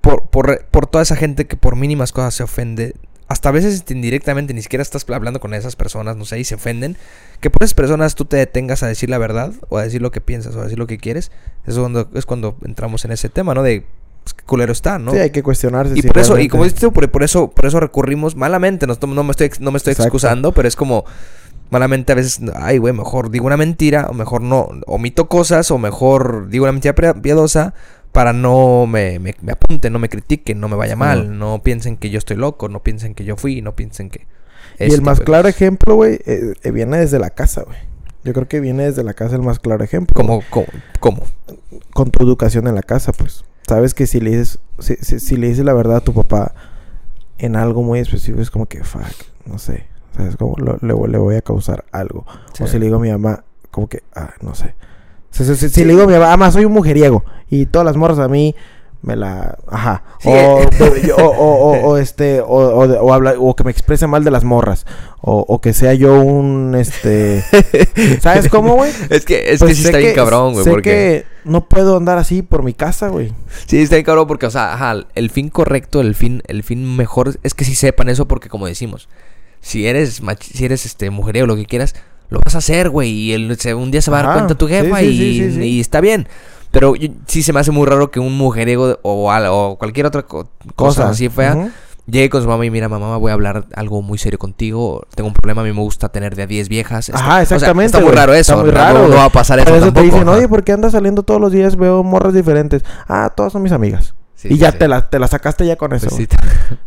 [0.02, 2.96] por, por, por, toda esa gente que por mínimas cosas se ofende,
[3.28, 6.56] hasta a veces indirectamente ni siquiera estás hablando con esas personas, no sé, y se
[6.56, 6.98] ofenden,
[7.40, 10.12] que por esas personas tú te detengas a decir la verdad, o a decir lo
[10.12, 11.32] que piensas, o a decir lo que quieres,
[11.66, 13.64] eso es cuando, es cuando entramos en ese tema, ¿no?
[13.64, 13.86] De
[14.24, 15.12] pues, qué culero está, ¿no?
[15.12, 15.94] Sí, hay que cuestionarse.
[15.98, 18.98] Y por eso, y como dices tú, por, por eso, por eso recurrimos malamente, no,
[19.08, 20.08] no me estoy, no me estoy Exacto.
[20.08, 21.06] excusando, pero es como
[21.70, 25.78] malamente a veces, ay, güey, mejor digo una mentira, o mejor no, omito cosas, o
[25.78, 27.74] mejor digo una mentira pia- piadosa
[28.14, 31.98] para no me, me, me apunten, no me critiquen, no me vaya mal, no piensen
[31.98, 34.28] que yo estoy loco, no piensen que yo fui, no piensen que...
[34.80, 37.78] Y el más tipo de claro ejemplo, güey, eh, eh, viene desde la casa, güey.
[38.24, 40.14] Yo creo que viene desde la casa el más claro ejemplo.
[40.16, 40.68] ¿Cómo, cómo,
[41.00, 41.24] cómo?
[41.94, 43.44] Con tu educación en la casa, pues.
[43.68, 46.54] Sabes que si le dices, si, si- si le dices la verdad a tu papá
[47.38, 49.04] en algo muy específico, es como que, fuck,
[49.46, 49.88] no sé.
[50.16, 50.38] ¿Sabes?
[50.38, 52.26] Como lo- le, voy- le voy a causar algo.
[52.54, 52.64] Sí.
[52.64, 54.76] O si le digo a mi mamá, como que, ah, no sé.
[55.34, 57.26] Si, si- si- si le digo a mi mamá, soy un mujeriego.
[57.50, 58.56] Y todas las morras a mí
[59.02, 59.58] me la.
[59.68, 60.04] Ajá.
[60.22, 60.30] Sí.
[60.30, 60.62] O,
[61.18, 62.42] o, o- o- o este.
[62.46, 64.86] O, habla- que me exprese mal de las morras.
[65.22, 66.76] O, que sea yo un.
[66.76, 67.44] Este.
[68.22, 68.92] ¿Sabes cómo, güey?
[69.10, 70.90] Es que, es Pues que sí sé está bien cabrón, güey, Sé porque...
[70.90, 73.34] que no puedo andar así por mi casa, güey.
[73.66, 76.96] Sí, está bien cabrón porque, o sea, ajá, el fin correcto, el fin, el fin
[76.96, 79.10] mejor es que sí sepan eso porque como decimos,
[79.62, 81.96] si eres mach- si eres este mujeriego lo que quieras,
[82.34, 84.56] lo vas a hacer, güey, y el- un día se va a dar Ajá, cuenta
[84.56, 85.62] tu jefa sí, y, sí, sí, sí.
[85.64, 86.28] y está bien.
[86.72, 90.24] Pero yo- sí se me hace muy raro que un mujeriego o, o cualquier otra
[90.24, 91.70] co- cosa así fea
[92.06, 95.30] llegue con su mamá y mira, mamá, voy a hablar algo muy serio contigo, tengo
[95.30, 97.08] un problema, a mí me gusta tener de a 10 viejas.
[97.08, 97.86] Está- Ajá, o sea, exactamente.
[97.96, 99.08] está muy raro eso, Está muy raro.
[99.08, 101.40] no, va a pasar Por eso eso te dicen, oye, ¿por qué andas saliendo todos
[101.40, 101.78] los días?
[101.78, 102.84] Veo morras diferentes.
[103.08, 104.16] Ah, todas son mis amigas.
[104.44, 104.78] Sí, y sí, ya sí.
[104.78, 106.08] te la, te la sacaste ya con eso.
[106.10, 106.28] Pues güey.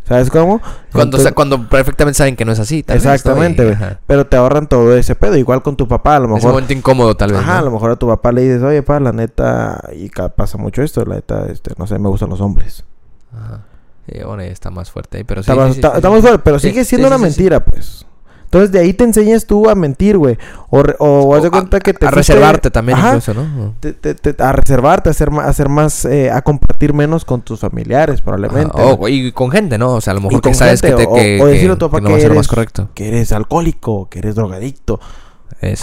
[0.03, 0.59] ¿Sabes cómo?
[0.91, 2.85] Cuando, Entonces- cuando perfectamente saben que no es así.
[2.87, 3.75] Exactamente, güey.
[4.05, 5.35] Pero te ahorran todo ese pedo.
[5.37, 6.51] Igual con tu papá, a lo mejor.
[6.51, 7.39] momento incómodo, tal vez.
[7.41, 7.59] Ajá, ¿no?
[7.59, 10.83] a lo mejor a tu papá le dices, oye, pa, la neta, y pasa mucho
[10.83, 12.83] esto, la neta, este, no sé, me gustan los hombres.
[13.33, 13.61] Ajá.
[14.07, 15.51] Sí, bueno, ya está más fuerte ahí, pero sí.
[15.51, 18.05] Está más- fuerte, pero sigue sí, siendo una mentira, pues.
[18.47, 20.37] Entonces de ahí te enseñas tú a mentir, güey.
[20.69, 23.07] O, o haz de O cuenta a, que te a fuiste- reservarte también, Ajá.
[23.09, 23.75] incluso, ¿no?
[23.81, 27.41] te- te- te- a reservarte, a más, a ser más, eh, a compartir menos con
[27.41, 28.81] tus familiares, probablemente.
[28.81, 28.93] Ajá.
[28.93, 29.95] O, y con gente, ¿no?
[29.95, 31.77] O sea, a lo mejor que sabes gente, que, te, o- que, o decirle a
[31.77, 32.89] tu papá que no que va a ser lo más eres- correcto.
[32.93, 34.99] Que eres alcohólico, que eres drogadicto.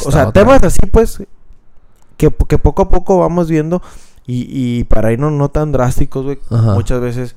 [0.06, 0.32] O sea, otra.
[0.32, 1.22] temas así, pues,
[2.16, 3.82] que, que poco a poco vamos viendo.
[4.26, 6.38] Y, y para irnos no tan drásticos, güey.
[6.48, 7.36] Muchas veces,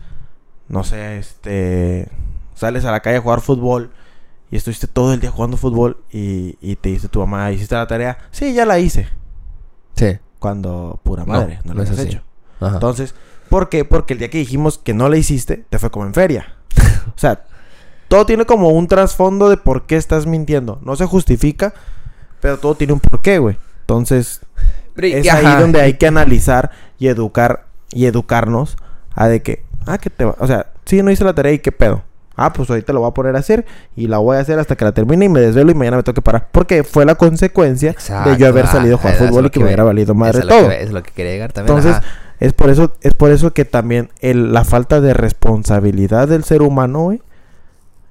[0.70, 2.08] no sé, este.
[2.56, 3.92] Sales a la calle a jugar fútbol.
[4.50, 5.98] Y estuviste todo el día jugando fútbol.
[6.12, 8.18] Y, y te dice tu mamá, ¿hiciste la tarea?
[8.32, 9.08] Sí, ya la hice.
[9.96, 10.18] Sí.
[10.40, 12.08] Cuando, pura madre, no, no la has así.
[12.08, 12.22] hecho.
[12.60, 12.76] Ajá.
[12.76, 13.16] Entonces,
[13.50, 13.86] ¿por qué?
[13.86, 16.56] Porque el día que dijimos que no la hiciste, te fue como en feria.
[17.16, 17.44] o sea,
[18.08, 20.80] todo tiene como un trasfondo de por qué estás mintiendo.
[20.84, 21.74] No se justifica,
[22.40, 23.58] pero todo tiene un porqué, güey.
[23.82, 24.42] Entonces,
[24.96, 28.78] Pero es ahí donde hay que analizar y educar y educarnos
[29.14, 31.60] a de que, ah, que te va, o sea, sí, no hice la tarea y
[31.60, 32.04] qué pedo.
[32.40, 33.66] Ah, pues ahorita lo voy a poner a hacer
[33.96, 36.04] y la voy a hacer hasta que la termine y me desvelo y mañana me
[36.04, 36.48] tengo que parar.
[36.52, 39.66] Porque fue la consecuencia de yo haber salido a jugar ah, fútbol y que me
[39.66, 40.70] hubiera valido madre es todo.
[40.70, 41.76] que- Es lo que quería llegar también.
[41.78, 42.08] Entonces, ajá.
[42.40, 46.62] es por eso, es por eso que también el- la falta de responsabilidad del ser
[46.62, 47.22] humano, güey,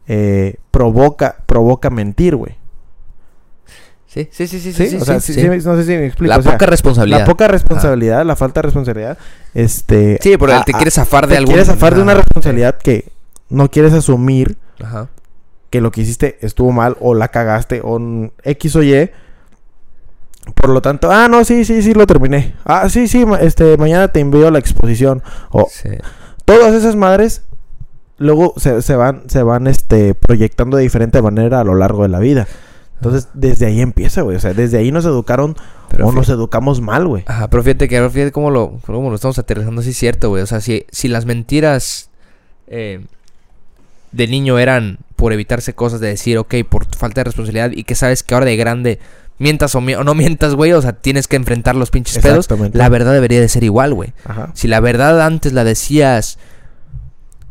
[0.09, 2.57] eh, provoca, provoca mentir, güey.
[4.07, 4.72] Sí, sí, sí, sí.
[4.72, 4.89] ¿Sí?
[4.89, 5.61] sí, o sea, sí, sí- sí.
[5.61, 6.31] sí, no sé si me explico.
[6.31, 7.18] La o sea, poca responsabilidad.
[7.20, 9.18] la poca responsabilidad, la falta de responsabilidad,
[9.53, 10.18] este...
[10.22, 11.53] Sí, pero a- te quieres zafar de te algún...
[11.53, 13.12] quieres zafar de una responsabilidad que
[13.49, 15.09] no quieres asumir Ajá.
[15.70, 18.01] que lo que hiciste estuvo mal o la cagaste o
[18.44, 19.11] X o Y.
[20.55, 22.55] Por lo tanto, ah, no, sí, sí, sí, lo terminé.
[22.64, 25.22] Ah, sí, sí, este, mañana te envío la exposición.
[25.51, 25.88] O Sí.
[26.44, 27.42] todas esas madres
[28.18, 32.09] luego se, se van, se van, este, proyectando de diferente manera a lo largo de
[32.11, 32.47] la vida.
[32.94, 34.36] Entonces, desde ahí empieza, güey.
[34.36, 35.57] O sea, desde ahí nos educaron
[35.90, 37.24] Pero o nos educamos mal, güey.
[37.26, 40.28] Ajá, pero fíjate que ahora fíjate cómo lo, cómo lo estamos aterrizando, sí es cierto,
[40.30, 40.42] güey.
[40.42, 42.09] O sea, si, si las mentiras
[42.68, 43.05] eh,
[44.17, 47.95] de niño eran por evitarse cosas, de decir, ok, por falta de responsabilidad, y que
[47.95, 48.99] sabes que ahora de grande
[49.39, 52.47] mientas o, mi- o no mientas, güey, o sea, tienes que enfrentar los pinches pedos,
[52.79, 54.12] la verdad debería de ser igual, güey.
[54.25, 54.51] Ajá.
[54.55, 56.39] Si la verdad antes la decías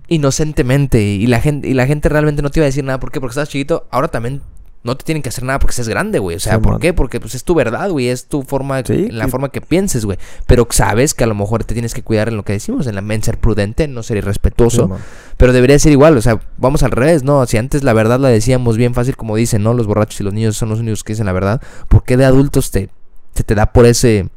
[0.08, 3.12] inocentemente y la gente y la gente realmente no te iba a decir nada, ¿por
[3.12, 3.20] qué?
[3.20, 4.42] Porque estabas chiquito, ahora también
[4.86, 6.38] no te tienen que hacer nada porque seas grande, güey.
[6.38, 6.80] O sea, Sí, ¿por man.
[6.82, 6.94] qué?
[6.94, 8.08] Porque pues es tu verdad, güey.
[8.08, 10.18] Es tu forma, Sí, la forma que pienses, güey.
[10.48, 12.96] Pero sabes que a lo mejor te tienes que cuidar en lo que decimos, en
[12.96, 14.88] la en ser prudente, en no ser irrespetuoso.
[14.96, 15.04] Sí,
[15.38, 17.46] pero debería ser igual, o sea, vamos al revés, ¿no?
[17.46, 19.74] Si antes la verdad la decíamos bien fácil, como dicen, ¿no?
[19.74, 21.62] Los borrachos y los niños son los únicos que dicen la verdad.
[21.90, 22.90] ¿Por qué de adultos te,
[23.34, 24.30] se te da por ese...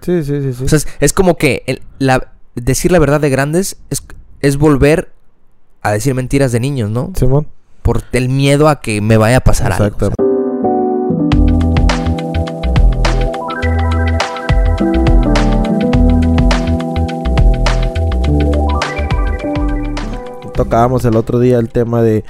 [0.00, 0.64] Sí, sí, sí, sí.
[0.64, 4.02] O sea, es, es como que el- la, decir la verdad de grandes es,
[4.40, 5.12] es volver
[5.82, 7.12] a decir mentiras de niños, ¿no?
[7.16, 7.46] Simón.
[7.82, 9.84] Por el miedo a que me vaya a pasar algo.
[9.84, 10.06] Exacto.
[10.06, 11.32] o sea.
[20.54, 22.24] Tocábamos el otro día el tema de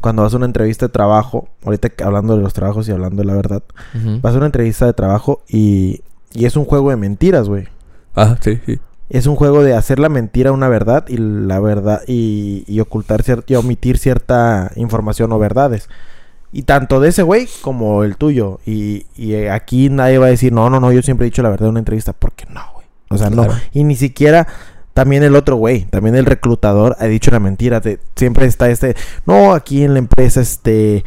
[0.00, 3.22] cuando vas a una entrevista de trabajo, ahorita que hablando de los trabajos y hablando
[3.22, 3.62] de la verdad,
[3.94, 4.20] Ujú.
[4.20, 6.02] vas a una entrevista de trabajo y,
[6.32, 7.66] y es un juego de mentiras, güey.
[8.14, 8.78] Ah, sí, sí.
[9.10, 13.22] Es un juego de hacer la mentira una verdad y la verdad y, y ocultar
[13.22, 15.88] cierta y omitir cierta información o verdades.
[16.52, 18.60] Y tanto de ese güey como el tuyo.
[18.64, 21.42] Y, y, eh, aquí nadie va a decir, no, no, no, yo siempre he dicho
[21.42, 22.12] la verdad en una entrevista.
[22.12, 22.86] Porque no, güey.
[23.10, 23.46] O sea, no.
[23.72, 24.46] Y ni siquiera
[24.94, 27.80] también el otro güey, también el reclutador ha dicho la mentira.
[27.80, 28.94] De, siempre está este,
[29.26, 31.04] no, aquí en la empresa, este,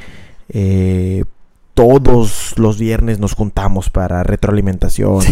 [0.49, 1.23] eh,
[1.77, 5.23] todos los viernes nos juntamos para retroalimentación.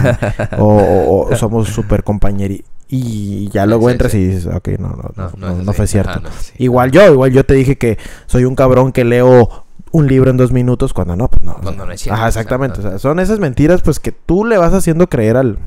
[0.58, 2.58] o, o- o somos súper compañeros.
[2.88, 4.18] Y ya luego Sí, entras sí.
[4.18, 6.10] y dices, ok, no, no, no, no, no fue cierto.
[6.22, 6.28] Ajá.
[6.58, 7.96] Igual yo, igual yo te dije que
[8.26, 11.54] soy un cabrón que leo un libro en dos minutos cuando no, pues no.
[11.62, 12.80] Cuando no es cierto, Ajá, exactamente.
[12.80, 15.58] O sea, son esas mentiras pues que tú le vas haciendo creer al,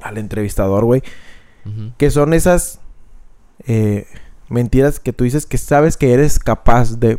[0.00, 1.02] al entrevistador, güey.
[1.66, 1.90] Ujú.
[1.98, 2.78] Que son esas
[3.66, 4.06] eh,
[4.48, 7.18] mentiras que tú dices que sabes que eres capaz de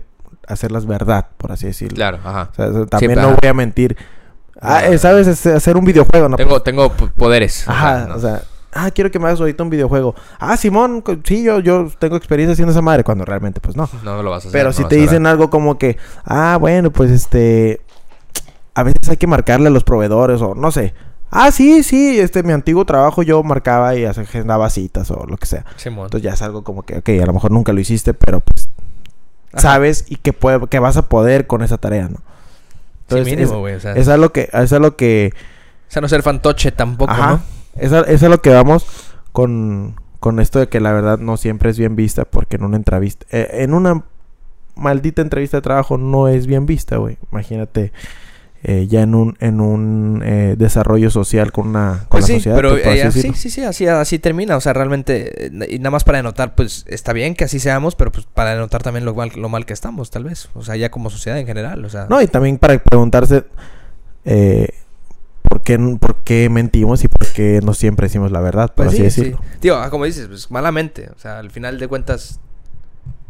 [0.52, 1.96] hacerlas verdad, por así decirlo.
[1.96, 2.50] Claro, ajá.
[2.52, 3.98] O sea, también no voy a mentir.
[4.60, 5.28] Ah, eh, ¿sabes?
[5.28, 6.38] Es- hacer un videojuego, ¿no?
[6.38, 7.68] Tengo, tengo poderes.
[7.68, 8.16] Ajá, no.
[8.16, 8.44] o sea,
[8.74, 10.14] ah, quiero que me hagas ahorita un videojuego.
[10.40, 13.90] Ah, Simón, sí, yo, yo tengo experiencia haciendo esa madre, cuando realmente, pues no.
[14.04, 14.52] no lo vas a hacer.
[14.52, 17.82] Pero no si te dicen algo como que, ah, bueno, pues este,
[18.76, 20.94] a veces hay que marcarle a los proveedores o no sé.
[21.34, 25.46] Ah, sí, sí, este, mi antiguo trabajo yo marcaba y agendaba citas o lo que
[25.46, 25.66] sea.
[25.78, 26.06] Simón.
[26.06, 28.70] Entonces ya es algo como que, ok, a lo mejor nunca lo hiciste, pero pues
[29.54, 29.62] Ajá.
[29.62, 32.18] sabes y que, puede, que vas a poder con esa tarea, ¿no?
[32.18, 33.76] Sí, Entonces, mínimo, es- güey.
[33.76, 37.32] O sea, Es algo que, es algo que, o sea, no ser fantoche tampoco, Ajá.
[37.34, 37.42] ¿no?
[37.76, 38.86] Es a, es a lo que vamos
[39.32, 42.78] con, con esto de que la verdad no siempre es bien vista porque en una
[42.78, 44.04] entrevista, eh, en una
[44.76, 47.18] maldita entrevista de trabajo no es bien vista, güey.
[47.32, 47.92] Imagínate
[48.64, 52.34] eh, ya en un en un eh, desarrollo social con una con Pues la sí,
[52.36, 52.56] sociedad.
[52.56, 52.76] pero
[53.08, 54.56] así sí, sí, sí, así, así termina.
[54.58, 57.96] O sea, realmente, eh, y nada más para denotar, pues está bien que así seamos,
[57.96, 60.50] pero pues para denotar también lo mal, lo mal que estamos, tal vez.
[60.54, 62.06] O sea, ya como sociedad en general, o sea.
[62.10, 63.46] No, y también para preguntarse
[64.26, 64.70] eh,
[65.42, 68.90] ¿por, qué, por qué mentimos y por qué no siempre decimos la verdad, por Pues
[68.90, 69.22] así sí, sí.
[69.22, 69.42] decirlo.
[69.62, 71.10] Digo, ah, como dices, pues malamente.
[71.16, 72.40] O sea, al final de cuentas,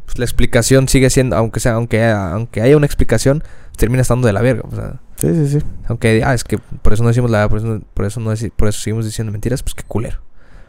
[0.06, 3.44] pues, la explicación sigue siendo, aunque sea, aunque, aunque haya una explicación,
[3.78, 4.64] termina estando de la verga.
[4.72, 5.66] O sea, Sí, sí, sí.
[5.88, 8.20] aunque, ah, es que por eso no decimos la verdad, por eso, no- por eso,
[8.20, 10.18] no por eso seguimos diciendo mentiras, pues qué culero.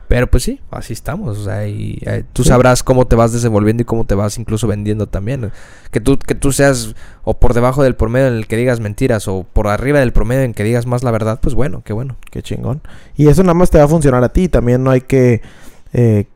[0.09, 1.39] Pero pues sí, así estamos.
[1.39, 2.51] O sea, y eh, tú Sí.
[2.51, 5.51] sabrás cómo te vas desenvolviendo y cómo te vas incluso vendiendo también.
[5.91, 9.27] Que tú, que tú seas o por debajo del promedio en el que digas mentiras
[9.27, 12.17] o por arriba del promedio en que digas más la verdad, pues bueno, qué bueno.
[12.31, 12.83] Qué chingón.
[13.17, 14.49] Y eso nada más te va a funcionar a ti.
[14.49, 15.41] También no hay que
[15.95, 16.27] eh,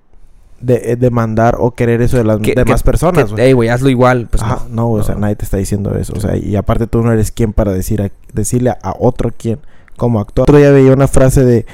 [0.60, 3.32] de- eh, demandar o querer eso de las Que- demás que- personas.
[3.32, 3.42] que.
[3.44, 4.26] Ey, güey, hazlo igual.
[4.30, 4.74] Pues Ajá, no.
[4.74, 5.22] no, o sea, no.
[5.22, 6.12] nadie te está diciendo eso.
[6.16, 9.58] O sea, y aparte tú no eres quien para decir a- decirle a otro quién
[9.96, 10.44] cómo actuar.
[10.44, 11.66] Otro día veía una frase de,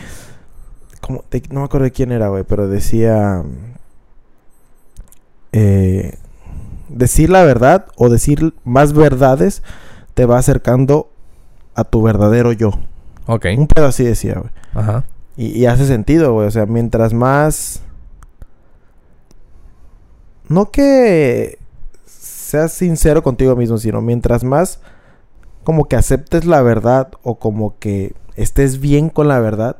[1.00, 3.42] como, de- no me acuerdo de quién era, güey, pero decía
[5.52, 6.14] eh,
[6.88, 9.62] decir la verdad o decir más verdades
[10.14, 11.10] te va acercando
[11.74, 12.70] a tu verdadero yo.
[13.26, 13.46] Ok.
[13.56, 14.50] Un pedo así decía, güey.
[14.74, 15.04] Ajá.
[15.36, 16.46] Y, y hace sentido, güey.
[16.46, 17.82] O sea, mientras más.
[20.48, 21.58] No que
[22.06, 24.80] seas sincero contigo mismo, sino mientras más
[25.64, 29.76] como que aceptes la verdad o como que estés bien con la verdad,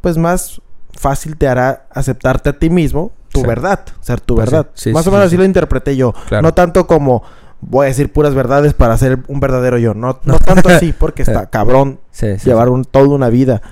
[0.00, 0.60] pues más
[0.92, 3.46] fácil te hará aceptarte a ti mismo tu Sí.
[3.46, 4.70] verdad, ser tu Pues verdad.
[4.74, 5.38] sí, más o menos sí, así sí.
[5.38, 6.12] lo interpreté yo.
[6.28, 6.42] Claro.
[6.42, 7.22] No tanto como
[7.60, 9.94] voy a decir puras verdades para ser un verdadero yo.
[9.94, 11.98] No, no tanto así, porque está cabrón
[12.44, 13.62] llevar un, toda una vida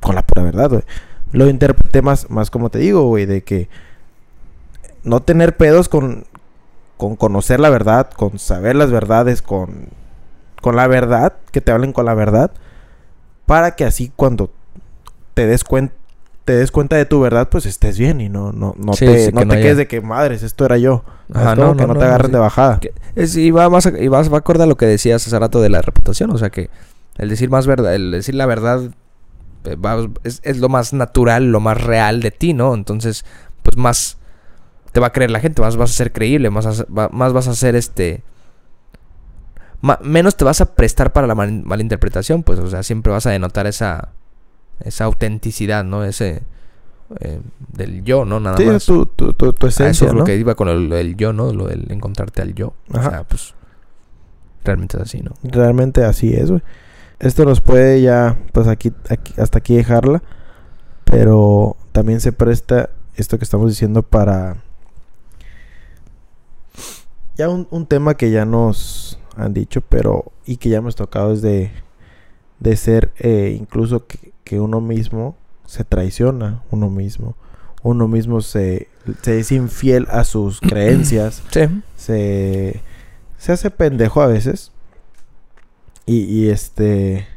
[0.00, 0.82] con la pura verdad, güey.
[1.32, 3.68] Lo interpreté más, más como te digo, güey, de que
[5.04, 6.24] no tener pedos con,
[6.96, 9.88] con conocer la verdad, con saber las verdades, con,
[10.60, 12.50] con la verdad, que te hablen con la verdad,
[13.46, 14.50] para que así cuando
[15.34, 15.94] te des cuenta
[16.44, 19.26] te des cuenta de tu verdad, pues estés bien y no, no, no Sí, te,
[19.26, 21.04] sí, no que no te haya- quedes de que madres, esto era yo.
[21.34, 22.32] Ajá, no, que no, te agarren sí.
[22.32, 22.80] de bajada.
[22.80, 25.38] Que es- y va más a- y vas, va acorde a lo que decías hace
[25.38, 26.70] rato de la reputación, o sea que
[27.18, 28.80] el decir más verdad, el decir la verdad
[29.64, 32.72] eh, va- es, es lo más natural, lo más real de ti, ¿no?
[32.72, 33.26] Entonces,
[33.62, 34.16] pues más
[34.92, 37.32] te va a creer la gente, más vas a ser creíble, más, a- va- más
[37.32, 38.22] vas a ser este
[39.80, 43.26] ma- menos te vas a prestar para la mal- malinterpretación, pues, o sea, siempre vas
[43.26, 44.08] a denotar esa,
[44.80, 46.04] esa autenticidad, ¿no?
[46.04, 46.42] Ese
[47.20, 47.40] eh,
[47.72, 48.38] del yo, ¿no?
[48.40, 48.84] Nada Sí, más.
[48.84, 50.20] tu, tu, tu, tu A eso esencia, es ¿no?
[50.20, 51.52] lo que iba con el, el yo, ¿no?
[51.52, 52.74] Lo del encontrarte al yo.
[52.92, 53.08] Ajá.
[53.08, 53.54] O sea, pues,
[54.64, 55.32] realmente es así, ¿no?
[55.42, 56.62] Realmente así es, güey.
[57.18, 60.22] Esto nos puede ya, pues aquí, aquí, hasta aquí dejarla.
[61.04, 64.56] Pero también se presta esto que estamos diciendo para...
[67.38, 70.32] Ya un, un tema que ya nos han dicho, pero...
[70.44, 71.70] Y que ya hemos tocado es de...
[72.58, 77.36] De ser eh, incluso que, que uno mismo se traiciona, uno mismo.
[77.82, 78.88] Uno mismo se,
[79.22, 81.60] se es infiel a sus creencias Sí.
[81.96, 82.80] se,
[83.36, 84.72] se hace pendejo a veces.
[86.06, 87.28] Y, y, este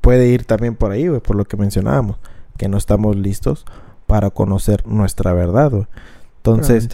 [0.00, 2.16] puede ir también por ahí, güey, por lo que mencionábamos,
[2.56, 3.66] que no estamos listos
[4.06, 5.72] para conocer nuestra verdad.
[6.36, 6.88] Entonces.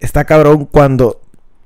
[0.00, 1.20] Está cabrón cuando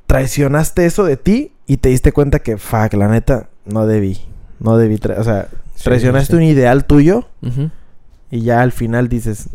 [0.06, 4.20] traicionaste eso de ti y te diste cuenta que, fuck, la neta, no debí.
[4.58, 6.36] No debí, o sea, Sí, traicionaste sí.
[6.36, 7.26] un ideal tuyo
[8.30, 9.48] y ya al final dices,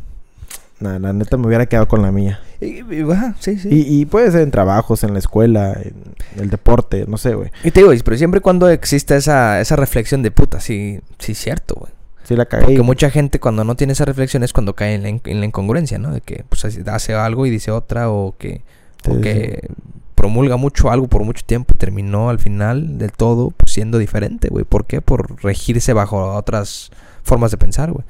[0.79, 2.39] nah, la neta me hubiera quedado con la mía.
[2.59, 3.69] Y, y- ajá, sí, sí.
[3.71, 5.93] Y, y puede ser en trabajos, en la escuela, en
[6.41, 7.51] el deporte, no sé, güey.
[7.63, 11.35] Y te digo, pero siempre y cuando exista esa, esa reflexión de puta, sí, sí
[11.35, 11.91] cierto, güey.
[12.27, 12.65] Sí la cagué.
[12.65, 15.39] Porque mucha gente cuando no tiene esa reflexión es cuando cae en la, in- en
[15.39, 16.11] la incongruencia, ¿no?
[16.11, 18.61] De que pues hace- algo y dice otra o que,
[19.03, 19.69] Sí, o sí, que
[20.15, 24.47] promulga mucho algo por mucho tiempo y terminó al final del todo pues, siendo diferente,
[24.49, 24.65] güey.
[24.65, 25.01] ¿Por qué?
[25.01, 26.89] Por regirse bajo otras
[27.23, 28.05] formas de pensar, güey.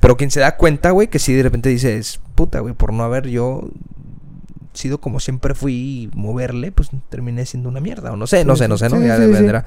[0.00, 3.02] Pero quien se da cuenta, güey, que si de repente dices, puta, güey, por no
[3.02, 3.68] haber yo
[4.72, 8.12] sido como siempre fui y moverle, pues terminé siendo una mierda.
[8.12, 9.00] O no sé, no Sí, sé, no sé, ¿no?
[9.04, 9.64] ya dependerá.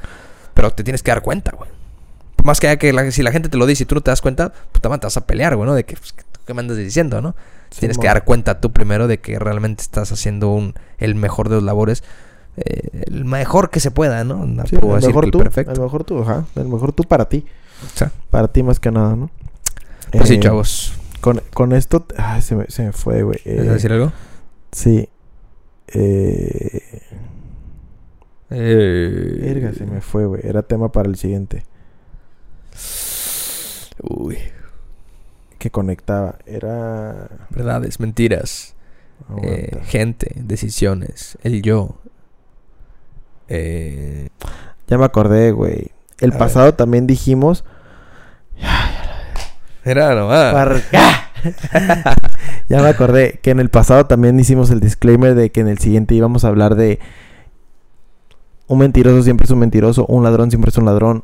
[0.53, 1.69] Pero te tienes que dar cuenta, güey.
[2.43, 4.21] Más que que la- si la gente te lo dice y tú no te das
[4.21, 5.75] cuenta, puta madre, te vas a pelear, güey, ¿no?
[5.75, 6.13] De que, pues,
[6.45, 7.35] ¿qué me andas diciendo, no?
[7.77, 11.55] Tienes que dar cuenta tú primero de que realmente estás haciendo un, el mejor de
[11.55, 12.03] los labores,
[12.57, 14.45] eh, el mejor que se pueda, ¿no?
[14.45, 15.71] No Sí, puedo el decir mejor que el tú, perfecto.
[15.73, 16.45] el mejor tú, ajá.
[16.55, 17.45] El mejor tú para ti.
[17.85, 19.29] O sea, Para ti más que nada, ¿no?
[20.11, 20.93] pues sí, Eh, chavos.
[21.21, 22.05] Con, con esto...
[22.17, 23.39] Ay, se me, se me fue, güey.
[23.39, 24.11] ¿Quieres Eh, decir algo?
[24.71, 25.07] Sí.
[25.87, 27.01] Eh...
[28.49, 30.41] Eh, Verga, se me fue, güey.
[30.43, 31.63] Era tema para el siguiente.
[34.01, 34.38] Uy,
[35.57, 36.36] Que conectaba.
[36.45, 37.27] Era...
[37.49, 38.75] verdades, mentiras,
[39.43, 41.95] eh, gente, decisiones, el yo.
[43.47, 44.29] Eh,
[44.88, 45.91] Ya me acordé, güey.
[46.19, 47.63] El A pasado también dijimos...
[49.84, 50.53] era nomás.
[50.53, 51.29] Barca.
[52.69, 55.79] ya me acordé que en el pasado también hicimos el disclaimer de que en el
[55.79, 56.99] siguiente íbamos a hablar de
[58.67, 61.23] un mentiroso siempre es un mentiroso, un ladrón siempre es un ladrón,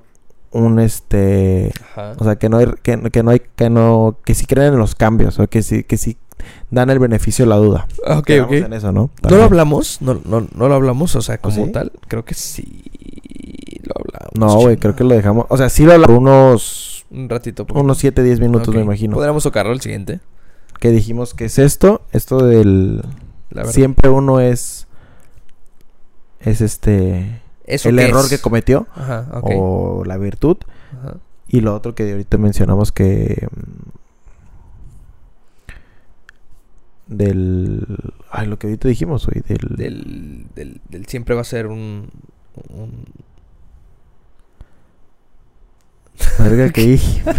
[0.51, 2.13] un este, Ajá.
[2.17, 4.79] o sea, que no hay que, que no hay que no que sí creen en
[4.79, 6.17] los cambios o que sí que sí
[6.71, 7.87] dan el beneficio de la duda.
[8.07, 8.65] Ok, Quedamos ok.
[8.65, 9.01] en eso, ¿no?
[9.01, 9.39] ¿No También.
[9.39, 10.01] lo hablamos?
[10.01, 11.15] ¿No, no, no lo hablamos?
[11.15, 11.71] O sea, como sí?
[11.71, 11.91] tal.
[12.07, 12.81] Creo que sí
[13.83, 14.31] lo hablamos.
[14.55, 17.65] No, güey, creo que lo dejamos, o sea, sí lo hablamos unos Un ratito.
[17.65, 17.83] poquito.
[17.83, 18.75] unos 7 10 minutos Ok.
[18.75, 19.15] me imagino.
[19.15, 20.19] Podríamos tocarlo el siguiente.
[20.79, 23.01] Que dijimos que es esto, esto del
[23.49, 24.87] La siempre uno es
[26.39, 28.29] es este ¿Eso el error es?
[28.29, 30.57] que cometió Ajá, o la virtud
[30.97, 31.17] Ajá.
[31.47, 33.89] y lo otro que ahorita mencionamos que mm,
[37.07, 37.85] del
[38.31, 42.09] ay lo que ahorita dijimos güey del, Del, del, del siempre va a ser un...
[42.69, 43.05] un...
[46.39, 47.23] verga que dije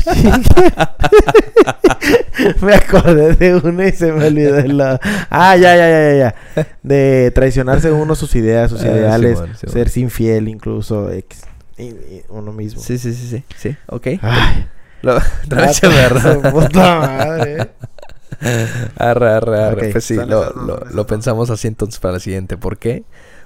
[2.62, 5.00] me acordé de una y se me olvidó de la
[5.30, 6.34] ah ya ya ya ya
[6.82, 11.10] de traicionarse uno sus ideas sus Ah, ideales ser infiel incluso
[12.28, 13.44] uno mismo Sí, sí, sí, sí.
[13.56, 14.06] Sí, ok.
[14.22, 14.68] Ay,
[15.02, 15.14] Lo,
[15.48, 16.50] ¿verdad?
[16.50, 17.70] puta madre.
[18.96, 19.72] Arre, arre.
[19.72, 22.56] Ok, pues sí, lo, lo, pensamos así entonces para la siguiente.
[22.56, 23.04] ¿Por qué?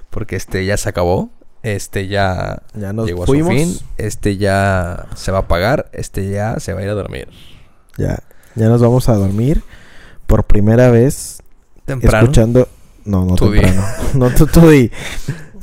[0.09, 1.29] Porque este ya se acabó.
[1.63, 3.49] Este ya Ya nos llegó fuimos.
[3.49, 3.77] a su fin.
[3.97, 5.89] Este ya se va a apagar.
[5.93, 7.29] Este ya se va a ir a dormir.
[7.97, 8.19] Ya,
[8.55, 9.63] ya nos vamos a dormir
[10.27, 11.41] por primera vez
[11.85, 12.25] Temprano.
[12.25, 12.67] escuchando.
[13.05, 13.83] No, no temprano.
[14.13, 14.91] no, tú, tú di.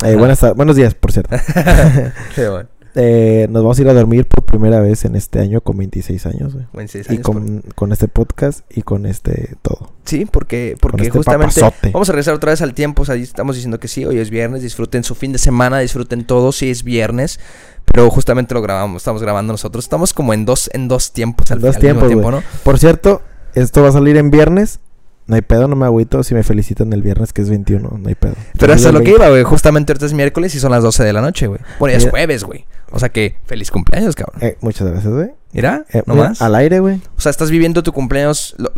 [0.03, 1.35] Eh, buenos días, por cierto.
[2.35, 2.67] Sí, bueno.
[2.93, 6.25] Eh, nos vamos a ir a dormir por primera vez en este año con 26
[6.25, 6.65] años, güey.
[6.73, 9.91] 26 Y por- con, con este podcast y con este todo.
[10.03, 11.91] Sí, porque, porque este justamente papazote.
[11.91, 13.03] vamos a regresar otra vez al tiempo.
[13.03, 16.25] O sea, estamos diciendo que sí, hoy es viernes, disfruten su fin de semana, disfruten
[16.25, 17.39] todo, sí es viernes.
[17.85, 19.85] Pero justamente lo grabamos, estamos grabando nosotros.
[19.85, 22.43] Estamos como en dos, en dos tiempos al, dos al mismo tiempos, tiempo, ¿no?
[22.63, 23.21] Por cierto,
[23.53, 24.79] esto va a salir en viernes.
[25.27, 27.99] No hay pedo, no me agüito si me felicitan el viernes que es 21.
[28.01, 28.33] No hay pedo.
[28.59, 29.11] Pero eso es lo que 2020.
[29.11, 29.43] iba, güey.
[29.43, 31.61] Justamente ahorita es miércoles y son las 12 de la noche, güey.
[31.79, 32.65] Bueno, ya es jueves, güey.
[32.91, 34.41] O sea que feliz cumpleaños, cabrón.
[34.41, 35.29] Eh, muchas gracias, güey.
[35.53, 36.41] Mira, Eh, no mira, más.
[36.41, 37.01] Al aire, güey.
[37.17, 38.55] O sea, estás viviendo tu cumpleaños.
[38.57, 38.71] lo-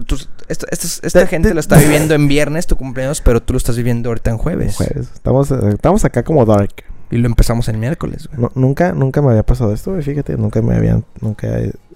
[0.48, 3.76] esta De- gente de- lo está viviendo en viernes, tu cumpleaños, pero tú lo estás
[3.78, 4.76] viviendo ahorita en jueves.
[4.76, 5.08] Jueves.
[5.14, 6.84] Estamos, eh, estamos acá como dark.
[7.12, 8.42] Y lo empezamos el miércoles, güey.
[8.42, 10.02] No, nunca, nunca me había pasado esto, güey.
[10.04, 11.48] Fíjate, nunca me habían, nunca.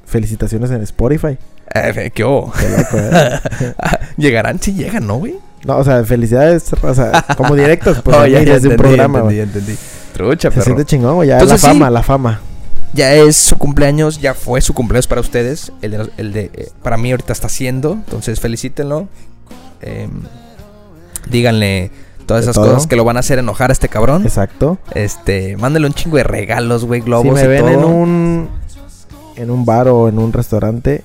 [0.05, 1.37] Felicitaciones en Spotify.
[1.73, 2.51] Eh, ¿Qué hubo?
[2.53, 3.39] Qué loco, ¿eh?
[4.17, 5.35] Llegarán, sí llegan, ¿no, güey?
[5.65, 8.69] No, o sea, felicidades, o sea, como directos, pues, Oh, a mí ya, ya desde
[8.69, 9.75] un programa, entendí, entendí.
[10.17, 10.63] Trucha, Se perro.
[10.65, 11.25] siente chingón.
[11.25, 11.73] Ya Entonces, la sí.
[11.77, 12.39] fama, la fama.
[12.93, 15.71] Ya es su cumpleaños, ya fue su cumpleaños para ustedes.
[15.81, 19.07] El de, el de eh, para mí ahorita está haciendo, entonces felicítenlo.
[19.81, 20.09] Em,
[21.29, 21.91] díganle
[22.25, 22.65] todas esas todo.
[22.73, 24.23] cosas que lo van a hacer enojar a este cabrón.
[24.23, 24.77] Exacto.
[24.95, 27.73] Este, mándenle un chingo de regalos, güey, globos si me y ven todo.
[27.73, 28.49] en un
[29.35, 31.03] en un bar o en un restaurante,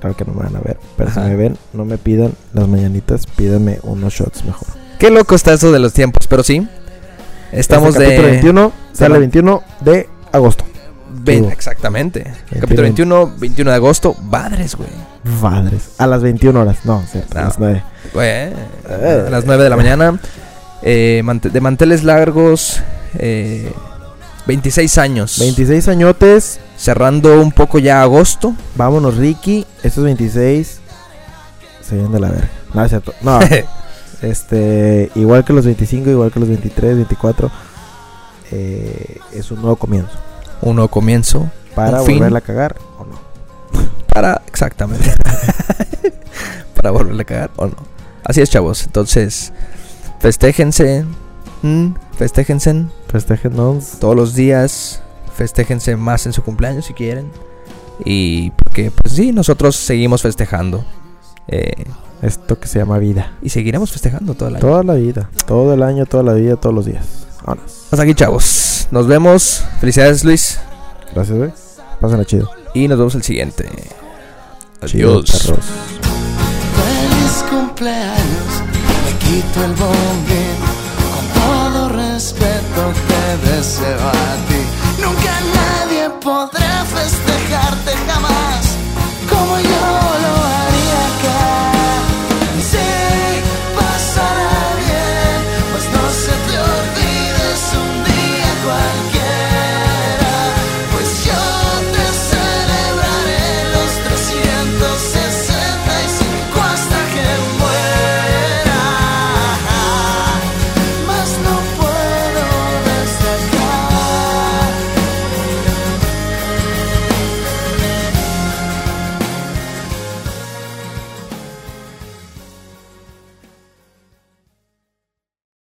[0.00, 1.22] claro que no me van a ver, pero Ajá.
[1.24, 4.68] si me ven, no me pidan las mañanitas, pídanme unos shots mejor.
[4.98, 6.68] Qué loco está eso de los tiempos, pero sí.
[7.56, 10.64] Estamos Este de capítulo 21 sale de- 21 de agosto.
[11.22, 12.20] Ve- exactamente.
[12.20, 12.60] 21.
[12.60, 14.88] Capítulo 21, 21 de agosto, madres, güey.
[15.40, 15.90] Padres.
[15.98, 17.40] A las 21 horas, no, cierto, No.
[17.40, 17.82] a las 9.
[18.14, 19.24] Güey, Eh.
[19.26, 20.20] a las 9 de la mañana.
[20.82, 22.80] Eh, de manteles largos,
[23.18, 23.72] eh,
[24.46, 25.38] 26 años.
[25.40, 28.54] 26 añotes, Cerrando un poco ya agosto.
[28.76, 30.78] vámonos Ricky, estos 26
[31.82, 32.48] se vienen de la verga.
[32.74, 33.14] No, es cierto.
[33.22, 33.40] No,
[34.22, 37.50] este, igual que los 25, igual que los 23, 24,
[38.52, 40.16] eh, es un nuevo comienzo.
[40.62, 41.50] Un nuevo comienzo.
[41.74, 43.18] Para volverla a cagar o no.
[44.12, 45.12] Para, exactamente.
[46.74, 47.76] para volverle a cagar o no.
[48.24, 48.84] Así es, chavos.
[48.86, 49.52] Entonces,
[50.20, 51.04] festéjense.
[51.62, 53.98] mm, festéjense Festéjenos.
[54.00, 55.02] todos los días.
[55.36, 57.30] Festéjense más en su cumpleaños si quieren.
[58.04, 60.84] Y porque, pues sí, nosotros seguimos festejando.
[61.48, 61.84] Eh,
[62.22, 63.32] Esto que se llama vida.
[63.42, 65.28] y seguiremos festejando toda la Toda la vida.
[65.46, 67.04] Todo el año, toda la vida, todos los días.
[67.44, 67.72] Vámonos.
[67.90, 68.88] Hasta aquí, chavos.
[68.90, 69.62] Nos vemos.
[69.80, 70.58] Felicidades, Luis.
[71.14, 71.52] Gracias, güey.
[72.00, 72.50] Pásenla chido.
[72.74, 73.68] Y nos vemos el siguiente.
[74.86, 75.30] Chido, Adiós.
[75.30, 75.64] perros.
[76.76, 78.62] Feliz cumpleaños,
[79.04, 80.56] me quito el bombín.
[81.12, 85.02] Con todo respeto te deseo a ti.
[85.02, 86.65] Nunca nadie podrá